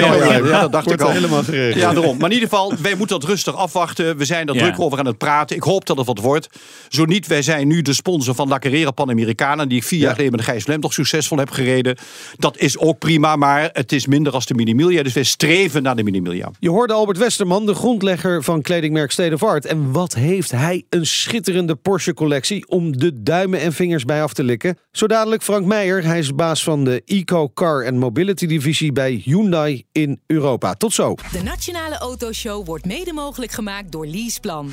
ja, 0.49 0.61
dat 0.61 0.73
dacht 0.73 0.91
ik 0.93 1.01
al. 1.01 1.11
helemaal 1.11 1.43
geregeld. 1.43 1.81
Ja, 1.83 1.93
daarom. 1.93 2.17
Maar 2.19 2.29
in 2.29 2.35
ieder 2.35 2.49
geval, 2.59 2.73
wij 2.83 2.95
moeten 2.95 3.21
dat 3.21 3.29
rustig 3.29 3.55
afwachten. 3.57 4.17
We 4.17 4.25
zijn 4.25 4.49
er 4.49 4.55
Ja. 4.55 4.61
druk 4.63 4.81
over 4.81 4.99
aan 4.99 5.07
het 5.07 5.19
praten. 5.19 5.57
Ik 5.57 5.63
hoop 5.63 5.87
dat 5.87 5.97
het 5.97 6.07
wat 6.07 6.19
wordt. 6.19 6.49
Zo 6.89 7.05
niet, 7.05 7.27
wij 7.27 7.43
zijn 7.43 7.67
nu 7.69 7.83
de 7.83 7.93
sponsor 7.93 8.35
van 8.35 8.49
La 8.49 8.59
Carrera 8.59 8.91
Panamericana... 8.91 9.67
die 9.67 9.79
ik 9.79 9.85
vier 9.85 9.99
jaar 9.99 10.11
geleden 10.11 10.31
met 10.31 10.41
de 10.41 10.47
Gijs 10.47 10.67
Lem 10.67 10.81
toch 10.81 10.93
succesvol 10.93 11.39
heb 11.39 11.51
gereden. 11.51 11.97
Dat 12.37 12.59
is 12.59 12.79
ook 12.79 12.99
prima, 12.99 13.37
maar 13.37 13.71
het 13.73 13.93
is 13.93 14.07
minder 14.07 14.33
als 14.33 14.47
de 14.47 14.55
Minimilia. 14.55 15.03
Dus 15.03 15.13
wij 15.13 15.23
streven 15.23 15.83
naar 15.83 15.97
de 15.97 16.03
Minimilia. 16.03 16.51
Je 16.59 16.71
hoorde 16.71 16.93
Albert 16.93 17.19
Westerman, 17.19 17.67
de 17.67 17.75
grondlegger 17.75 18.43
van 18.43 18.63
kledingmerk 18.63 19.11
State 19.11 19.35
of 19.35 19.43
Art. 19.43 19.67
En 19.67 19.93
wat 19.93 20.15
heeft 20.15 20.51
hij 20.51 20.85
een 20.89 21.07
schitterende 21.07 21.75
Porsche-collectie 21.75 22.69
om 22.69 22.99
de 22.99 23.23
duimen 23.23 23.61
en 23.61 23.73
vingers 23.73 24.05
bij 24.05 24.23
af 24.23 24.33
te 24.33 24.45
likken. 24.45 24.79
Zo 24.93 25.07
dadelijk 25.07 25.43
Frank 25.43 25.67
Meijer, 25.67 26.05
hij 26.05 26.19
is 26.19 26.35
baas 26.35 26.63
van 26.63 26.85
de 26.85 27.03
Eco 27.05 27.49
Car 27.49 27.87
and 27.87 27.97
Mobility 27.97 28.47
divisie 28.47 28.93
bij 28.93 29.21
Hyundai 29.25 29.85
in 29.93 30.21
Europa. 30.27 30.75
Tot 30.75 30.93
zo. 30.93 31.15
De 31.33 31.43
Nationale 31.43 32.01
Autoshow 32.45 32.67
wordt 32.67 32.87
mede 32.87 33.13
mogelijk 33.13 33.53
gemaakt 33.53 33.93
door 33.93 34.07
Leaseplan. 34.07 34.73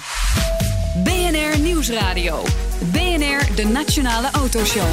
BNR 1.04 1.60
Nieuwsradio. 1.60 2.44
BNR, 2.92 3.56
de 3.56 3.70
Nationale 3.74 4.30
Autoshow. 4.32 4.88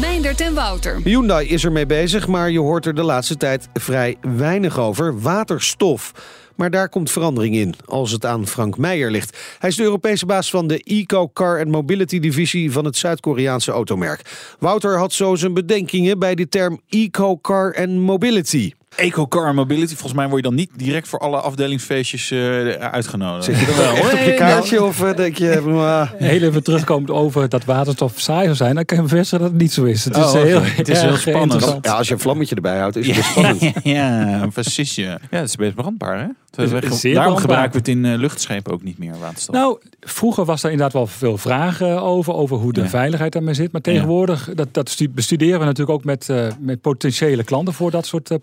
Meindert 0.00 0.40
en 0.40 0.54
Wouter. 0.54 1.00
Hyundai 1.04 1.48
is 1.48 1.64
ermee 1.64 1.86
bezig, 1.86 2.26
maar 2.26 2.50
je 2.50 2.58
hoort 2.58 2.86
er 2.86 2.94
de 2.94 3.02
laatste 3.02 3.36
tijd 3.36 3.68
vrij 3.72 4.16
weinig 4.20 4.78
over. 4.78 5.20
Waterstof. 5.20 6.12
Maar 6.56 6.70
daar 6.70 6.88
komt 6.88 7.10
verandering 7.10 7.54
in, 7.54 7.74
als 7.84 8.10
het 8.10 8.24
aan 8.24 8.46
Frank 8.46 8.76
Meijer 8.76 9.10
ligt. 9.10 9.38
Hij 9.58 9.68
is 9.68 9.76
de 9.76 9.82
Europese 9.82 10.26
baas 10.26 10.50
van 10.50 10.66
de 10.66 10.82
Eco 10.82 11.28
Car 11.28 11.58
and 11.58 11.68
Mobility 11.68 12.18
divisie 12.18 12.72
van 12.72 12.84
het 12.84 12.96
Zuid-Koreaanse 12.96 13.70
automerk. 13.70 14.22
Wouter 14.58 14.98
had 14.98 15.12
zo 15.12 15.34
zijn 15.34 15.54
bedenkingen 15.54 16.18
bij 16.18 16.34
de 16.34 16.48
term 16.48 16.80
Eco 16.88 17.38
Car 17.38 17.76
and 17.76 17.90
Mobility. 17.90 18.72
Eco-car 18.98 19.54
mobility. 19.54 19.92
Volgens 19.94 20.12
mij 20.12 20.24
word 20.28 20.36
je 20.36 20.48
dan 20.48 20.54
niet 20.54 20.70
direct 20.76 21.08
voor 21.08 21.18
alle 21.18 21.36
afdelingsfeestjes 21.40 22.30
eh, 22.30 22.68
uitgenodigd. 22.70 23.44
Zit 23.44 23.58
je 23.58 23.66
dan 23.66 23.76
wel 23.76 23.94
echt 23.94 24.12
op 24.12 24.18
je 24.18 24.34
kaartje 24.34 24.82
of 24.84 25.02
eh, 25.02 25.16
denk 25.16 25.36
je... 25.36 25.60
"Mwah." 25.64 26.10
Heel 26.16 26.42
even 26.42 26.62
terugkomend 26.62 27.10
over 27.10 27.48
dat 27.48 27.64
waterstof 27.64 28.12
saai 28.16 28.44
zou 28.44 28.56
zijn. 28.56 28.74
Dan 28.74 28.84
kan 28.84 28.96
je 28.96 29.02
bevestigen 29.02 29.38
dat 29.44 29.50
het 29.52 29.60
niet 29.60 29.72
zo 29.72 29.84
is. 29.84 30.04
Het 30.04 30.16
is, 30.16 30.22
Oh, 30.24 30.30
oké. 30.30 30.38
heel, 30.38 30.60
Het 30.82 30.88
is 30.88 31.00
heel 31.00 31.16
spannend. 31.16 31.78
Ja, 31.82 31.92
als 31.92 32.08
je 32.08 32.14
een 32.14 32.20
vlammetje 32.20 32.54
erbij 32.54 32.78
houdt, 32.78 32.96
is 32.96 33.06
het 33.06 33.16
best 33.16 33.28
spannend. 33.28 33.60
ja, 33.82 34.46
precies. 34.52 34.94
Ja. 34.94 35.18
ja, 35.30 35.38
het 35.38 35.48
is 35.48 35.56
best 35.56 35.74
brandbaar, 35.74 36.18
hè? 36.18 36.26
Is 36.56 36.70
Daarom 36.70 36.90
brandbaar. 37.12 37.40
gebruiken 37.40 37.72
we 37.72 37.78
het 37.78 37.88
in 37.88 38.04
eh, 38.04 38.18
luchtschepen 38.18 38.72
ook 38.72 38.82
niet 38.82 38.98
meer, 38.98 39.14
waterstof. 39.20 39.54
Nou, 39.54 39.78
vroeger 40.00 40.44
was 40.44 40.62
er 40.62 40.70
inderdaad 40.70 40.92
wel 40.94 41.06
veel 41.06 41.36
vragen 41.38 42.02
over, 42.02 42.34
over 42.34 42.56
hoe 42.56 42.72
de 42.72 42.80
Ja. 42.80 42.88
veiligheid 42.88 43.32
daarmee 43.32 43.54
zit. 43.54 43.72
Maar 43.72 43.80
tegenwoordig, 43.80 44.50
dat, 44.54 44.68
dat 44.74 44.88
stu- 44.88 45.08
bestuderen 45.08 45.58
we 45.58 45.64
natuurlijk 45.64 45.98
ook 45.98 46.04
met, 46.04 46.28
eh, 46.28 46.46
met 46.60 46.80
potentiële 46.80 47.44
klanten 47.44 47.74
voor 47.74 47.90
dat 47.90 48.06
soort 48.06 48.30
eh, 48.30 48.38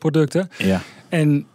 ja. 0.58 0.81
En 1.10 1.45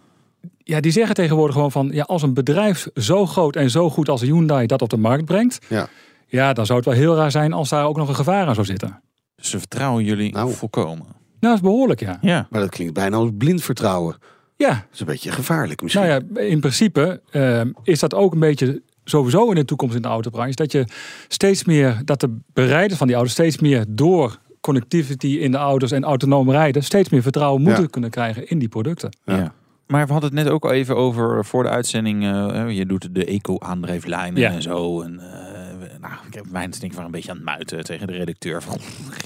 ja, 0.59 0.81
die 0.81 0.92
zeggen 0.92 1.14
tegenwoordig 1.14 1.55
gewoon 1.55 1.72
van, 1.72 1.90
ja, 1.92 2.03
als 2.03 2.22
een 2.22 2.35
bedrijf 2.35 2.88
zo 2.94 3.26
groot 3.26 3.57
en 3.57 3.70
zo 3.70 3.90
goed 3.90 4.09
als 4.09 4.20
Hyundai 4.20 4.66
dat 4.66 4.83
op 4.83 4.88
de 4.88 4.96
markt 4.96 5.24
brengt, 5.24 5.59
Ja. 5.68 5.88
ja, 6.26 6.53
dan 6.53 6.66
zou 6.66 6.79
het 6.79 6.88
wel 6.88 6.96
heel 6.98 7.16
raar 7.16 7.31
zijn 7.31 7.53
als 7.53 7.68
daar 7.68 7.87
ook 7.87 7.96
nog 7.96 8.09
een 8.09 8.14
gevaar 8.14 8.46
aan 8.46 8.55
zou 8.55 8.66
zitten. 8.66 9.00
Dus 9.37 9.50
ze 9.50 9.59
vertrouwen 9.59 10.05
jullie 10.05 10.33
Nou. 10.33 10.53
volkomen. 10.53 11.07
Nou, 11.07 11.14
dat 11.40 11.55
is 11.55 11.61
behoorlijk, 11.61 12.00
ja. 12.00 12.18
Ja. 12.20 12.46
Maar 12.50 12.61
dat 12.61 12.70
klinkt 12.70 12.94
bijna 12.94 13.16
als 13.16 13.31
blind 13.38 13.62
vertrouwen. 13.62 14.16
Ja, 14.57 14.68
Dat 14.68 14.85
is 14.92 15.00
een 15.00 15.07
beetje 15.07 15.33
gevaarlijk 15.33 15.83
misschien. 15.83 16.07
Nou 16.07 16.24
ja, 16.35 16.40
in 16.42 16.61
principe 16.61 17.20
eh, 17.31 17.61
is 17.83 17.98
dat 18.00 18.14
ook 18.14 18.33
een 18.33 18.38
beetje 18.40 18.83
sowieso 19.05 19.48
in 19.48 19.55
de 19.55 19.64
toekomst 19.64 19.94
in 19.96 20.03
de 20.03 20.09
autobranche. 20.09 20.55
Dat 20.55 20.72
je 20.72 20.85
steeds 21.29 21.64
meer, 21.64 22.00
dat 22.05 22.20
de 22.20 22.38
bereiders 22.53 22.98
van 22.98 23.07
die 23.07 23.16
auto's 23.16 23.33
steeds 23.33 23.59
meer 23.59 23.85
door 23.88 24.38
connectivity 24.61 25.27
in 25.27 25.51
de 25.51 25.57
auto's 25.57 25.90
en 25.90 26.05
autonoom 26.05 26.51
rijden, 26.51 26.83
steeds 26.85 27.09
meer 27.09 27.23
vertrouwen 27.23 27.62
moeten 27.62 27.83
Ja. 27.83 27.88
kunnen 27.88 28.11
krijgen 28.11 28.49
in 28.49 28.59
die 28.59 28.68
producten. 28.68 29.16
Ja. 29.25 29.53
Maar 29.87 30.07
we 30.07 30.12
hadden 30.12 30.31
het 30.35 30.44
net 30.44 30.53
ook 30.53 30.64
al 30.64 30.73
even 30.73 30.96
over 30.96 31.44
voor 31.44 31.62
de 31.62 31.68
uitzending. 31.68 32.25
eh, 32.25 32.70
je 32.70 32.87
doet 32.87 33.14
de 33.14 33.25
eco-aandrijflijnen 33.25 34.40
Ja. 34.40 34.51
en 34.51 34.62
zo. 34.62 35.01
En, 35.03 35.18
eh, 35.20 36.01
nou, 36.01 36.12
ik 36.29 36.35
heb 36.35 36.44
mijn 36.51 36.70
denk 36.70 36.83
ik 36.83 36.92
wel 36.92 37.05
een 37.05 37.11
beetje 37.11 37.31
aan 37.31 37.37
het 37.37 37.44
muiten 37.44 37.85
tegen 37.85 38.07
de 38.07 38.12
redacteur. 38.12 38.62
Van, 38.62 38.77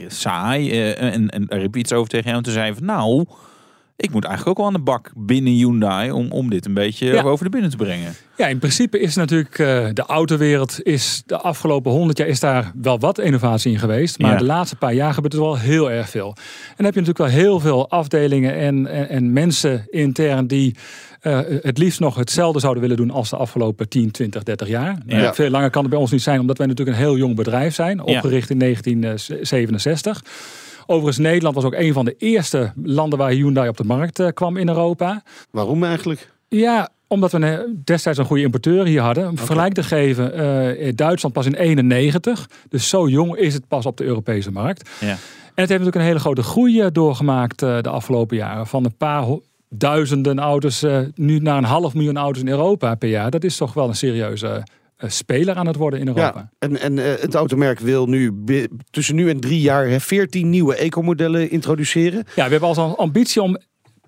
saai. 0.08 0.70
eh, 0.70 1.14
en, 1.14 1.28
en 1.30 1.44
daar 1.46 1.66
iets 1.72 1.92
over 1.92 2.08
tegen 2.08 2.24
jou. 2.26 2.36
En 2.36 2.42
toen 2.42 2.52
zei 2.52 2.64
hij 2.64 2.74
van, 2.74 2.84
nou, 2.86 3.24
ik 3.96 4.10
moet 4.10 4.24
eigenlijk 4.24 4.58
ook 4.58 4.64
wel 4.66 4.74
aan 4.74 4.80
de 4.84 4.90
bak 4.90 5.12
binnen 5.16 5.52
Hyundai 5.52 6.10
om, 6.10 6.30
om 6.30 6.50
dit 6.50 6.66
een 6.66 6.74
beetje 6.74 7.06
Ja. 7.06 7.22
over 7.22 7.44
de 7.44 7.50
binnen 7.50 7.70
te 7.70 7.76
brengen. 7.76 8.14
Ja, 8.36 8.46
in 8.46 8.58
principe 8.58 9.00
is 9.00 9.14
natuurlijk 9.14 9.58
eh, 9.58 9.86
de 9.92 10.02
autowereld 10.06 10.82
is 10.82 11.22
de 11.26 11.36
afgelopen 11.38 11.92
honderd 11.92 12.18
jaar 12.18 12.26
is 12.28 12.40
daar 12.40 12.72
wel 12.82 12.98
wat 12.98 13.18
innovatie 13.18 13.72
in 13.72 13.78
geweest. 13.78 14.18
Maar 14.18 14.30
Ja. 14.32 14.36
de 14.38 14.44
laatste 14.44 14.76
paar 14.76 14.94
jaar 14.94 15.14
gebeurt 15.14 15.32
er 15.34 15.40
wel 15.40 15.58
heel 15.58 15.90
erg 15.90 16.08
veel. 16.10 16.26
En 16.36 16.74
dan 16.76 16.84
heb 16.84 16.94
je 16.94 17.00
natuurlijk 17.00 17.18
wel 17.30 17.42
heel 17.42 17.60
veel 17.60 17.90
afdelingen 17.90 18.54
en, 18.54 18.86
en, 18.86 19.08
en 19.08 19.32
mensen 19.32 19.86
intern 19.90 20.46
die 20.46 20.74
eh, 21.20 21.40
het 21.62 21.78
liefst 21.78 22.00
nog 22.00 22.14
hetzelfde 22.14 22.60
zouden 22.60 22.82
willen 22.82 22.96
doen 22.96 23.10
als 23.10 23.30
de 23.30 23.36
afgelopen 23.36 23.88
10, 23.88 24.10
20, 24.10 24.42
30 24.42 24.68
jaar. 24.68 24.98
Ja. 25.06 25.22
Eh, 25.22 25.32
veel 25.32 25.50
langer 25.50 25.70
kan 25.70 25.82
het 25.82 25.90
bij 25.90 26.00
ons 26.00 26.10
niet 26.10 26.22
zijn, 26.22 26.40
omdat 26.40 26.58
wij 26.58 26.66
natuurlijk 26.66 26.96
een 26.96 27.02
heel 27.04 27.16
jong 27.16 27.36
bedrijf 27.36 27.74
zijn, 27.74 28.00
opgericht 28.00 28.50
in 28.50 28.58
1967. 28.58 30.22
Overigens, 30.86 31.18
Nederland 31.18 31.54
was 31.54 31.64
ook 31.64 31.74
een 31.74 31.92
van 31.92 32.04
de 32.04 32.14
eerste 32.18 32.72
landen 32.82 33.18
waar 33.18 33.30
Hyundai 33.30 33.68
op 33.68 33.76
de 33.76 33.84
markt 33.84 34.18
eh, 34.18 34.28
kwam 34.34 34.56
in 34.56 34.68
Europa. 34.68 35.22
Waarom 35.50 35.84
eigenlijk? 35.84 36.30
Ja, 36.48 36.88
omdat 37.08 37.32
we 37.32 37.38
een- 37.38 37.80
destijds 37.84 38.18
een 38.18 38.24
goede 38.24 38.42
importeur 38.42 38.84
hier 38.86 39.00
hadden. 39.00 39.28
Om 39.28 39.36
vergelijk 39.38 39.74
te 39.74 39.82
geven, 39.82 40.32
eh, 40.78 40.92
Duitsland 40.94 41.34
pas 41.34 41.46
in 41.46 41.54
91. 41.54 42.48
Dus 42.68 42.88
zo 42.88 43.08
jong 43.08 43.36
is 43.36 43.54
het 43.54 43.68
pas 43.68 43.86
op 43.86 43.96
de 43.96 44.04
Europese 44.04 44.50
markt. 44.50 44.88
Ja. 45.00 45.06
En 45.08 45.16
het 45.62 45.68
heeft 45.68 45.68
natuurlijk 45.70 45.96
een 45.96 46.02
hele 46.02 46.18
grote 46.18 46.42
groei 46.42 46.80
eh, 46.80 46.86
doorgemaakt 46.92 47.62
eh, 47.62 47.80
de 47.80 47.88
afgelopen 47.88 48.36
jaren. 48.36 48.66
Van 48.66 48.84
een 48.84 48.96
paar 48.96 49.24
duizenden 49.68 50.38
auto's 50.38 50.82
eh, 50.82 50.98
nu 51.14 51.38
naar 51.38 51.56
een 51.58 51.64
half 51.64 51.94
miljoen 51.94 52.16
auto's 52.16 52.42
in 52.42 52.48
Europa 52.48 52.94
per 52.94 53.08
jaar. 53.08 53.30
Dat 53.30 53.44
is 53.44 53.56
toch 53.56 53.72
wel 53.74 53.88
een 53.88 53.94
serieuze 53.96 54.46
eh, 54.48 54.62
speler 54.96 55.54
aan 55.54 55.66
het 55.66 55.76
worden 55.76 56.00
in 56.00 56.06
Europa. 56.06 56.38
Ja, 56.38 56.50
en, 56.58 56.80
en 56.80 56.98
eh, 56.98 57.20
het 57.20 57.34
automerk 57.34 57.78
wil 57.78 58.06
nu 58.06 58.44
tussen 58.90 59.14
nu 59.14 59.28
en 59.28 59.40
drie 59.40 59.60
jaar 59.60 60.00
14 60.00 60.50
nieuwe 60.50 60.76
ecomodellen 60.76 61.50
introduceren. 61.50 62.24
Ja, 62.36 62.44
we 62.44 62.50
hebben 62.50 62.68
als 62.68 62.78
ambitie 62.78 63.42
om 63.42 63.58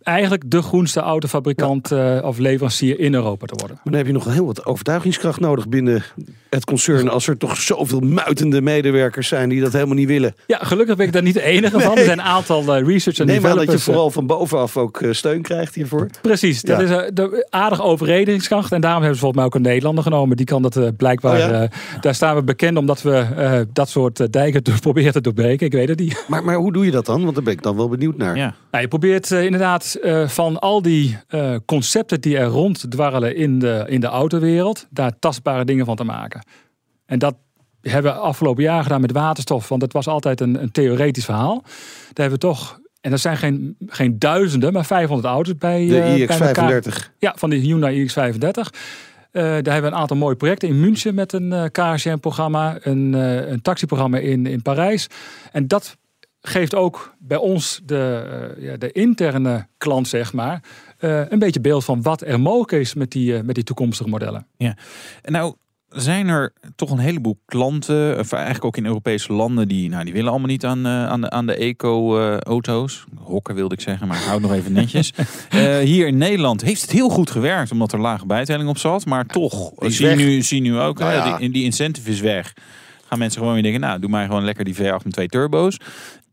eigenlijk 0.06 0.42
de 0.50 0.62
groenste 0.62 1.00
autofabrikant 1.00 1.92
eh, 1.92 2.18
of 2.22 2.38
leverancier 2.38 3.00
in 3.00 3.14
Europa 3.14 3.46
te 3.46 3.54
worden. 3.56 3.76
Maar 3.76 3.84
dan 3.92 3.94
heb 3.94 4.06
je 4.06 4.12
nog 4.12 4.24
heel 4.32 4.46
wat 4.46 4.66
overtuigingskracht 4.66 5.40
nodig 5.40 5.68
binnen 5.68 6.02
het 6.50 6.64
concern. 6.64 7.08
Als 7.08 7.26
er 7.28 7.36
toch 7.36 7.56
zoveel 7.56 8.00
muitende 8.00 8.60
medewerkers 8.60 9.28
zijn 9.28 9.48
die 9.48 9.60
dat 9.60 9.72
helemaal 9.72 9.94
niet 9.94 10.08
willen. 10.08 10.34
Ja, 10.46 10.58
gelukkig 10.62 10.96
ben 10.96 11.06
ik 11.06 11.12
daar 11.12 11.22
niet 11.22 11.34
de 11.34 11.42
enige 11.42 11.80
van. 11.80 11.96
Er 11.98 12.04
zijn 12.04 12.18
een 12.18 12.24
aantal 12.24 12.74
eh, 12.76 12.86
research 12.86 13.18
en 13.18 13.26
Neem 13.26 13.36
aan 13.36 13.42
dat 13.42 13.50
je 13.52 13.56
developers. 13.58 13.78
eh, 13.86 13.92
vooral 13.92 14.10
van 14.10 14.26
bovenaf 14.26 14.76
ook 14.76 15.02
steun 15.10 15.42
krijgt 15.42 15.74
hiervoor. 15.74 16.08
Precies, 16.22 16.62
dat 16.62 16.88
Ja. 16.88 17.02
is 17.02 17.10
de 17.14 17.46
aardige 17.50 17.82
overredingskracht. 17.82 18.72
En 18.72 18.80
daarom 18.80 19.00
hebben 19.02 19.18
ze 19.18 19.24
volgens 19.24 19.40
mij 19.40 19.50
ook 19.50 19.54
een 19.54 19.70
Nederlander 19.70 20.02
genomen. 20.04 20.36
Die 20.36 20.46
kan 20.46 20.62
dat 20.62 20.76
eh, 20.76 20.88
blijkbaar. 20.96 21.32
Oh 21.32 21.38
ja? 21.38 21.62
eh, 21.62 21.68
daar 22.00 22.14
staan 22.14 22.34
we 22.36 22.42
bekend 22.42 22.76
omdat 22.76 23.02
we 23.02 23.14
eh, 23.36 23.60
dat 23.72 23.88
soort 23.88 24.32
dijken 24.32 24.62
proberen 24.80 25.12
te 25.12 25.20
doorbreken. 25.20 25.66
Ik 25.66 25.72
weet 25.72 25.88
het 25.88 25.98
niet. 25.98 26.24
Maar, 26.28 26.44
maar 26.44 26.54
hoe 26.56 26.72
doe 26.72 26.84
je 26.84 26.90
dat 26.90 27.06
dan? 27.06 27.22
Want 27.22 27.34
daar 27.34 27.44
ben 27.44 27.52
ik 27.52 27.62
dan 27.62 27.76
wel 27.76 27.88
benieuwd 27.88 28.16
naar. 28.16 28.36
Ja. 28.36 28.54
Nou, 28.70 28.82
je 28.82 28.88
probeert 28.88 29.30
eh, 29.32 29.44
eh, 30.00 30.28
van 30.28 30.58
al 30.58 30.82
die 30.82 31.18
eh, 31.28 31.56
concepten 31.66 32.20
die 32.20 32.36
er 32.36 32.46
ronddwarrelen 32.46 33.36
in 33.36 33.58
de, 33.58 33.84
in 33.88 34.00
de 34.00 34.06
autowereld, 34.06 34.86
daar 34.90 35.18
tastbare 35.18 35.64
dingen 35.64 35.86
van 35.86 35.96
te 35.96 36.04
maken. 36.04 36.46
En 37.06 37.18
dat 37.18 37.36
hebben 37.80 38.12
we 38.12 38.18
afgelopen 38.18 38.62
jaar 38.62 38.82
gedaan 38.82 39.00
met 39.00 39.12
waterstof, 39.12 39.68
want 39.68 39.82
het 39.82 39.92
was 39.92 40.06
altijd 40.06 40.40
een, 40.40 40.62
een 40.62 40.70
theoretisch 40.70 41.24
verhaal. 41.24 41.62
Daar 41.62 42.28
hebben 42.28 42.32
we 42.32 42.46
toch, 42.46 42.80
en 43.00 43.10
dat 43.10 43.20
zijn 43.20 43.36
geen, 43.36 43.76
geen 43.86 44.18
duizenden, 44.18 44.72
maar 44.72 44.86
500 44.86 45.28
auto's 45.28 45.56
bij, 45.56 45.86
De 45.86 46.00
eh, 46.00 46.26
bij 46.26 46.38
elkaar. 46.40 46.82
iX35. 46.82 47.16
Ja, 47.18 47.34
van 47.36 47.50
de 47.50 47.56
Hyundai 47.56 48.08
iX35. 48.08 48.70
Eh, 49.30 49.42
daar 49.42 49.52
hebben 49.52 49.82
we 49.82 49.86
een 49.86 49.94
aantal 49.94 50.16
mooie 50.16 50.36
projecten 50.36 50.68
in 50.68 50.80
München 50.80 51.14
met 51.14 51.32
een 51.32 51.52
eh 51.52 51.64
KSM-programma, 51.72 52.76
een, 52.80 53.14
eh, 53.14 53.48
een 53.48 53.62
taxiprogramma 53.62 54.18
in, 54.18 54.46
in 54.46 54.62
Parijs. 54.62 55.06
En 55.52 55.66
dat 55.66 55.96
geeft 56.48 56.74
ook 56.74 57.14
bij 57.18 57.36
ons 57.36 57.80
de, 57.84 58.26
eh, 58.56 58.64
ja, 58.64 58.76
de 58.76 58.92
interne 58.92 59.66
klant, 59.78 60.08
zeg 60.08 60.32
maar, 60.32 60.62
eh, 60.98 61.28
een 61.28 61.38
beetje 61.38 61.60
beeld 61.60 61.84
van 61.84 62.02
wat 62.02 62.22
er 62.22 62.40
mogelijk 62.40 62.72
is 62.72 62.94
met 62.94 63.10
die, 63.10 63.36
eh, 63.36 63.42
met 63.42 63.54
die 63.54 63.64
toekomstige 63.64 64.08
modellen. 64.08 64.46
En 65.22 65.32
nou 65.32 65.54
zijn 65.88 66.28
er 66.28 66.52
toch 66.76 66.90
een 66.90 66.98
heleboel 66.98 67.38
klanten, 67.44 68.18
of 68.18 68.32
eigenlijk 68.32 68.64
ook 68.64 68.76
in 68.76 68.86
Europese 68.86 69.32
landen, 69.32 69.68
die, 69.68 69.88
nou, 69.88 70.04
die 70.04 70.12
willen 70.12 70.30
allemaal 70.30 70.48
niet 70.48 70.64
aan, 70.64 70.86
eh, 70.86 71.06
aan 71.06 71.20
de, 71.20 71.30
aan 71.30 71.46
de 71.46 71.54
eco-auto's. 71.54 73.04
Hokken 73.18 73.54
wilde 73.54 73.74
ik 73.74 73.80
zeggen, 73.80 74.08
maar 74.08 74.16
ik 74.16 74.22
hou 74.22 74.34
het 74.40 74.48
nog 74.48 74.58
even 74.58 74.72
netjes. 74.72 75.12
Eh, 75.50 75.78
hier 75.78 76.06
in 76.06 76.16
Nederland 76.16 76.62
heeft 76.62 76.82
het 76.82 76.90
heel 76.90 77.08
goed 77.08 77.30
gewerkt, 77.30 77.70
omdat 77.70 77.92
er 77.92 78.00
lage 78.00 78.26
bijtelling 78.26 78.68
op 78.68 78.78
zat. 78.78 79.06
Maar 79.06 79.26
toch, 79.26 79.72
zie 79.78 80.08
nu, 80.08 80.42
zie 80.42 80.60
nu 80.60 80.78
ook, 80.78 80.98
Nou 80.98 81.10
hè, 81.10 81.16
ja. 81.16 81.36
die, 81.36 81.50
die 81.50 81.64
incentive 81.64 82.10
is 82.10 82.20
weg. 82.20 82.52
Gaan 83.06 83.18
mensen 83.18 83.38
gewoon 83.38 83.54
weer 83.54 83.62
denken, 83.62 83.80
nou, 83.80 84.00
doe 84.00 84.10
mij 84.10 84.24
gewoon 84.24 84.44
lekker 84.44 84.64
die 84.64 84.74
V8 84.74 85.04
met 85.04 85.12
twee 85.12 85.26
turbo's. 85.26 85.78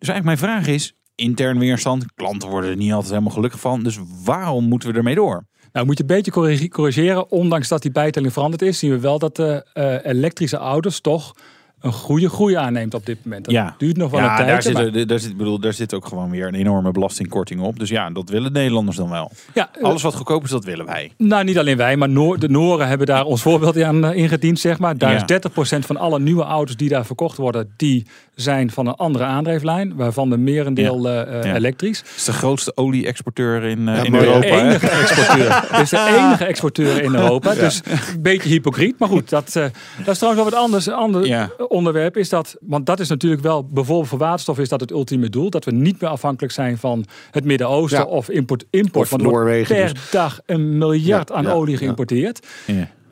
Dus 0.03 0.11
eigenlijk 0.11 0.41
mijn 0.41 0.51
vraag 0.53 0.67
is, 0.73 0.93
intern 1.15 1.59
weerstand, 1.59 2.05
klanten 2.15 2.49
worden 2.49 2.69
er 2.69 2.75
niet 2.75 2.91
altijd 2.91 3.09
helemaal 3.11 3.33
gelukkig 3.33 3.59
van. 3.59 3.83
Dus 3.83 3.99
waarom 4.23 4.63
moeten 4.67 4.91
we 4.91 4.97
ermee 4.97 5.15
door? 5.15 5.45
Nou, 5.73 5.85
moet 5.85 5.97
je 5.97 6.03
een 6.03 6.09
beetje 6.15 6.31
corrige- 6.31 6.67
corrigeren. 6.69 7.31
Ondanks 7.31 7.67
dat 7.67 7.81
die 7.81 7.91
bijtelling 7.91 8.33
veranderd 8.33 8.61
is, 8.61 8.79
zien 8.79 8.91
we 8.91 8.99
wel 8.99 9.19
dat 9.19 9.35
de 9.35 9.65
eh, 9.73 9.95
elektrische 10.11 10.57
auto's 10.57 10.99
toch 11.01 11.33
een 11.79 11.91
goede 11.93 12.29
groei 12.29 12.55
aanneemt 12.55 12.93
op 12.93 13.05
dit 13.05 13.17
moment. 13.23 13.45
Dat 13.45 13.53
Ja. 13.53 13.75
duurt 13.77 13.97
nog 13.97 14.11
wel 14.11 14.19
ja, 14.19 14.31
een 14.31 14.37
daar 14.37 14.61
tijdje. 14.61 14.83
zit, 14.83 14.93
maar- 14.95 15.05
daar, 15.07 15.19
zit, 15.19 15.37
bedoel, 15.37 15.59
daar 15.59 15.73
zit 15.73 15.93
ook 15.93 16.05
gewoon 16.07 16.29
weer 16.29 16.47
een 16.47 16.55
enorme 16.55 16.91
belastingkorting 16.91 17.61
op. 17.61 17.79
Dus 17.79 17.89
ja, 17.89 18.09
dat 18.09 18.29
willen 18.29 18.51
Nederlanders 18.51 18.97
dan 18.97 19.09
wel. 19.09 19.31
ja, 19.53 19.69
eh, 19.75 19.83
Alles 19.83 20.01
wat 20.01 20.15
goedkoop 20.15 20.43
is, 20.43 20.49
dat 20.49 20.63
willen 20.65 20.85
wij. 20.85 21.11
Nou, 21.17 21.43
niet 21.43 21.57
alleen 21.57 21.77
wij, 21.77 21.97
maar 21.97 22.09
Noor, 22.09 22.39
de 22.39 22.49
Noren 22.49 22.87
hebben 22.87 23.07
daar 23.07 23.23
ons 23.25 23.41
voorbeeld 23.47 23.81
aan 23.81 24.05
eh, 24.05 24.17
ingediend, 24.17 24.59
zeg 24.59 24.79
maar. 24.79 24.97
Daar 24.97 25.11
Ja. 25.11 25.15
is 25.15 25.25
30% 25.25 25.85
van 25.85 25.97
alle 25.97 26.19
nieuwe 26.19 26.43
auto's 26.43 26.75
die 26.75 26.89
daar 26.89 27.05
verkocht 27.05 27.37
worden, 27.37 27.73
die 27.77 28.05
zijn 28.36 28.72
van 28.72 28.88
een 28.88 28.93
andere 28.96 29.24
aandrijflijn, 29.24 29.96
waarvan 29.96 30.30
de 30.30 30.38
merendeel 30.38 31.08
eh, 31.10 31.22
eh, 31.39 31.43
Ja. 31.43 31.56
elektrisch. 31.56 31.98
Het 32.00 32.08
is 32.15 32.24
de 32.24 32.34
grootste 32.34 32.72
olie-exporteur 32.76 33.63
in, 33.63 33.88
eh, 33.88 33.96
Ja, 33.96 34.04
in 34.04 34.15
Europa. 34.15 34.39
De 34.80 34.88
exporteur. 34.89 35.62
Het 35.72 35.82
is 35.82 35.89
de 35.89 36.15
enige 36.17 36.46
exporteur 36.46 37.04
in 37.04 37.15
Europa. 37.15 37.54
Dus 37.54 37.82
een 38.13 38.22
beetje 38.22 38.50
hypocriet. 38.50 39.00
Maar 39.00 39.10
goed, 39.10 39.30
dat, 39.30 39.56
eh, 39.56 39.63
dat 39.98 40.08
is 40.13 40.17
trouwens 40.17 40.43
wel 40.43 40.52
wat 40.52 40.62
anders. 40.62 40.86
Een 40.86 40.93
ander 40.93 41.26
Ja. 41.26 41.50
onderwerp 41.67 42.17
is 42.17 42.30
dat, 42.30 42.56
want 42.62 42.86
dat 42.86 43.00
is 43.00 43.10
natuurlijk 43.10 43.41
wel, 43.41 43.63
bijvoorbeeld 43.67 44.08
voor 44.10 44.17
waterstof 44.19 44.60
is 44.60 44.69
dat 44.69 44.80
het 44.80 44.91
ultieme 44.91 45.30
doel. 45.30 45.50
Dat 45.50 45.65
we 45.65 45.72
niet 45.72 46.02
meer 46.02 46.10
afhankelijk 46.10 46.54
zijn 46.54 46.78
van 46.78 47.06
het 47.32 47.46
Midden-Oosten 47.46 48.00
Ja. 48.00 48.06
of 48.06 48.30
import. 48.30 48.65
import 48.69 49.04
Of 49.04 49.10
want 49.10 49.22
Noorwegen 49.22 49.76
per 49.76 49.93
dus. 49.93 50.10
dag 50.12 50.39
een 50.46 50.78
miljard 50.78 51.30
Ja, 51.30 51.36
aan 51.36 51.43
ja, 51.43 51.52
olie 51.52 51.72
ja. 51.74 51.78
geïmporteerd. 51.80 52.48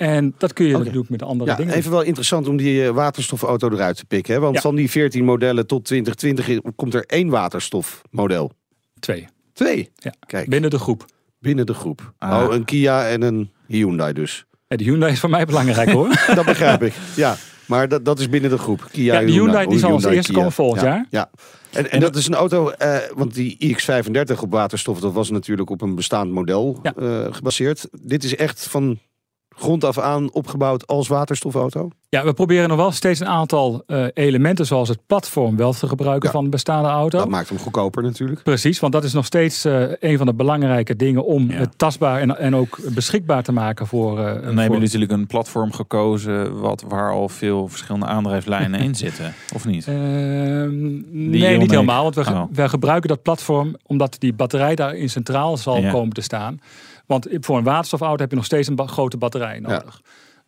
En 0.01 0.33
dat 0.37 0.53
kun 0.53 0.65
je 0.65 0.73
Oké. 0.75 0.83
natuurlijk 0.83 1.09
met 1.09 1.23
andere 1.23 1.49
Ja, 1.49 1.55
dingen 1.55 1.73
even 1.73 1.91
wel 1.91 2.01
interessant 2.01 2.47
om 2.47 2.57
die 2.57 2.83
eh, 2.85 2.89
waterstofauto 2.89 3.69
eruit 3.69 3.97
te 3.97 4.05
pikken. 4.05 4.33
Hè? 4.33 4.39
Want 4.39 4.55
Ja. 4.55 4.61
van 4.61 4.75
die 4.75 4.89
14 4.89 5.23
modellen 5.25 5.67
tot 5.67 5.85
2020 5.85 6.47
i- 6.49 6.61
komt 6.75 6.93
er 6.93 7.03
één 7.05 7.29
waterstofmodel. 7.29 8.51
Twee. 8.99 9.27
Twee. 9.53 9.89
Ja. 9.95 10.13
Kijk, 10.27 10.49
Binnen 10.49 10.69
de 10.69 10.79
groep. 10.79 11.05
binnen 11.39 11.65
de 11.65 11.73
groep. 11.73 12.13
Ah. 12.17 12.43
Oh, 12.47 12.53
een 12.53 12.65
Kia 12.65 13.07
en 13.07 13.21
een 13.21 13.51
Hyundai 13.67 14.13
dus. 14.13 14.45
Ja, 14.67 14.77
de 14.77 14.83
Hyundai 14.83 15.11
is 15.11 15.19
voor 15.19 15.29
mij 15.29 15.45
belangrijk 15.45 15.89
hoor. 15.89 16.09
Dat 16.35 16.45
begrijp 16.45 16.83
ik. 16.83 16.93
Ja, 17.15 17.35
maar 17.65 17.87
dat, 17.87 18.05
dat 18.05 18.19
is 18.19 18.29
binnen 18.29 18.49
de 18.49 18.57
groep. 18.57 18.87
Kia, 18.91 19.13
Ja, 19.19 19.25
de 19.25 19.31
Hyundai 19.31 19.67
die 19.67 19.79
zal 19.79 19.89
als 19.89 19.97
Hyundai, 19.97 20.15
eerste 20.15 20.33
komen 20.33 20.51
volgend 20.51 20.81
Ja, 20.81 20.87
jaar. 20.87 21.05
Ja. 21.09 21.29
En, 21.71 21.91
en 21.91 21.99
dat 21.99 22.15
is 22.15 22.27
een 22.27 22.33
auto, 22.35 22.69
eh, 22.69 22.97
want 23.15 23.33
die 23.33 23.57
iX35 23.59 24.39
op 24.41 24.51
waterstof, 24.51 24.99
dat 24.99 25.13
was 25.13 25.29
natuurlijk 25.29 25.69
op 25.69 25.81
een 25.81 25.95
bestaand 25.95 26.31
model 26.31 26.79
Ja. 26.83 26.93
eh, 26.95 27.33
gebaseerd. 27.33 27.87
Dit 28.01 28.23
is 28.23 28.35
echt 28.35 28.67
van 28.67 28.99
grond 29.55 29.83
af 29.83 29.97
aan 29.99 30.31
opgebouwd 30.33 30.87
als 30.87 31.07
waterstofauto. 31.07 31.89
Ja, 32.09 32.23
we 32.23 32.33
proberen 32.33 32.67
nog 32.69 32.77
wel 32.77 32.91
steeds 32.91 33.19
een 33.19 33.27
aantal 33.27 33.83
eh, 33.87 34.05
elementen 34.13 34.65
zoals 34.65 34.89
het 34.89 34.99
platform 35.07 35.55
wel 35.57 35.73
te 35.73 35.87
gebruiken 35.87 36.25
Ja. 36.27 36.33
van 36.35 36.43
een 36.43 36.49
bestaande 36.49 36.89
auto. 36.89 37.17
Dat 37.17 37.29
maakt 37.29 37.49
hem 37.49 37.57
goedkoper 37.57 38.03
natuurlijk. 38.03 38.43
Precies, 38.43 38.79
want 38.79 38.93
dat 38.93 39.03
is 39.03 39.13
nog 39.13 39.25
steeds 39.25 39.65
eh, 39.65 39.83
een 39.99 40.17
van 40.17 40.25
de 40.25 40.33
belangrijke 40.33 40.95
dingen 40.95 41.25
om 41.25 41.49
Ja. 41.51 41.55
het 41.57 41.77
tastbaar 41.77 42.19
en, 42.21 42.37
en 42.37 42.55
ook 42.55 42.79
beschikbaar 42.93 43.43
te 43.43 43.51
maken 43.51 43.87
voor. 43.87 44.09
eh, 44.19 44.25
Dan 44.25 44.33
voor- 44.33 44.43
hebben 44.43 44.63
jullie 44.63 44.79
natuurlijk 44.79 45.11
een 45.11 45.27
platform 45.27 45.71
gekozen 45.73 46.59
wat, 46.59 46.83
waar 46.87 47.11
al 47.11 47.29
veel 47.29 47.67
verschillende 47.67 48.05
aandrijflijnen 48.05 48.79
in 48.79 48.95
zitten. 48.95 49.33
Of 49.55 49.65
niet? 49.65 49.87
Ehm, 49.87 49.99
nee, 51.29 51.57
niet 51.57 51.71
helemaal. 51.71 52.03
Want 52.03 52.15
we, 52.15 52.21
Oh. 52.31 52.43
we 52.51 52.69
gebruiken 52.69 53.09
dat 53.09 53.21
platform 53.21 53.75
omdat 53.85 54.15
die 54.19 54.33
batterij 54.33 54.75
daarin 54.75 55.09
centraal 55.09 55.57
zal 55.57 55.77
Ja. 55.77 55.91
komen 55.91 56.13
te 56.13 56.21
staan. 56.21 56.59
Want 57.11 57.27
voor 57.31 57.57
een 57.57 57.63
waterstofauto 57.63 58.21
heb 58.21 58.29
je 58.29 58.35
nog 58.35 58.45
steeds 58.45 58.67
een 58.67 58.75
ba- 58.75 58.85
grote 58.87 59.17
batterij 59.17 59.59
nodig. 59.59 60.01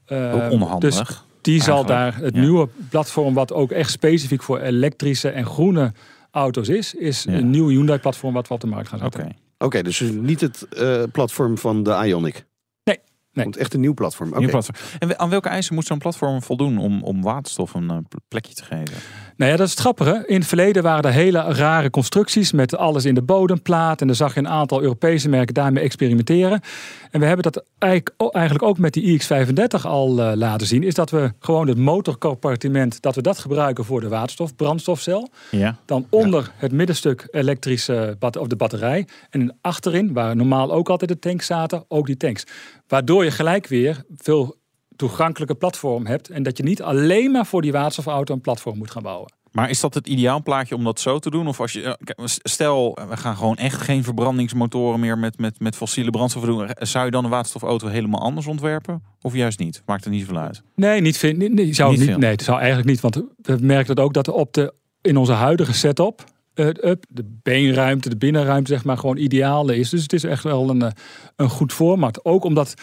Ehm, 0.06 0.32
Ook 0.42 0.52
onhandig. 0.52 0.80
Dus 1.08 1.24
die 1.42 1.62
zal 1.62 1.86
daar, 1.86 2.16
het 2.18 2.36
Ja. 2.36 2.42
nieuwe 2.42 2.68
platform, 2.90 3.34
wat 3.34 3.54
ook 3.54 3.72
echt 3.72 3.92
specifiek 3.92 4.44
voor 4.44 4.60
elektrische 4.60 5.30
en 5.30 5.46
groene 5.46 5.92
auto's 6.32 6.70
is, 6.70 6.94
is 6.94 7.24
Ja. 7.24 7.34
een 7.34 7.50
nieuw 7.50 7.68
Hyundai-platform 7.68 8.34
wat 8.34 8.48
we 8.48 8.54
op 8.54 8.60
de 8.62 8.68
markt 8.68 8.88
gaan 8.90 9.04
Oké. 9.06 9.18
zetten. 9.18 9.36
Oké, 9.58 9.82
dus 9.82 10.00
niet 10.00 10.42
het 10.42 10.68
eh, 10.70 11.04
platform 11.12 11.58
van 11.58 11.84
de 11.84 11.92
Ioniq. 11.92 12.44
Nee, 13.34 13.48
echt 13.58 13.74
een 13.74 13.80
nieuw 13.80 13.94
platform. 13.94 14.30
Oké. 14.30 14.40
Nieuw 14.40 14.50
platform. 14.50 14.78
En 15.00 15.20
aan 15.20 15.30
welke 15.30 15.50
eisen 15.50 15.76
moet 15.76 15.86
zo'n 15.86 15.98
platform 15.98 16.42
voldoen 16.42 16.78
om, 16.78 17.04
om 17.04 17.22
waterstof 17.22 17.74
een 17.74 17.90
eh, 17.90 17.98
plekje 18.28 18.54
te 18.54 18.64
geven? 18.64 18.96
Nou 19.38 19.52
ja, 19.52 19.58
dat 19.58 19.66
is 19.66 19.72
het 19.72 19.82
grappige. 19.82 20.24
In 20.28 20.40
het 20.40 20.48
verleden 20.48 20.84
waren 20.84 21.04
er 21.04 21.12
hele 21.12 21.42
rare 21.42 21.90
constructies 21.90 22.52
met 22.52 22.76
alles 22.78 23.06
in 23.06 23.16
de 23.16 23.22
bodemplaat. 23.22 24.02
En 24.02 24.08
dan 24.08 24.16
zag 24.16 24.34
je 24.34 24.40
een 24.40 24.48
aantal 24.48 24.82
Europese 24.82 25.30
merken 25.30 25.54
daarmee 25.54 25.84
experimenteren. 25.84 26.62
En 27.12 27.20
we 27.20 27.26
hebben 27.26 27.52
dat 27.52 27.64
eigenlijk 27.78 28.64
ook 28.64 28.78
met 28.78 28.94
die 28.94 29.22
iX35 29.22 29.82
al 29.82 30.22
eh, 30.22 30.36
laten 30.36 30.68
zien. 30.68 30.84
Is 30.84 30.94
dat 30.94 31.10
we 31.10 31.34
gewoon 31.40 31.68
het 31.68 31.78
motorcompartiment, 31.78 33.02
dat 33.02 33.16
we 33.16 33.22
dat 33.22 33.38
gebruiken 33.38 33.86
voor 33.86 34.02
de 34.02 34.08
waterstof, 34.08 34.56
brandstofcel. 34.56 35.30
Ja. 35.52 35.78
Dan 35.86 36.06
onder 36.10 36.52
het 36.56 36.72
middenstuk 36.72 37.28
elektrische 37.32 38.16
bat 38.20 38.38
of 38.38 38.48
de 38.48 38.56
batterij. 38.56 39.08
En 39.30 39.58
achterin, 39.62 40.14
waar 40.14 40.36
normaal 40.36 40.72
ook 40.72 40.90
altijd 40.90 41.12
de 41.12 41.20
tanks 41.20 41.46
zaten, 41.46 41.86
ook 41.88 42.06
die 42.06 42.18
tanks. 42.18 42.46
Waardoor 42.88 43.24
je 43.24 43.32
gelijk 43.32 43.68
weer 43.68 44.04
veel 44.16 44.62
toegankelijke 44.96 45.56
platform 45.56 46.06
hebt. 46.06 46.30
En 46.30 46.44
dat 46.44 46.58
je 46.58 46.64
niet 46.64 46.82
alleen 46.82 47.32
maar 47.32 47.46
voor 47.46 47.62
die 47.62 47.72
waterstofauto 47.72 48.34
een 48.34 48.42
platform 48.42 48.78
moet 48.78 48.92
gaan 48.92 49.04
bouwen. 49.04 49.34
Maar 49.52 49.70
is 49.70 49.80
dat 49.80 49.94
het 49.94 50.08
ideaalplaatje 50.08 50.76
om 50.76 50.84
dat 50.84 51.00
zo 51.00 51.20
te 51.20 51.30
doen? 51.30 51.48
Of 51.48 51.60
als 51.60 51.72
je, 51.72 51.82
eh, 51.84 52.26
stel, 52.44 52.98
we 53.10 53.18
gaan 53.18 53.36
gewoon 53.38 53.56
echt 53.56 53.82
geen 53.82 54.04
verbrandingsmotoren 54.04 55.00
meer 55.00 55.18
met, 55.18 55.38
met, 55.38 55.60
met 55.60 55.76
fossiele 55.76 56.10
brandstoffen 56.10 56.54
doen. 56.54 56.70
Zou 56.80 57.06
je 57.06 57.12
dan 57.12 57.24
een 57.24 57.30
waterstofauto 57.30 57.88
helemaal 57.88 58.22
anders 58.22 58.48
ontwerpen? 58.48 59.04
Of 59.22 59.34
juist 59.34 59.60
niet? 59.60 59.82
Maakt 59.86 60.06
er 60.06 60.12
niet 60.12 60.20
zoveel 60.22 60.38
uit. 60.38 60.62
Nee, 60.76 61.02
niet 61.02 61.18
vind, 61.18 61.38
nee, 61.38 61.50
nee, 61.50 61.74
zou 61.74 61.90
Niet 61.90 62.00
niet, 62.00 62.10
veel. 62.10 62.18
nee, 62.18 62.32
het 62.32 62.44
zou 62.44 62.58
eigenlijk 62.58 62.90
niet. 62.90 63.00
Want 63.00 63.16
we 63.42 63.58
merken 63.62 63.96
dat 63.96 64.06
ook 64.06 64.14
dat 64.14 64.28
op 64.28 64.54
de, 64.54 64.74
in 65.02 65.18
onze 65.18 65.34
huidige 65.34 65.74
setup 65.74 66.20
eh, 66.20 66.26
de 66.54 67.40
beenruimte, 67.44 68.10
de 68.10 68.18
binnenruimte, 68.18 68.74
zeg 68.74 68.84
maar, 68.84 68.98
gewoon 68.98 69.18
ideaal 69.18 69.70
is. 69.70 69.90
Dus 69.90 70.02
het 70.02 70.14
is 70.14 70.24
echt 70.24 70.44
wel 70.44 70.70
een, 70.70 70.82
eh, 70.82 70.92
een 71.36 71.50
goed 71.50 71.74
format. 71.74 72.26
Ook 72.26 72.44
omdat, 72.44 72.74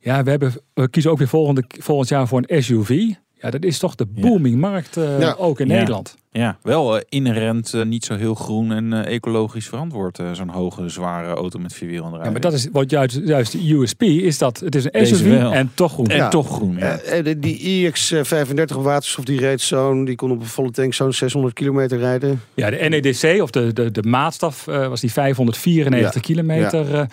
ja, 0.00 0.22
we, 0.22 0.30
hebben, 0.30 0.52
we 0.74 0.88
kiezen 0.88 1.10
ook 1.10 1.18
weer 1.18 1.28
volgende, 1.28 1.64
volgend 1.68 2.08
jaar 2.08 2.28
voor 2.28 2.44
een 2.46 2.62
SUV. 2.62 3.14
Ja, 3.44 3.50
dat 3.50 3.64
is 3.64 3.78
toch 3.78 3.94
de 3.94 4.06
Ja. 4.14 4.20
booming 4.22 4.56
markt 4.60 4.96
eh, 4.96 5.20
Ja. 5.20 5.34
ook 5.38 5.60
in 5.60 5.68
Ja. 5.68 5.74
Nederland. 5.74 6.16
Ja, 6.30 6.58
wel 6.62 6.96
eh, 6.96 7.02
inherent 7.08 7.74
eh, 7.74 7.82
niet 7.82 8.04
zo 8.04 8.14
heel 8.16 8.34
groen 8.34 8.72
en 8.72 8.92
ecologisch 9.06 9.66
verantwoord. 9.68 10.18
eh, 10.18 10.32
Zo'n 10.32 10.48
hoge, 10.48 10.88
zware 10.88 11.34
auto 11.34 11.58
met 11.58 11.72
vier 11.72 11.88
wielen 11.88 12.10
Ja, 12.22 12.30
maar 12.30 12.40
dat 12.40 12.52
is 12.52 12.68
wat 12.72 12.90
juist, 12.90 13.20
juist 13.24 13.52
de 13.52 13.72
USP 13.74 14.02
is 14.02 14.38
dat 14.38 14.60
het 14.60 14.74
is 14.74 14.84
een 14.90 15.06
SUV 15.06 15.32
en 15.52 15.70
toch 15.74 15.92
groen. 15.92 16.06
En 16.06 16.16
Ja. 16.16 16.28
toch 16.28 16.48
groen, 16.48 16.78
die 17.40 17.86
iX35 17.92 18.76
waterstof 18.76 19.24
die 19.24 19.38
reed 19.40 19.60
zo'n, 19.60 20.04
die 20.04 20.16
kon 20.16 20.30
op 20.30 20.40
een 20.40 20.46
volle 20.46 20.70
tank 20.70 20.94
zo'n 20.94 21.12
600 21.12 21.54
kilometer 21.54 21.98
rijden. 21.98 22.42
Ja, 22.54 22.70
de 22.70 22.76
NEDC 22.88 23.42
of 23.42 23.50
de, 23.50 23.72
de, 23.72 23.90
de 23.90 24.02
maatstaf 24.02 24.66
eh, 24.66 24.88
was 24.88 25.00
die 25.00 25.12
594 25.12 26.14
Ja. 26.14 26.20
kilometer. 26.20 27.06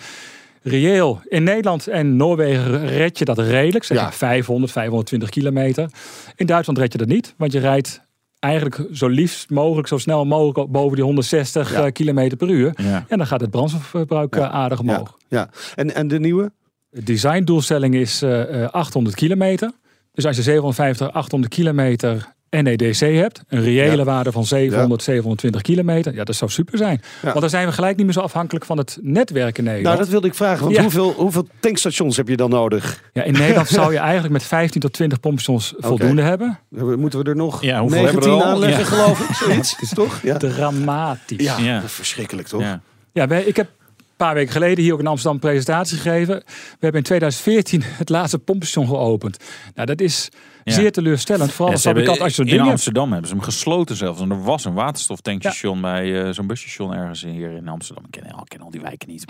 Reëel. 0.62 1.20
In 1.28 1.42
Nederland 1.42 1.86
en 1.88 2.16
Noorwegen 2.16 2.86
red 2.86 3.18
je 3.18 3.24
dat 3.24 3.38
redelijk. 3.38 3.84
Zeg 3.84 3.96
Ja. 3.96 4.02
maar 4.02 4.12
500, 4.14 4.72
520 4.72 5.28
kilometer. 5.30 5.90
In 6.36 6.46
Duitsland 6.46 6.78
red 6.78 6.92
je 6.92 6.98
dat 6.98 7.08
niet. 7.08 7.34
Want 7.36 7.52
je 7.52 7.58
rijdt 7.58 8.00
eigenlijk 8.38 8.80
zo 8.92 9.06
liefst 9.08 9.50
mogelijk, 9.50 9.88
zo 9.88 9.98
snel 9.98 10.24
mogelijk 10.24 10.70
boven 10.70 10.94
die 10.96 11.04
160 11.04 11.72
Ja. 11.72 11.84
eh, 11.86 11.92
kilometer 11.92 12.36
per 12.36 12.48
uur. 12.48 12.72
ja. 12.76 13.04
En 13.08 13.18
dan 13.18 13.26
gaat 13.26 13.40
het 13.40 13.50
brandstofverbruik 13.50 14.34
Ja. 14.34 14.40
eh, 14.48 14.54
aardig 14.54 14.80
omhoog. 14.80 15.16
Ja. 15.28 15.48
En, 15.74 15.94
en 15.94 16.08
de 16.08 16.18
nieuwe? 16.20 16.52
De 16.90 17.02
designdoelstelling 17.02 17.94
is 17.94 18.22
eh, 18.22 18.62
eh, 18.64 18.70
800 18.70 19.14
kilometer. 19.16 19.70
Dus 20.12 20.26
als 20.26 20.36
je 20.36 20.42
750, 20.42 21.12
800 21.12 21.54
kilometer 21.54 22.32
NEDC 22.60 22.98
hebt, 22.98 23.42
een 23.48 23.62
reële 23.62 23.96
Ja. 23.96 24.04
waarde 24.04 24.32
van 24.32 24.44
700, 24.46 25.02
720 25.02 25.62
kilometer, 25.62 26.14
ja, 26.14 26.24
dat 26.24 26.34
zou 26.34 26.50
super 26.50 26.78
zijn. 26.78 27.02
Want 27.22 27.40
dan 27.40 27.50
zijn 27.50 27.66
we 27.66 27.72
gelijk 27.72 27.96
niet 27.96 28.04
meer 28.04 28.14
zo 28.14 28.20
afhankelijk 28.20 28.64
van 28.64 28.78
het 28.78 28.98
netwerk 29.02 29.58
in 29.58 29.64
Nederland. 29.64 29.88
Nou, 29.94 29.98
dat 29.98 30.08
wilde 30.08 30.26
ik 30.26 30.34
vragen. 30.34 30.64
Want 30.64 30.76
Ja. 30.76 30.82
hoeveel, 30.82 31.12
hoeveel 31.12 31.46
tankstations 31.60 32.16
heb 32.16 32.28
je 32.28 32.36
dan 32.36 32.50
nodig? 32.50 33.02
ja, 33.12 33.22
in 33.22 33.32
Nederland 33.32 33.68
zou 33.78 33.92
je 33.92 33.98
eigenlijk 33.98 34.32
met 34.32 34.42
15 34.42 34.80
tot 34.80 34.92
20 34.92 35.20
pompstations 35.20 35.74
voldoende 35.78 36.22
hebben. 36.22 36.58
Moeten 36.68 37.18
we 37.24 37.30
er 37.30 37.36
nog 37.36 37.62
Ja, 37.62 37.80
hoeveel 37.80 38.00
19 38.02 38.20
hebben 38.22 38.38
we 38.38 38.44
er 38.44 38.50
al? 38.50 38.52
aanleggen, 38.54 38.78
Ja. 38.84 38.84
geloof 38.90 39.28
ik? 39.28 39.34
Zoiets, 39.44 39.76
is 39.80 39.88
toch? 39.94 40.20
Ja. 40.22 40.36
Dramatisch. 40.36 41.56
Ja, 41.58 41.82
verschrikkelijk 41.86 42.48
toch? 42.48 42.60
ja. 42.60 42.80
Ja, 43.12 43.26
wij, 43.26 43.42
ik 43.42 43.56
heb 43.56 43.66
een 43.98 44.04
paar 44.16 44.34
weken 44.34 44.52
geleden 44.52 44.84
hier 44.84 44.92
ook 44.92 45.00
in 45.00 45.06
Amsterdam 45.06 45.34
een 45.34 45.40
presentatie 45.50 45.96
gegeven. 45.98 46.36
We 46.46 46.78
hebben 46.80 47.00
in 47.00 47.06
2014 47.06 47.82
het 47.84 48.08
laatste 48.08 48.38
pompstation 48.38 48.86
geopend. 48.86 49.36
Nou, 49.74 49.86
dat 49.86 50.00
is 50.00 50.28
Ja. 50.64 50.72
zeer 50.74 50.92
teleurstellend. 50.92 51.50
Vooral 51.50 51.66
Ja, 51.66 51.72
als 51.72 51.82
fabrikant 51.82 52.20
als 52.20 52.28
je 52.28 52.34
zo'n 52.42 52.46
in 52.52 52.58
hebt. 52.58 52.70
Amsterdam 52.70 53.10
hebben 53.10 53.28
ze 53.28 53.34
hem 53.34 53.44
gesloten 53.44 53.96
zelfs. 53.96 54.20
En 54.20 54.30
er 54.30 54.42
was 54.42 54.64
een 54.64 54.74
waterstoftankstation 54.74 55.80
bij 55.80 56.22
eh, 56.24 56.32
zo'n 56.32 56.46
busstation 56.46 56.94
ergens 56.94 57.22
hier 57.22 57.50
in 57.50 57.68
Amsterdam. 57.68 58.04
Ik 58.04 58.10
ken, 58.20 58.32
al- 58.32 58.40
ik 58.42 58.48
ken 58.48 58.60
al 58.60 58.70
die 58.70 58.80
wijken 58.80 59.08
niet. 59.08 59.24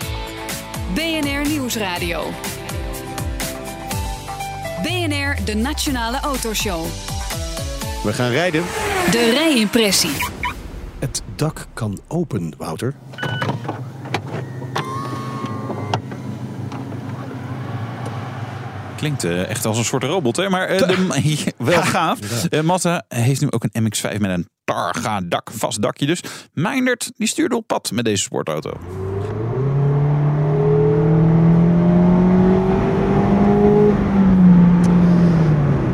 BNR 0.93 1.47
Nieuwsradio. 1.49 2.23
BNR, 4.83 5.35
de 5.45 5.53
Nationale 5.55 6.19
Autoshow. 6.19 6.85
We 8.03 8.13
gaan 8.13 8.29
rijden. 8.31 8.61
De 9.11 9.29
rijimpressie. 9.33 10.11
Het 10.99 11.21
dak 11.35 11.67
kan 11.73 11.99
open, 12.07 12.53
Wouter. 12.57 12.93
Klinkt 19.03 19.23
eh, 19.23 19.49
echt 19.49 19.65
als 19.65 19.77
een 19.77 19.85
soort 19.85 20.03
robot, 20.03 20.35
hè? 20.35 20.49
Maar 20.49 20.67
eh, 20.67 20.87
de, 20.87 21.53
wel 21.57 21.81
gaaf. 21.81 22.19
Eh, 22.49 22.61
Mazda 22.61 23.03
heeft 23.07 23.41
nu 23.41 23.47
ook 23.49 23.65
een 23.69 23.83
MX-5 23.83 24.19
met 24.19 24.31
een 24.31 24.47
Targa 24.63 25.21
dak, 25.21 25.49
vast 25.51 25.81
dakje 25.81 26.05
dus. 26.05 26.23
Meindert, 26.53 27.11
die 27.15 27.27
stuurde 27.27 27.55
op 27.55 27.67
pad 27.67 27.91
met 27.91 28.05
deze 28.05 28.23
sportauto. 28.23 28.71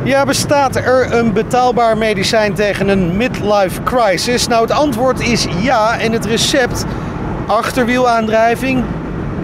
Ja, 0.04 0.24
bestaat 0.24 0.76
er 0.76 1.12
een 1.12 1.32
betaalbaar 1.32 1.98
medicijn 1.98 2.54
tegen 2.54 2.88
een 2.88 3.16
midlife 3.16 3.82
crisis? 3.82 4.46
Nou, 4.46 4.62
het 4.62 4.70
antwoord 4.70 5.20
is 5.20 5.46
ja. 5.60 5.98
En 5.98 6.12
het 6.12 6.24
recept: 6.24 6.84
achterwielaandrijving, 7.46 8.84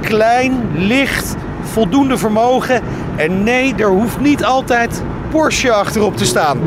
klein, 0.00 0.70
licht, 0.74 1.34
voldoende 1.62 2.18
vermogen. 2.18 2.82
En 3.16 3.42
nee, 3.42 3.74
er 3.74 3.88
hoeft 3.88 4.20
niet 4.20 4.44
altijd 4.44 5.02
Porsche 5.30 5.72
achterop 5.72 6.16
te 6.16 6.24
staan. 6.24 6.58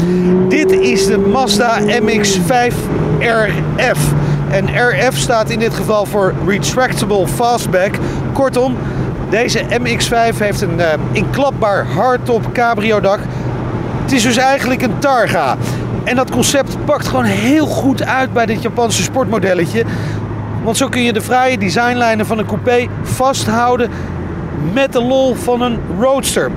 Dit 0.48 0.72
is 0.72 1.06
de 1.06 1.18
Mazda 1.18 1.80
MX-5 1.80 2.74
RF. 3.20 4.14
En 4.50 4.66
RF 4.66 5.18
staat 5.18 5.50
in 5.50 5.60
dit 5.60 5.74
geval 5.74 6.06
voor 6.06 6.34
Retractable 6.48 7.28
Fastback. 7.28 7.96
Kortom, 8.34 8.78
deze 9.30 9.60
MX-5 9.60 10.38
heeft 10.38 10.62
een 10.62 10.80
eh, 10.80 11.00
inklapbaar 11.12 11.86
hardtop 11.86 12.54
cabrio 12.54 13.00
dak. 13.00 13.20
Het 14.02 14.12
is 14.12 14.24
dus 14.24 14.38
eigenlijk 14.38 14.82
een 14.82 15.00
Targa. 15.00 15.58
En 16.04 16.16
dat 16.16 16.32
concept 16.32 16.86
pakt 16.86 17.08
gewoon 17.08 17.24
heel 17.24 17.66
goed 17.66 18.04
uit 18.04 18.34
bij 18.34 18.46
dit 18.46 18.62
Japanse 18.62 19.04
sportmodelletje. 19.04 19.84
Want 20.64 20.78
zo 20.78 20.88
kun 20.88 21.04
je 21.04 21.14
de 21.14 21.22
fraaie 21.22 21.58
designlijnen 21.58 22.26
van 22.26 22.38
een 22.38 22.46
coupé 22.46 22.88
vasthouden 23.02 23.90
met 24.74 24.94
de 24.94 25.02
lol 25.02 25.36
van 25.36 25.62
een 25.62 25.80
roadster. 26.00 26.52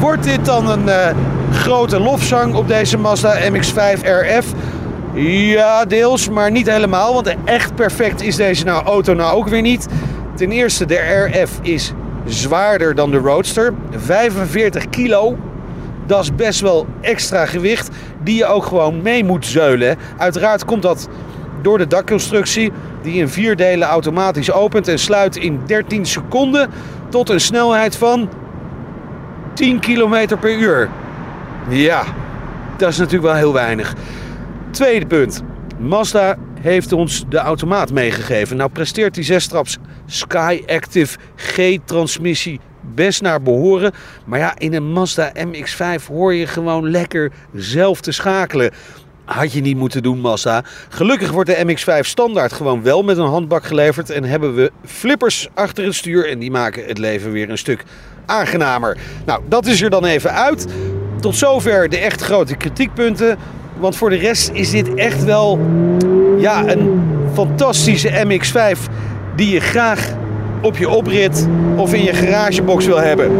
Wordt 0.00 0.24
dit 0.24 0.44
dan 0.44 0.70
een 0.70 0.88
eh, 0.88 1.16
grote 1.52 2.00
lofzang 2.00 2.54
op 2.54 2.68
deze 2.68 2.98
Mazda 2.98 3.34
MX-5 3.50 4.00
RF? 4.02 4.52
Ja, 5.14 5.84
deels, 5.84 6.28
maar 6.28 6.50
niet 6.50 6.70
helemaal. 6.70 7.14
Want 7.14 7.34
echt 7.44 7.74
perfect 7.74 8.22
is 8.22 8.36
deze 8.36 8.64
nou, 8.64 8.84
auto 8.84 9.14
nou 9.14 9.36
ook 9.36 9.48
weer 9.48 9.62
niet. 9.62 9.88
Ten 10.34 10.50
eerste, 10.50 10.84
de 10.84 11.28
RF 11.32 11.58
is 11.62 11.92
zwaarder 12.26 12.94
dan 12.94 13.10
de 13.10 13.18
Roadster. 13.18 13.74
45 13.90 14.88
kilo. 14.88 15.36
Dat 16.06 16.22
is 16.22 16.34
best 16.34 16.60
wel 16.60 16.86
extra 17.00 17.46
gewicht 17.46 17.88
die 18.22 18.36
je 18.36 18.46
ook 18.46 18.64
gewoon 18.64 19.02
mee 19.02 19.24
moet 19.24 19.46
zeulen. 19.46 19.96
Uiteraard 20.18 20.64
komt 20.64 20.82
dat 20.82 21.08
door 21.62 21.78
de 21.78 21.86
dakconstructie 21.86 22.72
die 23.04 23.20
in 23.20 23.28
vier 23.28 23.56
delen 23.56 23.88
automatisch 23.88 24.52
opent 24.52 24.88
en 24.88 24.98
sluit 24.98 25.36
in 25.36 25.60
13 25.66 26.06
seconden 26.06 26.70
tot 27.08 27.28
een 27.28 27.40
snelheid 27.40 27.96
van 27.96 28.28
10 29.54 29.80
km 29.80 30.36
per 30.40 30.58
uur. 30.58 30.90
Ja, 31.68 32.04
dat 32.76 32.88
is 32.88 32.98
natuurlijk 32.98 33.24
wel 33.24 33.34
heel 33.34 33.52
weinig. 33.52 33.94
Tweede 34.70 35.06
punt. 35.06 35.42
Mazda 35.78 36.36
heeft 36.60 36.92
ons 36.92 37.24
de 37.28 37.38
automaat 37.38 37.92
meegegeven. 37.92 38.56
Nou 38.56 38.70
presteert 38.70 39.14
die 39.14 39.24
zestraps 39.24 39.78
Sky 40.06 40.62
Active 40.66 41.18
G-transmissie 41.36 42.60
best 42.80 43.22
naar 43.22 43.42
behoren. 43.42 43.92
Maar 44.24 44.38
ja, 44.38 44.54
in 44.58 44.74
een 44.74 44.92
Mazda 44.92 45.32
MX-5 45.34 46.06
hoor 46.06 46.34
je 46.34 46.46
gewoon 46.46 46.90
lekker 46.90 47.32
zelf 47.54 48.00
te 48.00 48.12
schakelen. 48.12 48.72
Had 49.24 49.52
je 49.52 49.60
niet 49.60 49.76
moeten 49.76 50.02
doen, 50.02 50.20
Mazda. 50.20 50.64
Gelukkig 50.88 51.30
wordt 51.30 51.50
de 51.50 51.64
MX-5 51.64 52.00
standaard 52.00 52.52
gewoon 52.52 52.82
wel 52.82 53.02
met 53.02 53.18
een 53.18 53.26
handbak 53.26 53.64
geleverd. 53.64 54.10
En 54.10 54.24
hebben 54.24 54.54
we 54.54 54.72
flippers 54.84 55.48
achter 55.54 55.84
het 55.84 55.94
stuur. 55.94 56.28
En 56.28 56.38
die 56.38 56.50
maken 56.50 56.84
het 56.86 56.98
leven 56.98 57.32
weer 57.32 57.50
een 57.50 57.58
stuk 57.58 57.84
aangenamer. 58.26 58.96
Nou, 59.26 59.42
dat 59.48 59.66
is 59.66 59.82
er 59.82 59.90
dan 59.90 60.04
even 60.04 60.32
uit. 60.32 60.66
Tot 61.20 61.36
zover 61.36 61.88
de 61.88 61.98
echt 61.98 62.22
grote 62.22 62.54
kritiekpunten. 62.54 63.38
Want 63.78 63.96
voor 63.96 64.10
de 64.10 64.16
rest 64.16 64.50
is 64.52 64.70
dit 64.70 64.94
echt 64.94 65.24
wel 65.24 65.58
ja, 66.38 66.68
een 66.68 67.02
fantastische 67.32 68.24
MX-5 68.26 68.78
die 69.36 69.50
je 69.50 69.60
graag 69.60 70.12
op 70.62 70.76
je 70.76 70.88
oprit 70.88 71.48
of 71.76 71.94
in 71.94 72.02
je 72.02 72.12
garagebox 72.12 72.86
wil 72.86 73.00
hebben. 73.00 73.30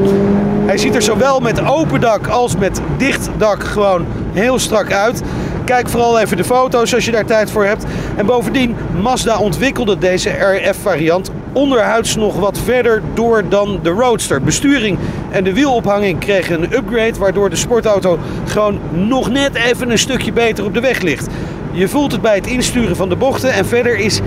Hij 0.67 0.79
ziet 0.79 0.95
er 0.95 1.03
zowel 1.03 1.41
met 1.41 1.65
open 1.65 2.01
dak 2.01 2.27
als 2.27 2.57
met 2.57 2.81
dicht 2.97 3.29
dak 3.37 3.65
gewoon 3.65 4.07
heel 4.33 4.59
strak 4.59 4.93
uit. 4.93 5.23
Kijk 5.65 5.89
vooral 5.89 6.21
even 6.21 6.37
de 6.37 6.45
foto's 6.45 6.95
als 6.95 7.05
je 7.05 7.11
daar 7.11 7.25
tijd 7.25 7.51
voor 7.51 7.65
hebt. 7.65 7.85
En 8.17 8.27
bovendien, 8.27 8.77
Mazda 9.03 9.39
ontwikkelde 9.39 9.99
deze 9.99 10.31
RF-variant 10.31 11.31
onderhuids 11.53 12.17
nog 12.17 12.37
wat 12.37 12.59
verder 12.59 13.03
door 13.15 13.49
dan 13.49 13.79
de 13.83 13.91
Roadster. 13.91 14.43
Besturing 14.43 14.99
en 15.31 15.45
de 15.45 15.53
wielophanging 15.53 16.19
kregen 16.19 16.63
een 16.63 16.73
upgrade, 16.73 17.19
waardoor 17.19 17.51
de 17.51 17.57
sportauto 17.57 18.19
gewoon 18.45 18.81
nog 18.91 19.31
net 19.31 19.55
even 19.55 19.91
een 19.91 19.99
stukje 19.99 20.33
beter 20.33 20.65
op 20.65 20.75
de 20.75 20.81
weg 20.81 21.01
ligt. 21.01 21.27
Je 21.73 21.89
voelt 21.89 22.13
het 22.13 22.23
bij 22.23 22.35
het 22.35 22.47
insturen 22.47 22.97
van 22.97 23.09
de 23.09 23.17
bochten 23.17 23.53
en 23.53 23.67
verder 23.67 23.97
is 23.97 24.21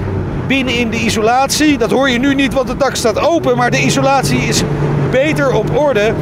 binnen 0.47 0.73
in 0.73 0.89
de 0.89 0.97
isolatie, 0.97 1.77
dat 1.77 1.91
hoor 1.91 2.09
je 2.09 2.19
nu 2.19 2.35
niet 2.35 2.53
want 2.53 2.69
het 2.69 2.79
dak 2.79 2.95
staat 2.95 3.19
open, 3.19 3.57
maar 3.57 3.71
de 3.71 3.83
isolatie 3.83 4.39
is 4.39 4.63
beter 5.11 5.53
op 5.53 5.77
orde, 5.77 6.13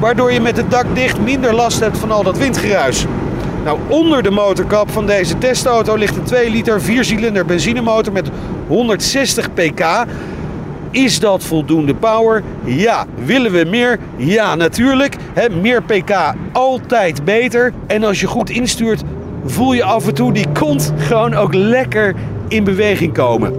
waardoor 0.00 0.32
je 0.32 0.40
met 0.40 0.56
het 0.56 0.70
dak 0.70 0.84
dicht 0.94 1.20
minder 1.20 1.54
last 1.54 1.80
hebt 1.80 1.98
van 1.98 2.10
al 2.10 2.22
dat 2.22 2.38
windgeruis. 2.38 3.06
Nou, 3.64 3.78
onder 3.88 4.22
de 4.22 4.30
motorkap 4.30 4.90
van 4.90 5.06
deze 5.06 5.38
testauto 5.38 5.96
ligt 5.96 6.16
een 6.16 6.24
2 6.24 6.50
liter 6.50 6.80
4-cilinder 6.80 7.46
benzinemotor 7.46 8.12
met 8.12 8.30
160 8.66 9.52
pk. 9.54 9.84
Is 10.90 11.20
dat 11.20 11.44
voldoende 11.44 11.94
power? 11.94 12.42
Ja. 12.64 13.06
Willen 13.24 13.52
we 13.52 13.64
meer? 13.70 13.98
Ja, 14.16 14.54
natuurlijk. 14.54 15.16
Meer 15.60 15.82
pk 15.82 16.34
altijd 16.52 17.24
beter. 17.24 17.72
En 17.86 18.04
als 18.04 18.20
je 18.20 18.26
goed 18.26 18.50
instuurt, 18.50 19.02
voel 19.44 19.72
je 19.72 19.84
af 19.84 20.06
en 20.06 20.14
toe 20.14 20.32
die 20.32 20.46
kont 20.52 20.92
gewoon 20.96 21.34
ook 21.34 21.54
lekker 21.54 22.14
in 22.48 22.64
beweging 22.64 23.12
komen. 23.12 23.52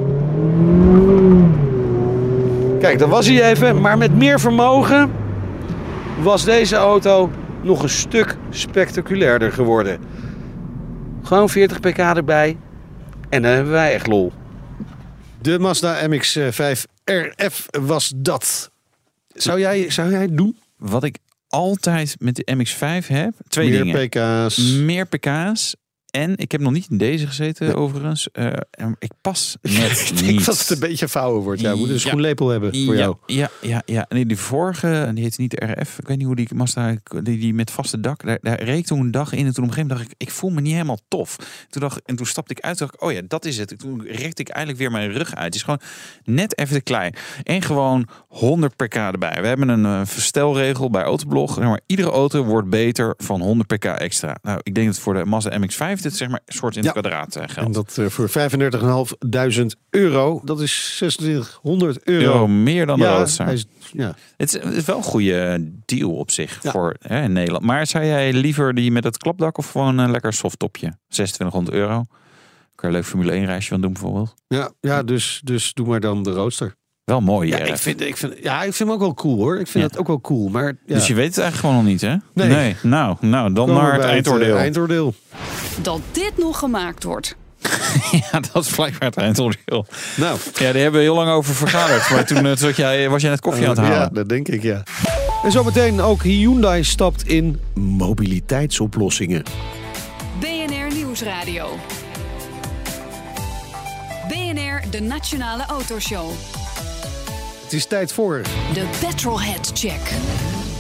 Kijk, 2.80 3.00
dat 3.00 3.10
was 3.10 3.28
hij 3.28 3.50
even. 3.50 3.82
Maar 3.82 3.98
met 3.98 4.16
meer 4.18 4.40
vermogen 4.40 5.12
was 6.22 6.44
deze 6.44 6.76
auto 6.76 7.30
nog 7.66 7.84
een 7.84 7.90
stuk 7.90 8.38
spectaculairder 8.50 9.52
geworden. 9.52 10.00
Gewoon 11.24 11.50
40 11.50 11.80
pk 11.80 11.98
erbij. 11.98 12.58
En 13.30 13.42
dan 13.42 13.52
hebben 13.52 13.72
wij 13.72 13.94
echt 13.94 14.08
lol. 14.08 14.32
De 15.42 15.60
Mazda 15.60 16.08
MX-5 16.10 16.82
RF 17.04 17.66
was 17.72 18.14
dat. 18.16 18.72
Zou 19.28 19.60
jij, 19.60 19.90
zou 19.90 20.12
jij 20.12 20.22
het 20.22 20.38
doen? 20.38 20.58
Wat 20.78 21.04
ik 21.04 21.18
altijd 21.48 22.16
met 22.20 22.36
de 22.36 22.56
MX-5 22.56 23.08
heb, 23.08 23.34
twee 23.48 23.70
Meer 23.70 23.84
dingen. 23.84 24.08
pk's. 24.48 24.58
Meer 24.58 25.06
pk's. 25.06 25.76
En 26.16 26.38
ik 26.38 26.52
heb 26.52 26.62
nog 26.62 26.72
niet 26.72 26.88
in 26.90 26.98
deze 26.98 27.28
gezeten, 27.28 27.76
overigens. 27.76 28.28
En 28.32 28.96
ik 29.00 29.12
pas 29.22 29.58
net 29.62 30.12
Ik 30.12 30.26
denk 30.26 30.46
dat 30.46 30.60
het 30.60 30.70
een 30.70 30.80
beetje 30.80 31.08
vouwen 31.08 31.44
wordt. 31.44 31.62
Ja, 31.62 31.72
we 31.72 31.78
moeten 31.78 31.96
een 31.96 32.02
Ja. 32.02 32.08
schoenlepel 32.08 32.50
hebben 32.50 32.86
voor 32.86 32.94
ja, 32.94 33.00
jou. 33.00 33.16
Ja, 33.26 33.50
ja, 33.62 33.82
ja. 33.86 34.06
Nee, 34.10 34.26
die 34.26 34.38
vorige, 34.38 35.12
die 35.14 35.24
heette 35.24 35.42
niet 35.42 35.52
de 35.52 35.66
RF. 35.66 36.00
Ik 36.00 36.08
weet 36.08 36.18
niet 36.18 36.26
hoe 36.26 36.36
die 36.36 36.48
Mazda, 36.56 36.96
die, 37.24 37.40
die 37.40 37.54
met 37.54 37.72
vaste 37.72 38.00
dak. 38.00 38.26
Daar, 38.26 38.38
daar 38.42 38.64
reed 38.64 38.78
ik 38.78 38.86
toen 38.86 39.00
een 39.00 39.12
dag 39.12 39.34
in 39.34 39.46
en 39.46 39.54
toen 39.54 39.64
op 39.64 39.70
een 39.70 39.76
gegeven 39.76 39.88
moment 39.88 40.00
dacht 40.00 40.22
ik, 40.22 40.28
ik 40.28 40.34
voel 40.34 40.50
me 40.50 40.62
niet 40.62 40.74
helemaal 40.74 41.00
tof. 41.08 41.36
Toen 41.70 41.82
dacht, 41.82 42.02
en 42.06 42.16
toen 42.16 42.26
stapte 42.26 42.54
ik 42.54 42.60
uit 42.60 42.78
dacht 42.78 42.94
ik, 42.94 43.04
oh 43.04 43.12
ja, 43.12 43.22
dat 43.28 43.46
is 43.46 43.58
het. 43.58 43.72
En 43.72 43.78
Toen 43.78 44.02
rekte 44.08 44.42
ik 44.42 44.50
eigenlijk 44.50 44.80
weer 44.80 44.92
mijn 44.92 45.12
rug 45.12 45.36
uit. 45.36 45.46
Het 45.46 45.56
is 45.56 45.62
gewoon 45.62 45.82
net 46.24 46.58
even 46.58 46.76
te 46.76 46.82
klein. 46.82 47.16
En 47.44 47.62
gewoon 47.62 48.08
100 48.28 48.76
pk 48.76 48.96
erbij. 48.96 49.38
We 49.42 49.48
hebben 49.48 49.70
een 49.70 49.86
eh, 49.86 50.02
verstelregel 50.06 50.90
bij 50.90 51.04
Autoblog. 51.04 51.60
Maar 51.60 51.82
iedere 51.86 52.10
auto 52.10 52.44
wordt 52.44 52.70
beter 52.70 53.14
van 53.18 53.42
100 53.42 53.68
pk 53.68 53.86
extra. 53.86 54.38
Nou, 54.42 54.60
ik 54.64 54.76
denk 54.76 54.88
dat 54.88 55.00
voor 55.00 55.14
de 55.14 55.26
Mazda 55.26 55.60
MX-5 55.60 56.02
dit 56.10 56.16
zeg 56.16 56.30
maar 56.30 56.42
soort 56.46 56.76
in 56.76 56.84
Ja. 56.84 56.92
het 56.92 57.00
kwadraat 57.00 57.36
eh, 57.36 57.42
En 57.44 57.50
geldt. 57.50 57.74
dat 57.74 57.98
eh, 57.98 58.06
voor 58.06 58.30
35.500 58.30 59.66
euro. 59.90 60.42
Dat 60.44 60.62
is 60.62 60.94
2600 60.96 62.04
euro. 62.04 62.24
Euro 62.26 62.48
meer 62.48 62.86
dan 62.86 63.00
de 63.00 63.06
ja, 63.06 63.18
Roadster. 63.18 63.48
is, 63.48 63.66
ja. 63.92 64.16
Het 64.38 64.54
is, 64.56 64.64
het 64.64 64.74
is 64.74 64.86
wel 64.86 64.98
een 64.98 65.04
goede 65.04 65.72
deal 65.86 66.12
op 66.16 66.32
zich 66.32 66.60
Ja. 66.64 66.72
voor 66.72 66.96
hè, 67.00 67.22
in 67.24 67.34
Nederland. 67.34 67.64
Maar 67.66 67.88
zou 67.88 68.06
jij 68.06 68.34
liever 68.34 68.74
die 68.74 68.92
met 68.92 69.04
het 69.04 69.18
klapdak 69.18 69.58
of 69.58 69.72
gewoon 69.72 69.98
een 69.98 70.12
lekker 70.12 70.34
softtopje? 70.34 70.98
2600 71.08 71.76
euro. 71.76 72.04
Kan 72.76 72.90
je 72.90 72.96
een 72.96 73.02
leuk 73.02 73.06
Formule 73.12 73.32
1 73.32 73.46
reisje 73.46 73.70
van 73.70 73.82
doen 73.82 73.94
bijvoorbeeld. 73.94 74.34
Ja, 74.48 74.72
ja 74.82 75.04
dus, 75.04 75.42
dus 75.44 75.74
doe 75.74 75.88
maar 75.88 76.00
dan 76.00 76.24
de 76.24 76.32
roadster. 76.32 76.76
Wel 77.06 77.22
mooi. 77.22 77.50
Ja, 77.50 77.58
RF. 77.58 77.68
ik 77.70 77.78
vind, 77.78 78.02
ik 78.02 78.18
vind, 78.18 78.34
ja, 78.42 78.56
ik 78.64 78.74
vind 78.74 78.78
hem 78.90 78.92
ook 78.92 79.00
wel 79.00 79.14
cool 79.14 79.38
hoor. 79.38 79.60
Ik 79.60 79.68
vind 79.68 79.84
Ja. 79.84 79.90
het 79.90 80.00
ook 80.00 80.08
wel 80.08 80.22
cool. 80.22 80.50
Maar 80.50 80.66
ja, 80.86 80.94
Dus 80.96 81.08
je 81.08 81.14
weet 81.14 81.28
het 81.28 81.38
eigenlijk 81.38 81.58
gewoon 81.68 81.76
nog 81.76 81.92
niet, 81.94 82.02
hè? 82.02 82.16
Nee. 82.34 82.76
Nou, 82.82 83.16
nou 83.20 83.54
dan 83.54 83.68
komen 83.68 83.84
naar 83.84 83.94
het 83.94 84.04
eindoordeel. 84.04 84.56
eh, 84.56 84.62
eindoordeel. 84.62 85.14
Dat 85.82 86.00
dit 86.12 86.32
nog 86.38 86.60
gemaakt 86.60 87.04
wordt. 87.04 87.36
ja, 88.32 88.40
dat 88.54 88.66
is 88.66 88.72
blijkbaar 88.72 89.10
het 89.10 89.18
eindoordeel. 89.18 89.86
Nou, 90.18 90.38
Ja, 90.54 90.64
daar 90.72 90.74
hebben 90.82 90.92
we 91.00 91.06
heel 91.06 91.16
lang 91.16 91.30
over 91.30 91.56
vergaderd. 91.56 92.10
maar 92.10 92.26
toen 92.26 92.46
eh, 92.46 92.56
zat 92.56 92.76
jij, 92.76 93.10
was 93.10 93.22
jij 93.22 93.30
net 93.32 93.40
koffie 93.42 93.64
aan 93.64 93.70
het 93.78 93.80
ja, 93.88 93.92
halen. 93.94 94.14
dat 94.14 94.30
denk 94.30 94.48
ik 94.48 94.62
ja. 94.64 94.84
En 95.44 95.52
zometeen 95.52 96.02
ook 96.02 96.24
Hyundai 96.24 96.84
stapt 96.84 97.28
in 97.28 97.60
mobiliteitsoplossingen. 97.74 99.44
BNR 100.40 100.94
Nieuwsradio. 100.96 101.68
BNR, 104.28 104.82
de 104.90 105.02
Nationale 105.02 105.66
Autoshow. 105.66 106.30
Het 107.66 107.74
is 107.74 107.86
tijd 107.86 108.14
voor 108.14 108.42
De 108.74 108.86
Petrolhead 109.02 109.72
Check. 109.74 110.00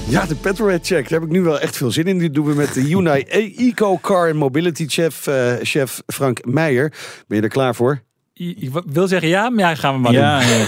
Ja, 0.07 0.25
de 0.25 0.35
Petrolhead 0.35 0.85
Check. 0.87 1.09
Daar 1.09 1.19
heb 1.19 1.27
ik 1.29 1.35
nu 1.35 1.41
wel 1.41 1.59
echt 1.59 1.77
veel 1.77 1.91
zin 1.91 2.05
in. 2.05 2.17
Die 2.17 2.29
doen 2.29 2.45
we 2.45 2.53
met 2.53 2.73
de 2.73 2.81
Hyundai 2.81 3.21
Eco 3.57 3.97
Car 4.01 4.27
and 4.29 4.35
Mobility 4.35 4.85
Chef, 4.87 5.27
eh, 5.27 5.53
chef 5.61 6.01
Frank 6.07 6.45
Meijer. 6.45 6.93
Ben 7.27 7.37
je 7.37 7.43
er 7.43 7.49
klaar 7.49 7.75
voor? 7.75 8.01
Je 8.33 8.69
wil 8.85 9.07
zeggen 9.07 9.27
ja, 9.29 9.49
maar 9.49 9.59
ja, 9.69 9.75
gaan 9.75 9.93
we 9.93 9.99
maar 9.99 10.11
Ja, 10.11 10.39
doen. 10.39 10.47
ja. 10.47 10.65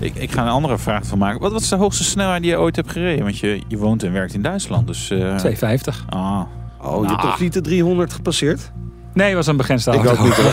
ik, 0.06 0.14
ik 0.14 0.30
ga 0.32 0.42
een 0.42 0.48
andere 0.48 0.78
vraag 0.78 1.06
van 1.06 1.18
maken. 1.18 1.40
Wat, 1.40 1.52
wat 1.52 1.60
is 1.60 1.68
de 1.68 1.76
hoogste 1.76 2.04
snelheid 2.04 2.42
die 2.42 2.50
je 2.50 2.58
ooit 2.58 2.76
hebt 2.76 2.90
gereden? 2.92 3.24
Want 3.24 3.38
je, 3.38 3.60
je 3.68 3.76
woont 3.76 4.02
en 4.02 4.12
werkt 4.12 4.34
in 4.34 4.42
Duitsland. 4.42 4.86
Dus, 4.86 5.10
eh, 5.10 5.18
250. 5.18 6.04
Ah, 6.08 6.40
Oh, 6.82 7.02
je 7.02 7.08
hebt 7.08 7.20
toch 7.22 7.40
niet 7.40 7.52
de 7.52 7.60
300 7.60 8.12
gepasseerd? 8.12 8.70
Nee, 9.18 9.34
was 9.34 9.46
een 9.46 9.56
begrensde 9.56 9.92
Ik 9.92 10.06
ook 10.06 10.22
niet. 10.22 10.36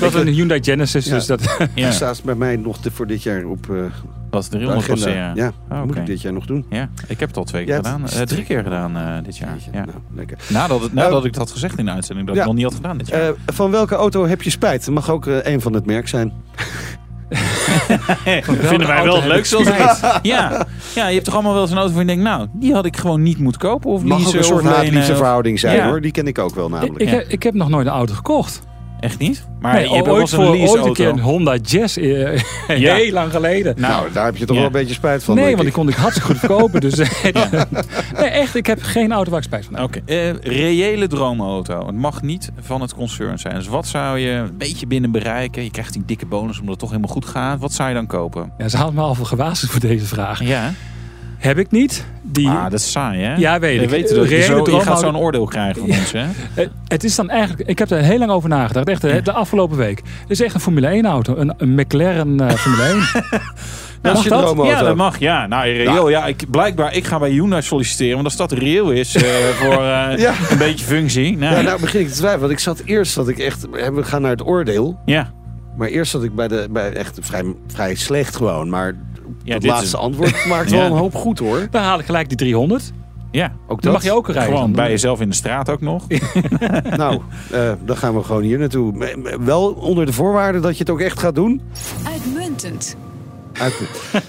Dat 0.00 0.12
was 0.12 0.14
een 0.14 0.26
Hyundai 0.28 0.62
Genesis, 0.64 1.04
Ja. 1.06 1.14
dus 1.14 1.26
dat... 1.26 1.56
ja. 1.58 1.66
Die 1.84 1.92
staat 1.92 2.22
bij 2.24 2.34
mij 2.34 2.56
nog 2.56 2.78
de- 2.78 2.90
voor 2.90 3.06
dit 3.06 3.22
jaar 3.22 3.44
op 3.44 3.70
eh 3.70 3.76
Dat 4.30 4.42
is 4.42 4.48
de 4.48 4.56
300 4.56 4.90
agenda. 4.90 5.04
passeren. 5.04 5.34
Ja, 5.34 5.52
Oh, 5.70 5.82
moet 5.86 5.96
ik 5.96 6.06
dit 6.06 6.20
jaar 6.22 6.32
nog 6.32 6.46
doen. 6.46 6.66
Ja, 6.70 6.88
ik 7.06 7.20
heb 7.20 7.28
het 7.28 7.36
al 7.38 7.44
twee 7.44 7.64
keer 7.64 7.72
Ja, 7.74 7.76
gedaan. 7.76 8.08
Eh, 8.08 8.20
drie 8.22 8.44
keer 8.44 8.62
gedaan 8.62 8.96
eh, 8.96 9.24
dit 9.24 9.36
jaar. 9.36 9.56
Ja. 9.72 9.84
Nou, 9.84 9.98
lekker. 10.14 10.38
Nadat, 10.48 10.80
het, 10.82 10.92
nadat 10.92 11.24
ik 11.24 11.32
dat 11.32 11.40
had 11.42 11.50
gezegd 11.50 11.78
in 11.78 11.84
de 11.84 11.90
uitzending, 11.90 12.26
dat 12.26 12.36
Ja. 12.36 12.42
ik 12.42 12.48
het 12.48 12.56
nog 12.56 12.64
niet 12.64 12.72
had 12.74 12.82
gedaan 12.82 12.98
dit 12.98 13.08
jaar. 13.08 13.28
Eh, 13.28 13.54
van 13.54 13.70
welke 13.70 13.94
auto 13.94 14.26
heb 14.26 14.42
je 14.42 14.50
spijt? 14.50 14.84
Het 14.84 14.94
mag 14.94 15.10
ook 15.10 15.26
een 15.26 15.60
van 15.60 15.72
het 15.72 15.86
merk 15.86 16.08
zijn. 16.08 16.32
vinden 18.68 18.86
wij 18.86 19.02
wel 19.02 19.16
het 19.16 19.24
leukste 19.24 19.56
ik 19.58 19.80
als 19.80 20.00
niet. 20.02 20.18
Ja. 20.22 20.66
ja, 20.94 21.06
je 21.06 21.12
hebt 21.12 21.24
toch 21.24 21.34
allemaal 21.34 21.52
wel 21.52 21.62
eens 21.62 21.70
een 21.70 21.76
auto 21.76 21.92
waar 21.92 22.00
je 22.02 22.06
denkt, 22.08 22.22
nou, 22.22 22.46
die 22.52 22.72
had 22.74 22.84
ik 22.84 22.96
gewoon 22.96 23.22
niet 23.22 23.38
moeten 23.38 23.60
kopen. 23.60 23.90
Of 23.90 24.02
Mag 24.02 24.18
ook 24.18 24.34
een 24.34 24.44
soort 24.44 24.62
of- 24.64 25.16
verhouding 25.16 25.58
zijn 25.60 25.76
Ja. 25.76 25.88
hoor. 25.88 26.00
Die 26.00 26.10
ken 26.12 26.26
ik 26.26 26.38
ook 26.38 26.54
wel 26.54 26.64
Ik, 26.66 26.70
namelijk. 26.72 27.00
ik, 27.00 27.08
heb, 27.08 27.28
ik 27.28 27.42
heb 27.42 27.54
nog 27.54 27.68
nooit 27.68 27.86
een 27.86 27.92
auto 27.92 28.14
gekocht. 28.14 28.60
Echt 29.00 29.18
niet? 29.18 29.46
Maar 29.60 29.74
Nee, 29.74 29.88
je 29.88 29.94
hebt 29.94 30.08
ooit, 30.08 30.20
eens 30.20 30.32
een 30.32 30.38
voor, 30.44 30.56
ooit 30.56 30.84
een 30.84 30.92
keer 30.92 31.08
een 31.08 31.20
Honda 31.20 31.56
Jazz, 31.56 31.96
Ja. 32.68 32.94
heel 32.94 33.12
lang 33.12 33.30
geleden. 33.32 33.74
Nou, 33.80 34.12
daar 34.12 34.24
heb 34.24 34.36
je 34.36 34.44
toch 34.44 34.56
ja. 34.56 34.62
wel 34.62 34.70
een 34.70 34.78
beetje 34.78 34.94
spijt 34.94 35.24
van. 35.24 35.34
nee, 35.34 35.50
want 35.50 35.62
die 35.62 35.72
kon 35.72 35.88
ik 35.88 35.94
hartstikke 35.94 36.28
goed 36.28 36.38
verkopen. 36.38 36.80
Dus, 36.80 36.98
eh, 36.98 37.08
nee, 38.18 38.28
echt, 38.28 38.54
ik 38.54 38.66
heb 38.66 38.82
geen 38.82 39.12
auto 39.12 39.30
waar 39.30 39.38
ik 39.38 39.44
spijt 39.46 39.64
van 39.64 39.74
heb. 39.74 39.84
Oké, 39.84 40.00
eh, 40.06 40.32
reële 40.34 41.06
droomauto. 41.06 41.86
Het 41.86 41.94
mag 41.96 42.22
niet 42.22 42.50
van 42.60 42.80
het 42.80 42.94
concern 42.94 43.38
zijn. 43.38 43.54
Dus 43.54 43.66
wat 43.68 43.86
zou 43.86 44.18
je 44.18 44.30
een 44.30 44.56
beetje 44.56 44.86
binnen 44.86 45.10
bereiken? 45.10 45.64
Je 45.64 45.70
krijgt 45.70 45.92
die 45.92 46.02
dikke 46.06 46.26
bonus 46.26 46.54
omdat 46.56 46.70
het 46.70 46.78
toch 46.78 46.90
helemaal 46.90 47.12
goed 47.14 47.26
gaat. 47.26 47.60
Wat 47.60 47.72
zou 47.72 47.88
je 47.88 47.94
dan 47.94 48.06
kopen? 48.06 48.52
Ja, 48.58 48.68
ze 48.68 48.76
hadden 48.76 48.94
me 48.94 49.00
al 49.00 49.14
voor 49.14 49.26
gewaarschuwd 49.26 49.70
voor 49.70 49.80
deze 49.80 50.06
vraag. 50.06 50.42
Ja, 50.42 50.72
Heb 51.38 51.58
ik 51.58 51.70
niet. 51.70 52.04
Die, 52.38 52.48
ah, 52.48 52.62
dat 52.62 52.72
is 52.72 52.90
saai 52.90 53.20
hè? 53.22 53.34
Ja, 53.36 53.58
weet 53.58 53.78
We 53.78 53.84
ik. 53.84 53.90
weten 53.90 54.16
dat 54.16 54.28
je, 54.30 54.42
zo, 54.42 54.64
je 54.70 54.80
gaat 54.80 55.00
zo'n 55.00 55.16
oordeel 55.16 55.44
krijgen 55.44 55.80
van 55.80 55.90
ons 55.98 56.12
hè? 56.12 56.24
Eh, 56.54 56.66
Het 56.88 57.04
is 57.04 57.14
dan 57.14 57.30
eigenlijk, 57.30 57.68
ik 57.68 57.78
heb 57.78 57.90
er 57.90 57.98
heel 58.02 58.18
lang 58.18 58.30
over 58.30 58.48
nagedacht, 58.48 58.88
echt 58.88 59.00
de, 59.00 59.20
de 59.22 59.32
afgelopen 59.32 59.76
week. 59.76 59.98
Het 60.20 60.30
is 60.30 60.40
echt 60.40 60.54
een 60.54 60.60
Formule 60.60 60.86
1 60.86 61.06
auto, 61.06 61.36
een, 61.36 61.54
een 61.56 61.74
McLaren 61.74 62.40
eh, 62.40 62.50
Formule 62.56 62.82
1. 62.82 63.00
Dat 64.02 64.16
is 64.16 64.22
je 64.22 64.28
dat? 64.28 64.56
Ja, 64.64 64.82
dat 64.82 64.96
mag. 64.96 65.18
Ja, 65.18 65.46
nou, 65.46 65.68
reëel. 65.70 66.08
Ja, 66.08 66.26
ik, 66.26 66.44
blijkbaar, 66.50 66.94
ik 66.94 67.04
ga 67.06 67.18
bij 67.18 67.30
Hyundai 67.30 67.62
solliciteren. 67.62 68.12
Want 68.14 68.24
als 68.24 68.36
dat 68.36 68.52
reëel 68.52 68.90
is 68.90 69.14
eh, 69.14 69.22
voor 69.60 69.72
eh, 69.72 70.18
Ja. 70.18 70.32
een 70.50 70.58
beetje 70.58 70.84
functie. 70.84 71.36
Nou, 71.36 71.52
Ja, 71.52 71.58
ja, 71.60 71.64
nou 71.64 71.80
begin 71.80 72.00
ik 72.00 72.06
te 72.08 72.12
twijfelen. 72.12 72.40
Want 72.40 72.52
ik 72.52 72.58
zat 72.58 72.82
eerst 72.84 73.14
dat 73.14 73.28
ik 73.28 73.38
echt... 73.38 73.66
We 73.70 74.04
gaan 74.04 74.22
naar 74.22 74.30
het 74.30 74.46
oordeel. 74.46 74.98
ja. 75.04 75.32
Maar 75.76 75.88
eerst 75.88 76.10
zat 76.10 76.22
ik 76.22 76.34
bij 76.34 76.48
de... 76.48 76.66
Bij 76.70 76.92
echt 76.92 77.18
vrij, 77.20 77.44
vrij 77.66 77.94
slecht 77.94 78.36
gewoon. 78.36 78.68
Maar 78.68 78.94
Ja, 79.44 79.54
dat 79.54 79.64
laatste 79.64 79.84
is- 79.86 79.94
antwoord 79.94 80.44
maakt 80.48 80.70
Ja. 80.70 80.76
wel 80.76 80.86
een 80.86 80.92
hoop 80.98 81.14
goed 81.14 81.38
hoor. 81.38 81.66
Dan 81.70 81.82
haal 81.82 81.98
ik 81.98 82.04
gelijk 82.06 82.28
die 82.28 82.36
300. 82.36 82.92
ja. 83.30 83.52
Ook 83.66 83.82
Dan 83.82 83.92
dat. 83.92 83.92
mag 83.92 84.02
je 84.02 84.12
ook 84.12 84.28
rijden. 84.28 84.54
Gewoon 84.54 84.72
bij 84.72 84.90
jezelf 84.90 85.20
in 85.20 85.28
de 85.28 85.34
straat 85.34 85.70
ook 85.70 85.80
nog. 85.80 86.04
Nou, 86.96 87.20
eh, 87.50 87.72
dan 87.84 87.96
gaan 87.96 88.14
we 88.14 88.22
gewoon 88.22 88.42
hier 88.42 88.58
naartoe. 88.58 89.16
Wel 89.40 89.72
onder 89.72 90.06
de 90.06 90.12
voorwaarde 90.12 90.60
dat 90.60 90.72
je 90.72 90.78
het 90.78 90.90
ook 90.90 91.00
echt 91.00 91.18
gaat 91.20 91.34
doen. 91.34 91.60
Uitmuntend. 92.12 92.96
Uit- 93.52 93.74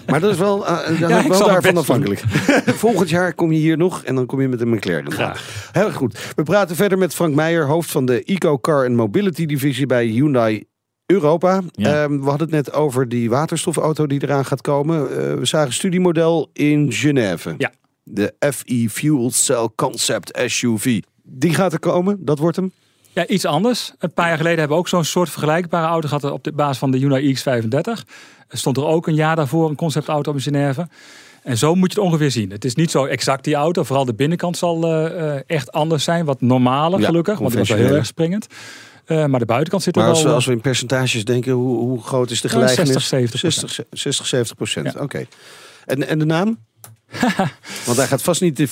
Maar 0.08 0.20
dat 0.20 0.32
is 0.32 0.38
wel, 0.38 0.68
eh, 0.68 0.74
daar 1.00 1.00
Ja, 1.00 1.08
ben 1.08 1.18
ik 1.18 1.24
ik 1.26 1.32
wel 1.32 1.48
daarvan 1.48 1.78
afhankelijk. 1.78 2.24
Volgend 2.66 3.10
jaar 3.10 3.34
kom 3.34 3.52
je 3.52 3.60
hier 3.60 3.78
nog 3.78 4.04
en 4.04 4.16
dan 4.16 4.26
kom 4.26 4.42
je 4.42 4.48
met 4.48 4.62
een 4.62 4.70
McLaren. 4.70 5.12
Graag. 5.12 5.70
Heel 5.72 5.92
goed. 5.92 6.32
We 6.36 6.44
praten 6.44 6.76
verder 6.76 6.98
met 6.98 7.14
Frank 7.16 7.36
Meijer, 7.36 7.66
hoofd 7.68 7.92
van 7.92 8.06
de 8.06 8.24
Eco 8.24 8.58
Car 8.60 8.86
and 8.86 8.96
Mobility 8.96 9.46
divisie 9.46 9.86
bij 9.86 10.06
Hyundai 10.06 10.64
Europa. 11.12 11.62
Ja. 11.72 12.04
Ehm, 12.04 12.20
we 12.20 12.30
hadden 12.30 12.48
het 12.48 12.66
net 12.66 12.74
over 12.74 13.10
die 13.10 13.30
waterstofauto 13.30 14.08
die 14.08 14.24
eraan 14.24 14.46
gaat 14.46 14.62
komen. 14.62 15.10
Eh, 15.10 15.34
we 15.34 15.46
zagen 15.46 15.68
een 15.68 15.74
studiemodel 15.74 16.50
in 16.54 16.92
Genève. 16.92 17.56
Ja. 17.58 17.72
De 18.04 18.34
FE 18.54 18.88
Fuel 18.90 19.32
Cell 19.32 19.70
Concept 19.76 20.42
SUV. 20.46 21.02
Die 21.24 21.54
gaat 21.54 21.74
er 21.74 21.80
komen, 21.80 22.18
dat 22.26 22.40
wordt 22.40 22.56
hem. 22.56 22.72
Ja, 23.12 23.28
iets 23.28 23.46
anders. 23.46 23.94
Een 24.00 24.14
paar 24.14 24.28
jaar 24.28 24.38
geleden 24.38 24.60
hebben 24.60 24.78
we 24.78 24.84
ook 24.84 24.90
zo'n 24.90 25.04
soort 25.04 25.30
vergelijkbare 25.30 25.88
auto 25.88 26.08
gehad 26.08 26.32
op 26.32 26.44
de 26.44 26.52
basis 26.52 26.78
van 26.78 26.92
de 26.92 26.98
Hyundai 26.98 27.36
X35. 27.36 28.06
Er 28.48 28.58
stond 28.58 28.78
er 28.78 28.86
ook 28.86 29.08
een 29.08 29.16
jaar 29.16 29.36
daarvoor 29.36 29.70
een 29.70 29.76
conceptauto 29.76 30.34
in 30.34 30.42
Genève. 30.42 30.88
En 31.44 31.58
zo 31.58 31.76
moet 31.76 31.94
je 31.94 32.00
het 32.00 32.10
ongeveer 32.10 32.32
zien. 32.32 32.52
Het 32.52 32.66
is 32.66 32.76
niet 32.76 32.92
zo 32.92 33.06
exact 33.06 33.44
die 33.44 33.56
auto. 33.56 33.84
Vooral 33.84 34.06
de 34.06 34.14
binnenkant 34.14 34.58
zal 34.58 34.84
eh, 34.84 35.36
eh, 35.36 35.42
echt 35.48 35.72
anders 35.72 36.04
zijn. 36.04 36.26
Wat 36.26 36.42
normaler 36.42 37.00
Ja, 37.00 37.06
gelukkig. 37.06 37.40
Want 37.40 37.50
die 37.50 37.60
was 37.60 37.70
wel 37.70 37.78
heel 37.78 37.96
erg 37.96 38.06
springend. 38.06 38.48
Eh, 39.10 39.26
maar 39.26 39.40
de 39.40 39.46
buitenkant 39.46 39.84
zit 39.84 39.96
er 39.96 40.02
Maar 40.02 40.10
als, 40.10 40.20
wel... 40.20 40.30
we- 40.30 40.36
als 40.36 40.46
we 40.46 40.52
in 40.52 40.62
percentages 40.62 41.26
denken, 41.26 41.52
hoe, 41.52 41.78
hoe 41.78 42.04
groot 42.04 42.32
is 42.32 42.42
de 42.42 42.48
Ja, 42.48 42.54
gelijkenis? 42.54 42.88
60, 42.88 43.04
70 43.04 43.40
60, 43.40 43.86
60 43.92 44.26
70 44.28 44.56
procent. 44.56 44.94
Ja. 44.94 45.02
Oké. 45.02 45.26
En, 45.86 46.08
en 46.08 46.20
de 46.20 46.26
naam? 46.26 46.58
Want 47.86 47.98
hij 47.98 48.08
gaat 48.08 48.22
vast 48.22 48.42
niet 48.42 48.58
de 48.58 48.68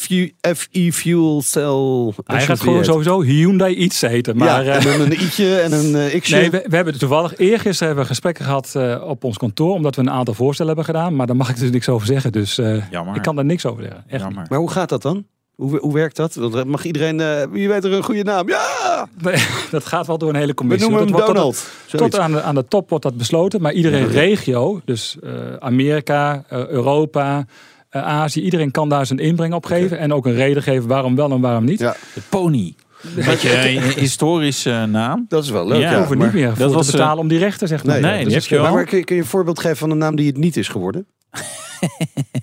FE 0.55 0.91
Fuel 0.93 1.41
Cell. 1.41 2.13
hij 2.25 2.41
gaat 2.41 2.59
gewoon 2.59 2.85
sowieso 2.85 3.21
Hyundai 3.21 3.75
iets 3.75 4.01
heten. 4.01 4.37
Maar, 4.37 4.65
ja, 4.65 4.71
eh, 4.71 4.85
en 4.85 4.99
dan 4.99 5.01
een 5.07 5.11
i'tje 5.25 5.59
en 5.59 5.71
een 5.71 5.95
eh, 5.95 6.21
x'je. 6.21 6.35
Nee, 6.35 6.49
we, 6.49 6.65
we 6.67 6.75
hebben 6.75 6.99
toevallig 6.99 7.37
eergisteren 7.37 7.85
hebben 7.87 8.03
we 8.03 8.09
gesprekken 8.09 8.45
gehad 8.45 8.71
eh, 8.75 9.03
op 9.07 9.23
ons 9.23 9.37
kantoor. 9.37 9.73
Omdat 9.73 9.95
we 9.95 10.01
een 10.01 10.09
aantal 10.09 10.33
voorstellen 10.33 10.75
hebben 10.75 10.93
gedaan. 10.95 11.15
Maar 11.15 11.27
daar 11.27 11.35
mag 11.35 11.49
ik 11.49 11.57
dus 11.59 11.69
niks 11.71 11.89
over 11.89 12.07
zeggen. 12.07 12.31
Dus 12.31 12.57
eh, 12.57 12.75
ik 13.13 13.21
kan 13.21 13.35
daar 13.35 13.45
niks 13.45 13.65
over 13.65 13.83
zeggen. 13.83 14.03
Echt. 14.07 14.25
Maar 14.49 14.59
hoe 14.59 14.71
gaat 14.71 14.89
dat 14.89 15.01
dan? 15.01 15.25
Hoe, 15.57 15.77
hoe 15.79 15.93
werkt 15.93 16.15
dat? 16.15 16.35
Want 16.35 16.63
mag 16.65 16.83
iedereen, 16.85 17.19
eh, 17.19 17.43
wie 17.51 17.67
weet 17.67 17.83
er 17.83 17.93
een 17.93 18.03
goede 18.03 18.23
naam? 18.23 18.47
Ja! 18.47 19.07
Nee, 19.21 19.35
dat 19.71 19.85
gaat 19.85 20.07
wel 20.07 20.17
door 20.17 20.29
een 20.29 20.35
hele 20.35 20.47
We 20.47 20.53
commissie. 20.53 20.89
noemen 20.89 21.07
hem 21.07 21.15
Dat 21.17 21.25
wordt 21.25 21.39
tot- 21.39 21.55
Donald. 21.55 21.71
Tot, 21.87 21.99
Zoiets. 21.99 22.17
aan, 22.17 22.31
de, 22.31 22.41
aan 22.41 22.55
de 22.55 22.67
top 22.67 22.89
wordt 22.89 23.03
dat 23.03 23.17
besloten. 23.17 23.61
Maar 23.61 23.73
iedere 23.73 23.97
Ja. 23.97 24.05
regio, 24.05 24.81
dus 24.85 25.17
eh, 25.23 25.31
Amerika, 25.59 26.43
eh, 26.49 26.67
Europa, 26.67 27.45
Azië. 27.89 28.41
Iedereen 28.41 28.71
kan 28.71 28.89
daar 28.89 29.05
zijn 29.05 29.19
inbreng 29.19 29.53
op 29.53 29.65
geven. 29.65 29.99
En 29.99 30.13
ook 30.13 30.25
een 30.25 30.33
reden 30.35 30.63
geven 30.63 30.87
waarom 30.87 31.15
wel 31.15 31.31
en 31.31 31.41
waarom 31.41 31.65
niet. 31.65 31.79
Ja, 31.79 31.95
De 32.13 32.21
pony. 32.29 32.75
Weet 33.15 33.41
je, 33.41 33.69
een 33.69 33.81
historische 33.81 34.85
naam. 34.85 35.25
dat 35.29 35.43
is 35.43 35.49
wel 35.49 35.67
leuk. 35.67 35.77
Ja, 35.81 35.83
Ja, 35.83 35.91
We 35.91 35.97
hoeven 35.97 36.17
maar- 36.17 36.25
niet 36.27 36.35
meer 36.35 36.47
dat 36.47 36.57
voor 36.57 36.71
was, 36.71 36.85
te 36.85 36.91
betalen 36.91 37.17
om 37.19 37.27
die 37.27 37.39
rechten, 37.39 37.67
zeg 37.67 37.83
maar. 37.83 37.99
Nee, 38.01 38.11
Nee, 38.11 38.23
dat 38.23 38.33
heb 38.33 38.43
je 38.43 38.59
wel. 38.61 38.73
maar 38.73 38.85
kun, 38.85 38.97
je, 38.97 39.03
kun 39.03 39.15
je 39.15 39.21
een 39.21 39.27
voorbeeld 39.27 39.59
geven 39.59 39.77
van 39.77 39.91
een 39.91 39.97
naam 39.97 40.15
die 40.15 40.27
het 40.27 40.37
niet 40.37 40.57
is 40.57 40.67
geworden? 40.67 41.07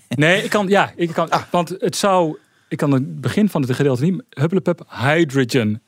Nee, 0.08 0.42
ik 0.42 0.50
kan, 0.50 0.68
ja, 0.68 0.92
ik 0.96 1.10
kan, 1.12 1.30
Ah. 1.30 1.42
want 1.50 1.74
het 1.78 1.96
zou, 1.96 2.36
ik 2.74 2.80
kan 2.80 2.92
het 2.92 3.20
begin 3.20 3.48
van 3.48 3.62
het 3.62 3.72
gedeelte 3.74 4.02
niet, 4.04 4.22
hupplepup, 4.30 4.86
hydrogen. 4.88 5.82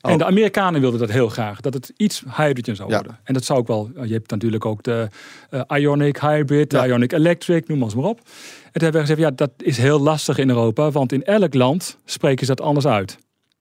En 0.00 0.12
Oh. 0.12 0.18
de 0.18 0.24
Amerikanen 0.24 0.80
wilden 0.80 1.00
dat 1.00 1.10
heel 1.10 1.28
graag, 1.28 1.60
dat 1.60 1.74
het 1.74 1.92
iets 1.96 2.22
hydrogen 2.36 2.76
zou 2.76 2.88
Ja. 2.90 2.94
worden. 2.96 3.18
En 3.24 3.34
dat 3.34 3.44
zou 3.44 3.58
ook 3.58 3.66
wel, 3.66 3.90
je 4.04 4.12
hebt 4.12 4.30
natuurlijk 4.30 4.64
ook 4.64 4.82
de 4.82 5.08
eh, 5.50 5.60
Ionic 5.80 6.16
Hybrid, 6.20 6.70
de 6.70 6.76
Ja. 6.76 6.86
Ionic 6.86 7.12
Electric, 7.12 7.68
noem 7.68 7.78
maar 7.78 7.86
eens 7.86 7.96
maar 7.96 8.04
op. 8.04 8.18
En 8.18 8.24
toen 8.72 8.82
hebben 8.82 8.92
we 8.92 9.06
gezegd, 9.06 9.20
ja, 9.20 9.30
dat 9.30 9.50
is 9.56 9.76
heel 9.76 10.00
lastig 10.00 10.38
in 10.38 10.48
Europa, 10.48 10.90
want 10.90 11.12
in 11.12 11.24
elk 11.24 11.54
land 11.54 11.96
spreken 12.04 12.46
ze 12.46 12.54
dat 12.54 12.66
anders 12.66 12.86
uit. 12.86 13.18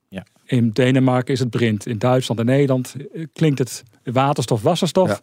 Ja. 0.10 0.26
In 0.46 0.70
Denemarken 0.70 1.34
is 1.34 1.40
het 1.40 1.50
Brint, 1.50 1.86
in 1.86 1.98
Duitsland 1.98 2.40
en 2.40 2.46
Nederland 2.46 2.96
eh, 3.14 3.26
klinkt 3.34 3.60
het 3.60 3.84
waterstof, 4.04 4.62
wasserstof. 4.62 5.20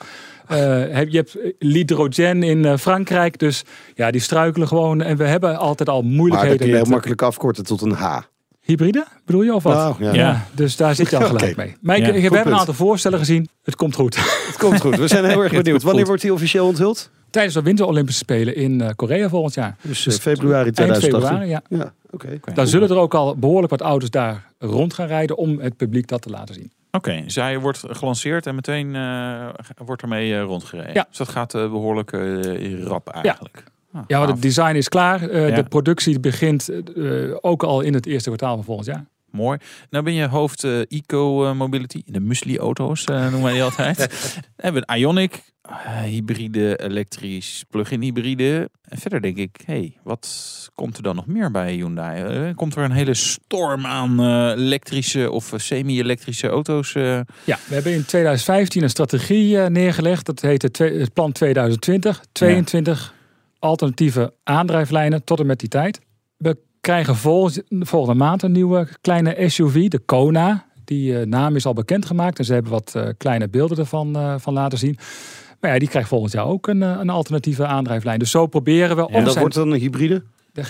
Ja. 0.48 0.86
Eh, 0.86 0.94
heb, 0.96 1.08
je 1.08 1.16
hebt 1.16 1.36
hydrogen 1.58 2.42
in 2.42 2.64
eh, 2.64 2.76
Frankrijk, 2.76 3.38
dus 3.38 3.64
ja, 3.94 4.10
die 4.10 4.20
struikelen 4.20 4.68
gewoon. 4.68 5.02
En 5.02 5.16
we 5.16 5.24
hebben 5.24 5.56
altijd 5.58 5.88
al 5.88 6.02
Maar 6.02 6.10
moeilijkheden 6.12 6.56
dat 6.58 6.66
kun 6.66 6.68
je 6.68 6.76
heel 6.76 6.84
eh, 6.86 6.90
makkelijk 6.92 7.22
afkorten 7.22 7.64
tot 7.64 7.80
een 7.82 7.92
H. 7.92 8.18
hybride, 8.60 9.06
bedoel 9.24 9.42
je 9.42 9.54
of 9.54 9.62
wat? 9.62 9.74
Nou, 9.74 9.94
ja. 10.04 10.12
ja. 10.12 10.46
dus 10.52 10.76
daar 10.76 10.94
zit 10.94 11.10
je 11.10 11.16
al 11.16 11.26
gelijk 11.36 11.56
mee. 11.56 11.76
Maar 11.80 11.96
ik, 11.96 12.06
Ja, 12.06 12.12
ik- 12.12 12.22
hebben 12.22 12.46
een 12.52 12.58
aantal 12.58 12.74
voorstellen 12.74 13.18
gezien. 13.18 13.48
Het 13.62 13.76
komt 13.76 13.94
goed. 13.94 14.16
Het 14.46 14.56
komt 14.58 14.80
goed. 14.80 14.96
We 14.96 15.08
zijn 15.08 15.24
heel 15.24 15.42
erg 15.42 15.52
benieuwd. 15.62 15.82
Wanneer 15.82 16.06
wordt 16.06 16.22
hij 16.22 16.30
officieel 16.30 16.66
onthuld? 16.66 17.10
Tijdens 17.30 17.54
de 17.54 17.62
Winter 17.62 17.86
Olympische 17.86 18.20
Spelen 18.20 18.56
in 18.56 18.80
eh, 18.80 18.88
Korea 18.96 19.28
volgend 19.28 19.54
jaar. 19.54 19.76
Dus 19.82 20.06
eh, 20.06 20.12
februari 20.14 20.62
Eind 20.64 20.74
2018. 20.74 21.20
februari, 21.20 21.48
ja. 21.50 21.62
Ja, 21.68 21.92
oké. 22.10 22.38
Dan 22.54 22.66
zullen 22.66 22.88
er 22.90 22.96
ook 22.96 23.14
al 23.14 23.36
behoorlijk 23.36 23.70
wat 23.70 23.80
auto's 23.80 24.10
daar 24.10 24.52
rond 24.58 24.94
gaan 24.94 25.06
rijden 25.06 25.36
om 25.36 25.60
het 25.60 25.76
publiek 25.76 26.06
dat 26.08 26.22
te 26.22 26.30
laten 26.30 26.54
zien. 26.54 26.72
Oké, 26.90 27.22
zij 27.26 27.58
wordt 27.58 27.82
gelanceerd 27.86 28.46
en 28.46 28.54
meteen 28.54 28.94
eh, 28.96 29.48
wordt 29.84 30.02
ermee 30.02 30.34
eh, 30.34 30.42
rondgereden. 30.42 30.94
Ja. 30.94 31.06
Dus 31.08 31.18
dat 31.18 31.28
gaat 31.28 31.54
eh, 31.54 31.60
behoorlijk 31.70 32.12
eh, 32.12 32.82
rap 32.84 33.08
eigenlijk. 33.08 33.64
Ah, 33.92 34.02
Ja, 34.06 34.16
want 34.16 34.24
gaaf. 34.24 34.26
het 34.28 34.42
design 34.42 34.74
is 34.74 34.88
klaar. 34.88 35.28
Eh, 35.28 35.48
Ja. 35.48 35.54
De 35.54 35.62
productie 35.64 36.20
begint 36.20 36.68
eh, 36.68 37.12
ook 37.40 37.62
al 37.62 37.80
in 37.80 37.94
het 37.94 38.06
eerste 38.06 38.28
kwartaal 38.28 38.54
van 38.54 38.64
volgend 38.64 38.86
jaar. 38.86 39.04
Mooi. 39.30 39.58
Nou 39.90 40.04
ben 40.04 40.12
je 40.12 40.26
hoofd 40.26 40.64
eh, 40.64 40.80
eco-mobility. 40.88 42.02
De 42.06 42.20
Musli-auto's 42.20 43.04
eh, 43.04 43.20
noemen 43.22 43.42
wij 43.42 43.52
die 43.52 43.62
altijd. 43.62 43.96
Dan 44.34 44.42
hebben 44.56 44.82
we 44.82 44.92
een 44.92 44.98
Ionic, 45.00 45.40
eh, 45.62 46.00
hybride, 46.02 46.76
elektrisch, 46.82 47.64
plug-in 47.70 48.00
hybride. 48.02 48.70
En 48.82 48.98
verder 48.98 49.20
denk 49.22 49.36
ik, 49.36 49.60
hey, 49.64 49.96
wat 50.02 50.28
komt 50.74 50.96
er 50.96 51.02
dan 51.02 51.16
nog 51.16 51.26
meer 51.26 51.50
bij 51.50 51.72
Hyundai? 51.72 52.22
Eh, 52.48 52.54
komt 52.56 52.76
er 52.76 52.84
een 52.84 52.90
hele 52.90 53.14
storm 53.14 53.86
aan 53.86 54.20
eh, 54.20 54.62
elektrische 54.64 55.30
of 55.30 55.52
eh, 55.52 55.58
semi-elektrische 55.58 56.48
auto's? 56.48 56.94
eh? 56.94 57.20
Ja, 57.44 57.58
we 57.68 57.74
hebben 57.74 57.92
in 57.92 58.04
2015 58.04 58.82
een 58.82 58.90
strategie 58.90 59.60
eh, 59.60 59.66
neergelegd. 59.68 60.26
Dat 60.26 60.40
heet 60.40 60.62
het, 60.62 60.78
het 60.78 61.12
plan 61.12 61.32
2020. 61.32 62.22
22 62.32 63.14
alternatieve 63.58 64.34
aandrijflijnen 64.44 65.24
tot 65.24 65.40
en 65.40 65.46
met 65.46 65.60
die 65.60 65.68
tijd. 65.68 66.00
We 66.36 66.58
krijgen 66.80 67.16
vol, 67.16 67.50
volgende 67.70 68.18
maand 68.18 68.42
een 68.42 68.52
nieuwe 68.52 68.88
kleine 69.00 69.48
SUV, 69.48 69.88
de 69.88 69.98
Kona. 69.98 70.66
Die 70.84 71.18
eh, 71.20 71.26
naam 71.26 71.56
is 71.56 71.66
al 71.66 71.72
bekendgemaakt 71.72 72.38
en 72.38 72.44
ze 72.44 72.52
hebben 72.52 72.72
wat 72.72 72.92
eh, 72.94 73.08
kleine 73.16 73.48
beelden 73.48 73.78
ervan 73.78 74.16
eh, 74.16 74.34
van 74.38 74.52
laten 74.52 74.78
zien. 74.78 74.98
Maar 75.60 75.72
ja, 75.72 75.78
die 75.78 75.88
krijgt 75.88 76.08
volgend 76.08 76.32
jaar 76.32 76.46
ook 76.46 76.66
een, 76.66 76.80
een 76.80 77.10
alternatieve 77.10 77.66
aandrijflijn. 77.66 78.18
Dus 78.18 78.30
zo 78.30 78.46
proberen 78.46 78.96
we... 78.96 79.06
En 79.08 79.12
dat 79.18 79.28
zijn- 79.28 79.38
wordt 79.40 79.54
dan 79.54 79.72
een 79.72 79.78
hybride? 79.80 80.22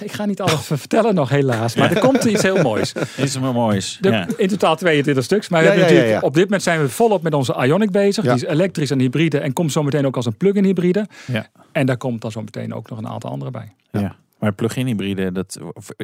Ik 0.02 0.12
ga 0.12 0.24
niet 0.24 0.40
alles 0.40 0.60
vertellen 0.76 1.14
nog 1.14 1.28
helaas, 1.28 1.74
maar 1.76 1.90
er 1.92 2.00
komt 2.00 2.24
iets 2.24 2.42
heel 2.42 2.62
moois. 2.62 2.92
Is 3.16 3.34
er 3.34 3.40
maar 3.40 3.52
moois. 3.52 3.98
De- 4.00 4.08
Ja. 4.10 4.26
In 4.36 4.48
totaal 4.48 4.76
22 4.76 5.24
stuks. 5.24 5.48
Maar 5.48 5.60
we 5.60 5.66
Ja, 5.66 5.72
hebben 5.72 5.88
ja, 5.88 5.94
ja, 5.94 5.98
natuurlijk, 6.00 6.22
ja. 6.22 6.28
op 6.28 6.34
dit 6.34 6.44
moment 6.44 6.62
zijn 6.62 6.80
we 6.80 6.88
volop 6.88 7.22
met 7.22 7.34
onze 7.34 7.54
Ionic 7.64 7.90
bezig. 7.90 8.24
Ja. 8.24 8.34
Die 8.34 8.44
is 8.44 8.50
elektrisch 8.50 8.90
en 8.90 8.98
hybride 9.00 9.38
en 9.38 9.52
komt 9.52 9.72
zometeen 9.72 10.06
ook 10.06 10.16
als 10.16 10.26
een 10.26 10.36
plug-in 10.36 10.64
hybride. 10.64 11.06
Ja. 11.26 11.46
En 11.72 11.86
daar 11.86 11.96
komt 11.96 12.20
dan 12.20 12.30
zometeen 12.30 12.74
ook 12.74 12.90
nog 12.90 12.98
een 12.98 13.08
aantal 13.08 13.30
andere 13.30 13.50
bij. 13.50 13.72
Ja. 13.90 14.16
Maar 14.38 14.52
plug-in 14.52 14.86
hybride, 14.86 15.32
dat, 15.32 15.58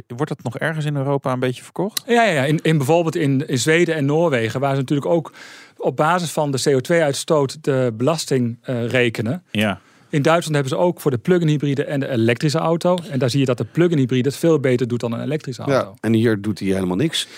wordt 0.07 0.28
dat 0.28 0.43
nog 0.43 0.59
ergens 0.59 0.85
in 0.85 0.97
Europa 0.97 1.32
een 1.32 1.41
beetje 1.41 1.62
verkocht? 1.62 2.03
Ja, 2.07 2.22
ja, 2.22 2.32
ja. 2.32 2.45
In, 2.45 2.61
in 2.62 2.76
bijvoorbeeld 2.76 3.16
in, 3.16 3.49
in 3.49 3.59
Zweden 3.59 3.95
en 3.95 4.05
Noorwegen, 4.05 4.61
waar 4.61 4.74
ze 4.74 4.80
natuurlijk 4.80 5.11
ook 5.11 5.32
op 5.76 5.97
basis 5.97 6.30
van 6.30 6.51
de 6.51 6.70
CO2-uitstoot 6.70 7.64
de 7.64 7.93
belasting 7.97 8.59
eh, 8.62 8.87
rekenen. 8.87 9.43
Ja. 9.51 9.80
In 10.09 10.22
Duitsland 10.22 10.55
hebben 10.55 10.78
ze 10.78 10.85
ook 10.85 11.01
voor 11.01 11.11
de 11.11 11.18
plug-in 11.18 11.49
hybride 11.49 11.85
en 11.85 12.01
de 12.01 12.09
elektrische 12.09 12.59
auto. 12.59 12.99
En 13.11 13.18
daar 13.18 13.30
zie 13.30 13.41
je 13.41 13.47
dat 13.47 13.59
de 13.59 13.64
plug-in 13.64 13.99
hybride 13.99 14.28
het 14.28 14.39
veel 14.39 14.61
beter 14.61 14.89
doet 14.89 15.01
dan 15.01 15.12
een 15.12 15.22
elektrische 15.22 15.62
auto. 15.62 15.89
Ja. 15.91 15.95
En 16.01 16.12
hier 16.12 16.41
doet 16.41 16.59
hij 16.59 16.68
helemaal 16.68 16.97
niks. 16.97 17.28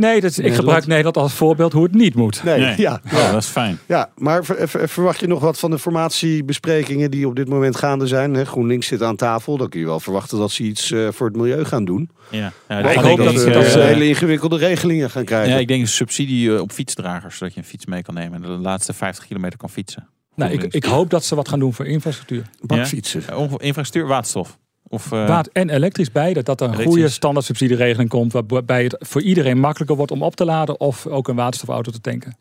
Nee, 0.00 0.20
dat 0.20 0.30
is, 0.30 0.38
ik 0.38 0.42
Nederland. 0.44 0.56
gebruik 0.68 0.86
Nederland 0.86 1.16
als 1.16 1.32
voorbeeld 1.32 1.72
hoe 1.72 1.82
het 1.82 1.94
niet 1.94 2.14
moet. 2.14 2.42
Nee, 2.44 2.60
Nee. 2.60 2.74
ja. 2.80 3.00
Oh, 3.12 3.30
dat 3.32 3.42
is 3.42 3.48
fijn. 3.48 3.78
Ja, 3.86 4.10
maar 4.16 4.44
ver- 4.44 4.68
ver- 4.68 4.88
verwacht 4.88 5.20
je 5.20 5.26
nog 5.26 5.40
wat 5.40 5.58
van 5.58 5.70
de 5.70 5.78
formatiebesprekingen 5.78 7.10
die 7.10 7.26
op 7.28 7.36
dit 7.36 7.48
moment 7.48 7.76
gaande 7.76 8.06
zijn? 8.06 8.34
Hè, 8.34 8.44
GroenLinks 8.44 8.86
zit 8.86 9.02
aan 9.02 9.16
tafel. 9.16 9.56
Dan 9.56 9.68
kun 9.68 9.80
je 9.80 9.86
wel 9.86 10.00
verwachten 10.00 10.38
dat 10.38 10.50
ze 10.50 10.62
iets 10.62 10.90
eh, 10.92 11.08
voor 11.10 11.26
het 11.26 11.36
milieu 11.36 11.64
gaan 11.64 11.84
doen. 11.84 12.10
Ja. 12.30 12.38
Ja, 12.38 12.52
Maar 12.68 12.82
dat 12.82 12.92
ik 12.92 12.98
hoop 12.98 13.18
dat, 13.18 13.38
ze- 13.40 13.50
dat 13.50 13.64
eh, 13.64 13.70
ze 13.70 13.80
hele 13.80 14.08
ingewikkelde 14.08 14.56
regelingen 14.56 15.10
gaan 15.10 15.24
krijgen. 15.24 15.52
Ja, 15.52 15.58
ik 15.58 15.68
denk 15.68 15.80
een 15.80 15.88
subsidie 15.88 16.54
eh, 16.54 16.60
op 16.60 16.72
fietsdragers, 16.72 17.36
zodat 17.36 17.54
je 17.54 17.60
een 17.60 17.66
fiets 17.66 17.86
mee 17.86 18.02
kan 18.02 18.14
nemen 18.14 18.34
en 18.44 18.50
de 18.50 18.58
laatste 18.62 18.92
50 18.92 19.26
kilometer 19.26 19.58
kan 19.58 19.70
fietsen. 19.70 20.08
Nou, 20.34 20.52
ik, 20.52 20.62
ik 20.74 20.84
hoop 20.84 21.10
dat 21.10 21.24
ze 21.24 21.34
wat 21.34 21.48
gaan 21.48 21.58
doen 21.58 21.74
voor 21.74 21.86
infrastructuur. 21.86 22.42
Bakfietsen. 22.60 23.22
Ja, 23.28 23.36
Infrastructuur, 23.56 24.06
waterstof. 24.06 24.58
Of, 24.92 25.12
eh, 25.12 25.26
Water 25.28 25.52
en 25.52 25.68
elektrisch 25.70 26.12
beide. 26.12 26.42
Dat 26.42 26.60
er 26.60 26.66
een 26.66 26.72
Elektrisch. 26.72 26.94
goede 26.96 27.12
standaard 27.12 27.46
subsidieregeling 27.46 28.08
komt. 28.08 28.32
Waarbij 28.32 28.82
het 28.82 28.96
voor 28.98 29.22
iedereen 29.22 29.58
makkelijker 29.58 29.96
wordt 29.96 30.12
om 30.12 30.22
op 30.22 30.36
te 30.36 30.44
laden. 30.44 30.80
Of 30.80 31.06
ook 31.06 31.28
een 31.28 31.36
waterstofauto 31.36 31.90
te 31.90 32.00
tanken. 32.00 32.36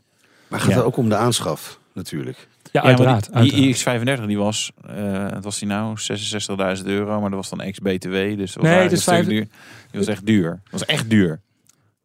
Maar 0.47 0.59
gaat 0.59 0.69
Ja. 0.69 0.75
het 0.75 0.85
ook 0.85 0.97
om 0.97 1.09
de 1.09 1.15
aanschaf, 1.15 1.79
natuurlijk. 1.93 2.47
Ja, 2.71 2.81
uiteraard. 2.83 3.23
die, 3.33 3.51
die 3.51 3.65
uiteraard. 3.65 4.19
iX35 4.21 4.25
die 4.27 4.37
was, 4.37 4.71
eh 4.87 5.29
wat 5.31 5.43
was 5.43 5.59
die 5.59 5.67
nou? 5.67 5.97
66.000 5.99 6.85
euro, 6.87 7.19
maar 7.19 7.29
dat 7.29 7.39
was 7.39 7.49
dan 7.49 7.61
ex-BTW. 7.61 8.11
Dus 8.37 8.53
dat 8.53 8.63
was 8.63 8.71
Nee, 8.71 8.83
dus 8.83 8.91
een 8.91 8.97
stuk 8.97 9.13
vijf- 9.13 9.27
duur. 9.27 9.47
Die 9.91 9.99
was 9.99 10.07
echt 10.07 10.25
duur. 10.25 10.49
Dat 10.49 10.71
was 10.71 10.85
echt 10.85 11.09
duur. 11.09 11.41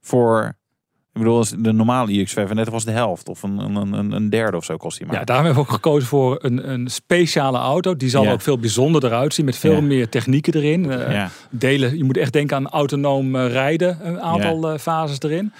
Voor, 0.00 0.54
ik 1.14 1.20
bedoel, 1.20 1.36
als 1.36 1.50
de 1.58 1.72
normale 1.72 2.26
iX35 2.26 2.70
was 2.70 2.84
de 2.84 2.90
helft. 2.90 3.28
Of 3.28 3.42
een, 3.42 3.58
een, 3.58 4.12
een, 4.12 4.30
derde 4.30 4.56
of 4.56 4.64
zo 4.64 4.76
kost 4.76 4.98
die 4.98 5.06
maar. 5.06 5.16
Ja, 5.16 5.24
daarom 5.24 5.44
hebben 5.44 5.62
we 5.64 5.68
ook 5.68 5.74
gekozen 5.74 6.08
voor 6.08 6.38
een, 6.42 6.70
een 6.70 6.88
speciale 6.88 7.58
auto. 7.58 7.96
Die 7.96 8.08
zal 8.08 8.24
Ja. 8.24 8.32
ook 8.32 8.40
veel 8.40 8.58
bijzonderder 8.58 9.12
uitzien. 9.12 9.44
Met 9.44 9.56
veel 9.56 9.72
Ja. 9.72 9.80
meer 9.80 10.08
technieken 10.08 10.54
erin. 10.54 10.90
Eh, 10.90 11.12
ja, 11.12 11.30
Delen, 11.50 11.96
je 11.96 12.04
moet 12.04 12.16
echt 12.16 12.32
denken 12.32 12.56
aan 12.56 12.68
autonoom 12.68 13.36
eh, 13.36 13.46
rijden. 13.46 13.98
Een 14.06 14.20
aantal 14.20 14.70
eh, 14.72 14.78
fases 14.78 15.20
erin. 15.20 15.52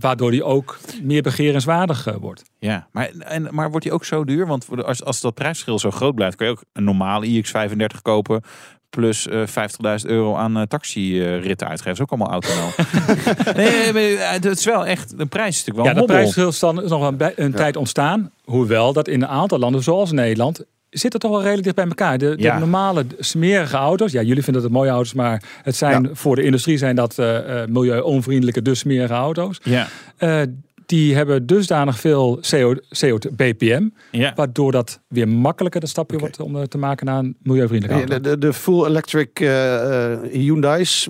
waardoor 0.00 0.30
die 0.30 0.44
ook 0.44 0.78
meer 1.02 1.22
begerenswaardig 1.22 2.08
wordt. 2.20 2.42
ja. 2.58 2.86
Maar, 2.92 3.10
en, 3.18 3.48
maar 3.50 3.70
wordt 3.70 3.84
die 3.84 3.94
ook 3.94 4.04
zo 4.04 4.24
duur? 4.24 4.46
Want 4.46 4.66
als, 4.84 5.04
als 5.04 5.20
dat 5.20 5.34
prijsverschil 5.34 5.78
zo 5.78 5.90
groot 5.90 6.14
blijft, 6.14 6.36
kun 6.36 6.46
je 6.46 6.52
ook 6.52 6.64
een 6.72 6.84
normale 6.84 7.26
iX35 7.42 8.02
kopen. 8.02 8.42
Plus 8.90 9.28
eh 9.28 9.40
50.000 9.46 10.06
euro 10.06 10.34
aan 10.36 10.56
eh 10.56 10.62
taxiritten 10.62 11.68
uitgeven. 11.68 11.96
Dat 11.96 11.96
is 11.96 12.00
ook 12.00 12.10
allemaal 12.10 12.30
autonoom. 12.40 12.70
nee, 13.56 13.92
maar, 13.92 14.02
eh, 14.02 14.30
het 14.30 14.44
is 14.44 14.64
wel 14.64 14.86
echt, 14.86 15.18
de 15.18 15.26
prijs 15.26 15.48
is 15.58 15.64
natuurlijk 15.64 15.76
wel 15.76 15.94
Ja, 15.94 16.00
de 16.00 16.12
prijsverschil 16.12 16.82
is 16.82 16.90
nog 16.90 16.98
wel 17.00 17.08
een, 17.08 17.16
bij- 17.16 17.32
een 17.36 17.52
tijd 17.52 17.76
ontstaan. 17.76 18.30
Hoewel 18.44 18.92
dat 18.92 19.08
in 19.08 19.22
een 19.22 19.28
aantal 19.28 19.58
landen, 19.58 19.82
zoals 19.82 20.12
Nederland, 20.12 20.64
zit 20.90 21.12
het 21.12 21.22
toch 21.22 21.30
wel 21.30 21.40
redelijk 21.42 21.62
dicht 21.62 21.76
bij 21.76 21.84
elkaar. 21.86 22.18
De, 22.18 22.36
de 22.36 22.42
normale 22.58 23.06
smerige 23.18 23.76
auto's, 23.76 24.12
ja, 24.12 24.22
jullie 24.22 24.42
vinden 24.42 24.62
het 24.62 24.72
mooie 24.72 24.90
auto's, 24.90 25.12
maar 25.14 25.42
het 25.62 25.76
zijn 25.76 26.10
voor 26.12 26.36
de 26.36 26.42
industrie 26.42 26.78
zijn 26.78 26.96
dat 26.96 27.18
eh 27.18 27.62
eh, 27.62 27.68
milieu-onvriendelijke, 27.68 28.62
dus 28.62 28.78
smerige 28.78 29.12
auto's. 29.14 29.60
Ja, 29.62 29.86
Eh, 30.16 30.40
die 30.88 31.14
hebben 31.14 31.46
dusdanig 31.46 32.00
veel 32.00 32.40
CO, 32.50 32.74
CO2 32.74 33.34
BPM, 33.36 33.88
ja. 34.10 34.32
waardoor 34.34 34.72
dat 34.72 35.00
weer 35.08 35.28
makkelijker 35.28 35.80
dat 35.80 35.88
stapje 35.88 36.18
wordt 36.18 36.40
om 36.40 36.56
eh, 36.56 36.62
te 36.62 36.78
maken 36.78 37.06
naar 37.06 37.18
een 37.18 37.36
milieuvriendelijke 37.42 38.06
De, 38.06 38.12
auto. 38.12 38.30
de, 38.30 38.38
de 38.38 38.52
full 38.52 38.84
electric 38.86 39.40
eh, 39.40 40.12
eh, 40.12 40.20
Hyundai's, 40.32 41.08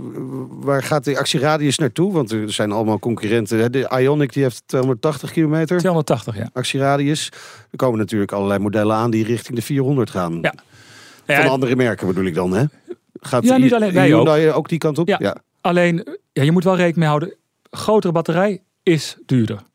waar 0.48 0.82
gaat 0.82 1.04
de 1.04 1.18
actieradius 1.18 1.78
naartoe? 1.78 2.12
Want 2.12 2.32
er 2.32 2.52
zijn 2.52 2.72
allemaal 2.72 2.98
concurrenten. 2.98 3.58
hè. 3.58 3.70
De 3.70 3.90
Ioniq 4.00 4.32
die 4.32 4.42
heeft 4.42 4.62
280 4.66 5.32
kilometer 5.32 5.78
280, 5.78 6.36
ja. 6.36 6.50
actieradius. 6.52 7.28
Er 7.70 7.76
komen 7.76 7.98
natuurlijk 7.98 8.32
allerlei 8.32 8.58
modellen 8.60 8.96
aan 8.96 9.10
die 9.10 9.24
richting 9.24 9.56
de 9.56 9.62
400 9.62 10.10
gaan. 10.10 10.38
Ja. 10.42 10.54
Van 11.26 11.34
Ja, 11.34 11.44
andere 11.46 11.76
merken 11.76 12.06
bedoel 12.06 12.24
ik 12.24 12.34
dan, 12.34 12.52
hè? 12.52 12.64
Gaat 13.20 13.44
Ja, 13.44 13.56
niet 13.56 13.74
alleen, 13.74 13.92
wij 13.92 14.14
ook. 14.14 14.26
Hyundai 14.26 14.50
ook 14.50 14.68
die 14.68 14.78
kant 14.78 14.98
op? 14.98 15.08
Ja. 15.08 15.36
Alleen, 15.60 16.06
ja, 16.32 16.42
je 16.42 16.52
moet 16.52 16.64
wel 16.64 16.72
rekening 16.76 16.96
mee 16.98 17.08
houden. 17.08 17.34
Grotere 17.70 18.12
batterij 18.12 18.62
is 18.82 19.16
duurder. 19.26 19.66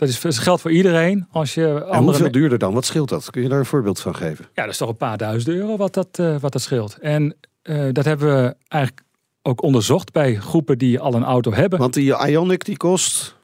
Dat 0.00 0.08
is, 0.08 0.20
dat 0.20 0.38
geldt 0.38 0.60
voor 0.60 0.70
iedereen. 0.70 1.26
Als 1.30 1.54
je 1.54 1.66
En 1.66 1.82
andere 1.84 2.02
hoeveel 2.02 2.30
duurder 2.30 2.58
dan? 2.58 2.74
Wat 2.74 2.84
scheelt 2.86 3.08
dat? 3.08 3.30
Kun 3.30 3.42
je 3.42 3.48
daar 3.48 3.58
een 3.58 3.64
voorbeeld 3.66 4.00
van 4.00 4.14
geven? 4.16 4.44
Ja, 4.54 4.62
dat 4.62 4.70
is 4.72 4.76
toch 4.78 4.88
een 4.88 4.96
paar 4.96 5.16
duizend 5.16 5.54
euro 5.56 5.76
wat 5.76 5.94
dat, 5.94 6.08
eh, 6.12 6.36
wat 6.40 6.52
dat 6.52 6.62
scheelt. 6.62 6.96
En 7.00 7.36
eh, 7.62 7.84
dat 7.92 8.04
hebben 8.04 8.42
we 8.42 8.54
eigenlijk 8.68 9.02
ook 9.42 9.62
onderzocht 9.62 10.12
bij 10.12 10.34
groepen 10.34 10.78
die 10.78 11.00
al 11.00 11.14
een 11.14 11.24
auto 11.24 11.52
hebben. 11.52 11.78
Want 11.78 11.94
die 11.94 12.12
Ioniq 12.28 12.56
die 12.64 12.76
kost 12.76 13.36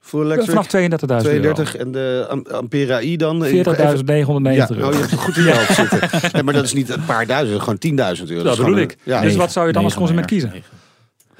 full 0.00 0.20
electric 0.24 0.48
Vanaf 0.50 0.66
32.000 0.66 1.08
euro. 1.10 1.22
32 1.22 1.76
en 1.76 1.92
de 1.92 2.26
Am- 2.28 2.46
Ampera 2.50 3.00
i 3.02 3.16
dan? 3.16 3.44
40.990 3.44 3.48
Ja, 3.48 4.68
euro. 4.70 4.86
oh, 4.86 4.92
je 4.92 4.98
hebt 4.98 5.10
het 5.10 5.20
goed 5.20 5.36
in 5.36 5.42
je 5.44 5.54
hoofd 5.54 5.74
zitten. 5.74 6.00
Nee, 6.32 6.42
maar 6.42 6.54
dat 6.54 6.64
is 6.64 6.72
niet 6.72 6.88
een 6.88 7.04
paar 7.04 7.26
duizend, 7.26 7.60
gewoon 7.60 7.78
10.000 8.18 8.24
euro. 8.30 8.42
Dat 8.42 8.56
bedoel 8.56 8.76
ik. 8.76 8.96
Ja, 9.02 9.20
Dus 9.20 9.36
wat 9.36 9.52
zou 9.52 9.66
je 9.66 9.72
dan 9.72 9.84
als 9.84 9.94
consument 9.94 10.26
kiezen? 10.26 10.52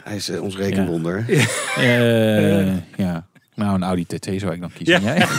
hij 0.02 0.16
is 0.16 0.28
eh, 0.28 0.42
ons 0.42 0.56
rekenwonder. 0.56 1.24
Eh, 1.76 2.66
ja. 2.96 3.26
Nou, 3.58 3.74
een 3.74 3.82
Audi 3.82 4.06
TT 4.06 4.28
zou 4.36 4.52
ik 4.52 4.60
dan 4.60 4.70
kiezen. 4.72 5.02
Ja. 5.02 5.14
Jij? 5.16 5.26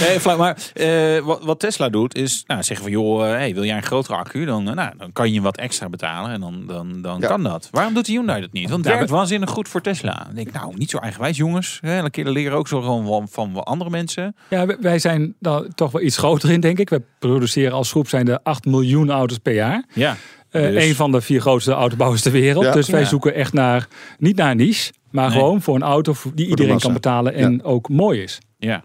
nee, 0.00 0.20
flauw, 0.20 0.36
maar 0.36 0.56
eh, 0.74 1.18
wat, 1.18 1.44
wat 1.44 1.60
Tesla 1.60 1.88
doet 1.88 2.16
is 2.16 2.44
nou, 2.46 2.62
zeggen 2.62 2.84
van 2.86 2.94
joh, 2.94 3.24
eh, 3.26 3.30
hey, 3.36 3.54
wil 3.54 3.64
jij 3.64 3.76
een 3.76 3.82
grotere 3.82 4.16
accu? 4.16 4.44
Dan, 4.44 4.68
eh, 4.68 4.74
nou, 4.74 4.90
dan 4.98 5.12
kan 5.12 5.32
je 5.32 5.40
wat 5.40 5.56
extra 5.56 5.88
betalen 5.88 6.30
en 6.30 6.40
dan, 6.40 6.64
dan, 6.66 7.02
dan 7.02 7.18
Ja. 7.20 7.26
kan 7.28 7.42
dat. 7.42 7.68
Waarom 7.70 7.94
doet 7.94 8.06
de 8.06 8.12
Hyundai 8.12 8.40
dat 8.40 8.52
niet? 8.52 8.68
Want 8.70 8.80
het 8.84 8.92
Ja, 8.92 8.96
werkt 8.98 9.12
waanzinnig 9.12 9.50
goed 9.50 9.68
voor 9.68 9.80
Tesla. 9.80 10.22
Dan 10.26 10.34
denk 10.34 10.46
ik, 10.46 10.52
nou, 10.54 10.72
niet 10.76 10.90
zo 10.90 10.98
eigenwijs 10.98 11.36
jongens. 11.36 11.78
Hè, 11.80 12.10
keer 12.10 12.28
leren 12.28 12.58
ook 12.58 12.68
zo 12.68 12.80
gewoon 12.80 13.28
van, 13.30 13.64
andere 13.64 13.90
mensen. 13.90 14.36
Ja, 14.50 14.66
wij- 14.80 14.98
zijn 14.98 15.34
daar 15.40 15.62
toch 15.74 15.90
wel 15.92 16.02
iets 16.02 16.16
groter 16.16 16.50
in, 16.50 16.60
denk 16.60 16.78
ik. 16.78 16.88
We 16.90 17.02
produceren 17.18 17.72
als 17.72 17.90
groep 17.90 18.08
zijn 18.08 18.28
er 18.28 18.38
8 18.42 18.64
miljoen 18.64 19.10
auto's 19.10 19.38
per 19.38 19.54
jaar. 19.54 19.84
Ja. 19.92 20.16
Eh 20.50 20.62
Dus- 20.62 20.84
Een 20.84 20.94
van 20.94 21.12
de 21.12 21.20
vier 21.20 21.40
grootste 21.40 21.72
autobouwers 21.72 22.22
ter 22.22 22.32
wereld. 22.32 22.64
Ja. 22.64 22.72
Dus 22.72 22.88
wij 22.88 23.00
Ja. 23.00 23.06
zoeken 23.06 23.34
echt 23.34 23.52
naar, 23.52 23.86
niet 24.18 24.36
naar 24.36 24.50
een 24.50 24.56
niche, 24.56 24.92
maar 25.14 25.28
Nee. 25.28 25.38
gewoon 25.38 25.62
voor 25.62 25.74
een 25.74 25.82
auto 25.82 26.14
die 26.34 26.46
iedereen 26.48 26.78
kan 26.78 26.92
betalen 26.92 27.34
en 27.34 27.62
ook 27.62 27.88
mooi 27.88 28.22
is. 28.22 28.38
Ja. 28.58 28.84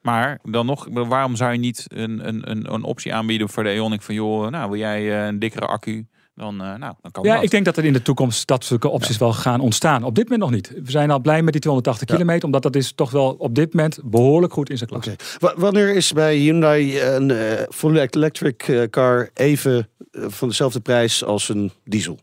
Maar 0.00 0.38
dan 0.42 0.66
nog, 0.66 0.88
waarom 0.92 1.36
zou 1.36 1.52
je 1.52 1.58
niet 1.58 1.84
een, 1.88 2.28
een, 2.28 2.50
een, 2.50 2.72
een 2.74 2.82
optie 2.84 3.14
aanbieden 3.14 3.48
voor 3.48 3.62
de 3.64 3.74
Ioniq 3.76 4.02
van 4.04 4.14
joh, 4.14 4.50
nou 4.50 4.70
wil 4.70 4.78
jij 4.78 5.20
eh, 5.20 5.26
een 5.26 5.38
dikkere 5.38 5.66
accu? 5.66 6.06
Dan, 6.34 6.54
eh, 6.62 6.74
nou, 6.74 6.94
dan 7.02 7.10
kan 7.10 7.24
Ja, 7.24 7.34
dat. 7.34 7.42
ik 7.44 7.50
denk 7.50 7.64
dat 7.64 7.76
er 7.76 7.84
in 7.84 7.92
de 7.92 8.02
toekomst 8.02 8.46
dat 8.46 8.64
soort 8.64 8.84
opties 8.84 9.16
wel 9.18 9.32
gaan 9.32 9.60
ontstaan. 9.60 10.04
Op 10.04 10.14
dit 10.14 10.24
moment 10.28 10.42
nog 10.42 10.50
niet. 10.50 10.68
We 10.84 10.90
zijn 10.90 11.10
al 11.10 11.20
blij 11.20 11.42
met 11.42 11.52
die 11.52 11.60
280 11.60 12.08
Ja. 12.08 12.14
kilometer, 12.14 12.44
omdat 12.44 12.62
dat 12.62 12.76
is 12.76 12.92
toch 12.92 13.10
wel 13.10 13.34
op 13.38 13.54
dit 13.54 13.74
moment 13.74 13.98
behoorlijk 14.04 14.52
goed 14.52 14.70
in 14.70 14.76
zijn 14.78 14.90
klas. 14.90 15.06
Oké. 15.06 15.16
Wa- 15.38 15.54
Wanneer 15.56 15.94
is 15.94 16.12
bij 16.12 16.36
Hyundai 16.36 17.00
een 17.00 17.30
eh, 17.30 17.62
full 17.70 17.96
electric 18.10 18.62
eh, 18.62 18.82
car 18.90 19.30
even 19.34 19.88
eh, 20.10 20.24
van 20.28 20.48
dezelfde 20.48 20.80
prijs 20.80 21.24
als 21.24 21.48
een 21.48 21.70
diesel? 21.84 22.18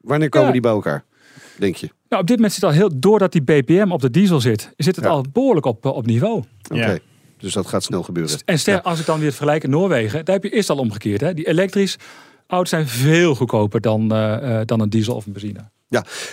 Wanneer 0.00 0.28
komen 0.28 0.46
Ja. 0.46 0.52
die 0.52 0.62
bij 0.62 0.70
elkaar, 0.70 1.04
denk 1.60 1.76
je? 1.76 1.88
Nou, 2.08 2.22
op 2.22 2.28
dit 2.28 2.36
moment 2.36 2.54
zit 2.54 2.64
al 2.64 2.70
heel, 2.70 2.90
doordat 2.94 3.32
die 3.32 3.42
BPM 3.42 3.90
op 3.90 4.00
de 4.00 4.10
diesel 4.10 4.40
zit, 4.40 4.72
zit 4.76 4.96
het 4.96 5.04
Ja. 5.04 5.10
al 5.10 5.24
behoorlijk 5.32 5.66
op, 5.66 5.84
eh, 5.86 5.92
op 5.96 6.06
niveau. 6.06 6.42
Oké. 6.70 6.80
Ja. 6.90 6.98
Dus 7.38 7.52
dat 7.52 7.66
gaat 7.66 7.82
snel 7.82 8.02
gebeuren. 8.02 8.38
En 8.44 8.58
ster, 8.58 8.80
als 8.82 9.00
ik 9.00 9.06
dan 9.06 9.20
weer 9.20 9.30
vergelijk 9.32 9.64
in 9.64 9.70
Noorwegen, 9.70 10.24
daar 10.24 10.34
heb 10.34 10.44
je 10.44 10.50
eerst 10.50 10.70
al 10.70 10.76
omgekeerd. 10.78 11.20
Hè? 11.20 11.34
Die 11.34 11.48
elektrisch 11.48 11.96
auto's 12.46 12.70
zijn 12.70 12.88
veel 12.88 13.34
goedkoper 13.34 13.80
dan, 13.80 14.12
eh, 14.12 14.60
eh, 14.60 14.66
dan 14.66 14.80
een 14.80 14.90
diesel 14.90 15.14
of 15.14 15.26
een 15.26 15.32
benzine. 15.32 15.60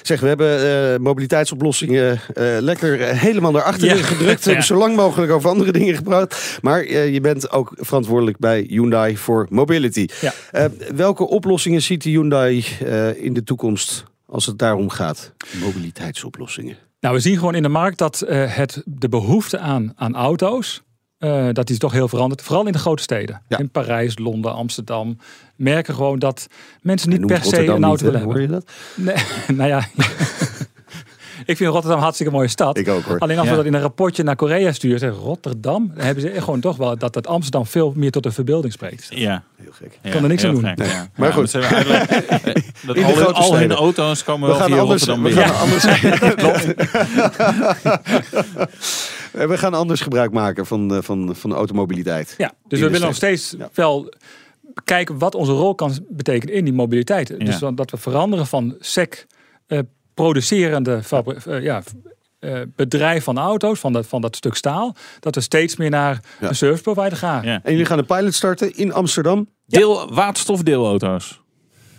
Zeg, 0.02 0.20
we 0.20 0.28
hebben 0.28 0.92
eh, 0.94 1.00
mobiliteitsoplossingen 1.00 2.20
eh, 2.34 2.46
lekker 2.60 3.00
helemaal 3.16 3.52
naar 3.52 3.62
achteren 3.64 3.98
Ja. 3.98 4.04
gedrukt. 4.04 4.40
We 4.44 4.46
hebben 4.50 4.66
zo 4.66 4.76
lang 4.76 4.96
mogelijk 4.96 5.32
over 5.32 5.50
andere 5.50 5.72
dingen 5.72 5.96
gepraat. 5.96 6.58
Maar 6.62 6.82
eh, 6.82 7.14
je 7.14 7.22
bent 7.22 7.52
ook 7.52 7.72
verantwoordelijk 7.76 8.38
bij 8.38 8.66
Hyundai 8.70 9.18
voor 9.18 9.48
mobility. 9.50 10.08
Ja. 10.22 10.34
Eh, 10.52 10.66
welke 10.96 11.28
oplossingen 11.28 11.82
ziet 11.82 12.04
de 12.04 12.10
Hyundai 12.10 12.66
eh, 12.86 13.24
in 13.24 13.34
de 13.34 13.44
toekomst 13.44 14.04
als 14.28 14.46
het 14.46 14.60
daarom 14.60 14.90
gaat? 14.90 15.34
Mobiliteitsoplossingen. 15.60 16.78
Nou, 17.00 17.16
we 17.16 17.22
zien 17.22 17.38
gewoon 17.38 17.56
in 17.56 17.64
de 17.64 17.70
markt 17.70 17.98
dat 17.98 18.22
eh, 18.22 18.56
het, 18.56 18.82
de 18.86 19.10
behoefte 19.10 19.60
aan, 19.60 19.94
aan 19.96 20.16
auto's, 20.16 20.82
eh, 21.18 21.48
dat 21.52 21.70
is 21.70 21.78
toch 21.78 21.92
heel 21.92 22.08
veranderd. 22.08 22.42
Vooral 22.42 22.66
in 22.66 22.72
de 22.72 22.78
grote 22.78 23.04
steden. 23.04 23.42
Ja. 23.48 23.58
In 23.58 23.70
Parijs, 23.70 24.18
Londen, 24.18 24.54
Amsterdam. 24.54 25.18
Merken 25.56 25.94
gewoon 25.94 26.20
dat 26.20 26.48
mensen 26.82 27.10
niet 27.10 27.26
per 27.26 27.44
se 27.44 27.66
een 27.66 27.84
auto 27.84 28.06
willen 28.06 28.22
Hoor 28.22 28.40
hebben. 28.40 28.42
je 28.42 28.48
dat? 28.48 28.72
Nee, 28.96 29.16
nou 29.58 29.70
ja. 29.70 29.88
Ik 31.48 31.58
vind 31.58 31.70
Rotterdam 31.70 31.98
een 31.98 32.04
hartstikke 32.04 32.32
mooie 32.34 32.48
stad. 32.48 32.78
Ik 32.78 32.88
ook 32.90 33.04
hoor. 33.04 33.20
Alleen 33.20 33.38
als 33.38 33.46
Ja. 33.46 33.52
we 33.52 33.58
dat 33.58 33.66
in 33.66 33.74
een 33.74 33.82
rapportje 33.82 34.24
naar 34.24 34.36
Korea 34.36 34.72
sturen, 34.72 35.00
zeggen 35.00 35.20
Rotterdam, 35.20 35.92
dan 35.96 36.06
hebben 36.06 36.24
ze 36.24 36.42
gewoon 36.42 36.60
toch 36.60 36.78
wel 36.78 36.98
dat 36.98 37.16
het 37.16 37.28
Amsterdam 37.28 37.66
veel 37.66 37.94
meer 37.96 38.12
tot 38.12 38.24
de 38.24 38.32
verbeelding 38.32 38.74
spreekt. 38.74 39.08
Ja. 39.10 39.44
Heel 39.56 39.72
gek. 39.72 40.00
Ja, 40.02 40.12
Kan 40.12 40.24
er 40.24 40.30
niks 40.30 40.44
aan 40.44 40.54
doen. 40.54 40.64
gek, 40.66 40.78
Nee. 40.78 40.88
ja. 40.90 41.08
Maar 41.16 41.28
Ja, 41.28 41.34
goed. 41.34 41.52
dat 41.52 41.62
dat 41.62 41.72
In 41.74 42.64
de 42.86 42.94
al, 43.04 43.06
hun, 43.06 43.16
grote 43.16 43.34
al 43.34 43.50
hun 43.50 43.58
steden. 43.58 43.78
auto's 43.78 44.24
komen 44.24 44.50
We 44.50 44.56
wel 44.56 44.62
gaan 44.62 44.72
via 44.72 44.80
anders, 44.82 45.04
Rotterdam 45.04 45.24
we 45.24 45.30
binnen. 45.30 45.56
gaan 45.56 45.62
anders, 45.62 45.84
we 49.52 49.58
gaan 49.58 49.74
anders 49.74 50.02
gebruik 50.02 50.32
maken 50.32 50.66
van, 50.66 50.96
eh, 50.96 51.02
van, 51.02 51.36
van 51.36 51.54
automobiliteit. 51.54 52.34
Ja, 52.38 52.52
dus 52.68 52.80
we 52.80 52.90
willen 52.90 53.08
nog 53.08 53.16
steeds 53.16 53.56
Ja. 53.58 53.70
wel 53.74 54.14
kijken 54.84 55.18
wat 55.18 55.36
onze 55.36 55.52
rol 55.52 55.76
kan 55.76 55.92
betekenen 56.10 56.56
in 56.56 56.64
die 56.64 56.74
mobiliteit. 56.74 57.28
Dus 57.40 57.54
Ja. 57.54 57.60
dan 57.60 57.76
dat 57.76 57.92
we 57.92 57.98
veranderen 57.98 58.48
van 58.48 58.76
sec 58.80 59.26
eh, 59.68 59.80
producerende 60.24 61.00
eh, 61.46 61.62
ja, 61.64 61.82
eh, 62.40 62.60
bedrijf 62.76 63.24
van 63.24 63.38
auto's, 63.38 63.80
van 63.80 63.94
dat, 63.94 64.08
van 64.08 64.22
dat 64.22 64.36
stuk 64.36 64.56
staal, 64.56 64.96
dat 65.20 65.36
we 65.36 65.42
steeds 65.42 65.76
meer 65.76 65.90
naar 65.90 66.20
Ja. 66.40 66.48
een 66.48 66.56
service 66.56 66.84
provider 66.84 67.18
gaan. 67.18 67.44
Ja. 67.44 67.60
En 67.64 67.72
jullie 67.72 67.86
gaan 67.86 67.98
een 67.98 68.06
pilot 68.06 68.34
starten 68.34 68.76
in 68.76 68.94
Amsterdam. 68.94 69.50
Deel, 69.66 70.14
waterstofdeelauto's. 70.14 71.42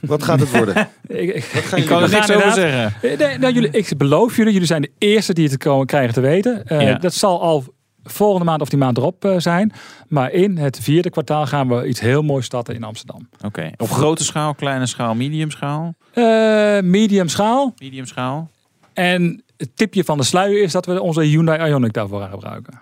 Wat 0.00 0.22
gaat 0.22 0.40
het 0.40 0.50
worden? 0.50 0.74
Ik, 1.06 1.34
ik, 1.34 1.44
Wat 1.70 1.84
kan 1.84 2.02
er 2.02 2.10
niks 2.10 2.26
gaan 2.26 2.36
over 2.36 2.52
zeggen. 2.52 2.94
Eh, 3.10 3.18
Nee, 3.18 3.38
nou, 3.38 3.52
jullie, 3.54 3.70
ik 3.70 3.96
beloof 3.96 4.36
jullie, 4.36 4.52
jullie 4.52 4.66
zijn 4.66 4.82
de 4.82 4.90
eerste 4.98 5.32
die 5.32 5.48
het 5.48 5.56
komen, 5.56 5.86
krijgen 5.86 6.14
te 6.14 6.20
weten. 6.20 6.64
Eh, 6.66 6.80
Ja. 6.82 6.94
Dat 6.98 7.14
zal 7.14 7.40
al 7.40 7.64
volgende 8.10 8.44
maand 8.44 8.60
of 8.60 8.68
die 8.68 8.78
maand 8.78 8.96
erop 8.96 9.24
eh, 9.24 9.34
zijn. 9.38 9.72
Maar 10.08 10.32
in 10.32 10.56
het 10.58 10.78
vierde 10.80 11.10
kwartaal 11.10 11.46
gaan 11.46 11.68
we 11.68 11.86
iets 11.86 12.00
heel 12.00 12.22
moois 12.22 12.44
starten 12.44 12.74
in 12.74 12.84
Amsterdam. 12.84 13.28
Oké. 13.44 13.70
Op 13.76 13.90
grote 13.90 14.24
schaal, 14.24 14.54
kleine 14.54 14.86
schaal, 14.86 15.14
medium 15.14 15.50
schaal? 15.50 15.94
Eh, 16.12 16.80
medium 16.80 17.28
schaal. 17.28 17.74
Medium 17.78 18.06
schaal. 18.06 18.50
En 18.92 19.42
het 19.56 19.76
tipje 19.76 20.04
van 20.04 20.18
de 20.18 20.24
sluier 20.24 20.62
is 20.62 20.72
dat 20.72 20.86
we 20.86 21.02
onze 21.02 21.20
Hyundai 21.20 21.72
Ioniq 21.72 21.90
daarvoor 21.90 22.20
gaan 22.20 22.30
gebruiken. 22.30 22.80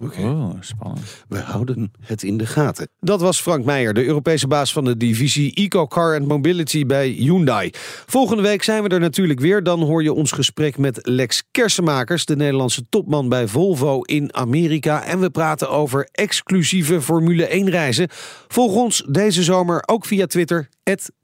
Oké. 0.00 0.20
Oh, 0.22 0.54
spannend. 0.60 1.24
We 1.28 1.38
houden 1.38 1.92
het 2.00 2.22
in 2.22 2.36
de 2.36 2.46
gaten. 2.46 2.88
Dat 3.00 3.20
was 3.20 3.40
Frank 3.40 3.64
Meijer, 3.64 3.94
de 3.94 4.04
Europese 4.04 4.46
baas 4.46 4.72
van 4.72 4.84
de 4.84 4.96
divisie 4.96 5.54
Eco 5.54 5.86
Car 5.86 6.16
and 6.18 6.28
Mobility 6.28 6.86
bij 6.86 7.08
Hyundai. 7.08 7.70
Volgende 8.06 8.42
week 8.42 8.62
zijn 8.62 8.82
we 8.82 8.88
er 8.88 9.00
natuurlijk 9.00 9.40
weer. 9.40 9.62
Dan 9.62 9.82
hoor 9.82 10.02
je 10.02 10.12
ons 10.12 10.32
gesprek 10.32 10.78
met 10.78 10.98
Lex 11.02 11.42
Kersenmakers, 11.50 12.24
de 12.24 12.36
Nederlandse 12.36 12.88
topman 12.88 13.28
bij 13.28 13.48
Volvo 13.48 14.02
in 14.02 14.34
Amerika. 14.34 15.04
En 15.04 15.20
we 15.20 15.30
praten 15.30 15.70
over 15.70 16.08
exclusieve 16.12 17.00
Formule 17.00 17.46
1 17.46 17.70
reizen. 17.70 18.08
Volg 18.48 18.74
ons 18.74 19.04
deze 19.08 19.42
zomer 19.42 19.82
ook 19.86 20.06
via 20.06 20.26
Twitter, 20.26 20.68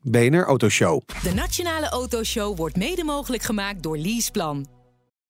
BNR 0.03 0.45
Autoshow. 0.45 1.01
De 1.22 1.35
Nationale 1.35 1.89
Autoshow 1.89 2.57
wordt 2.57 2.77
mede 2.77 3.05
mogelijk 3.05 3.43
gemaakt 3.43 3.83
door 3.83 3.99
Leaseplan. 3.99 4.74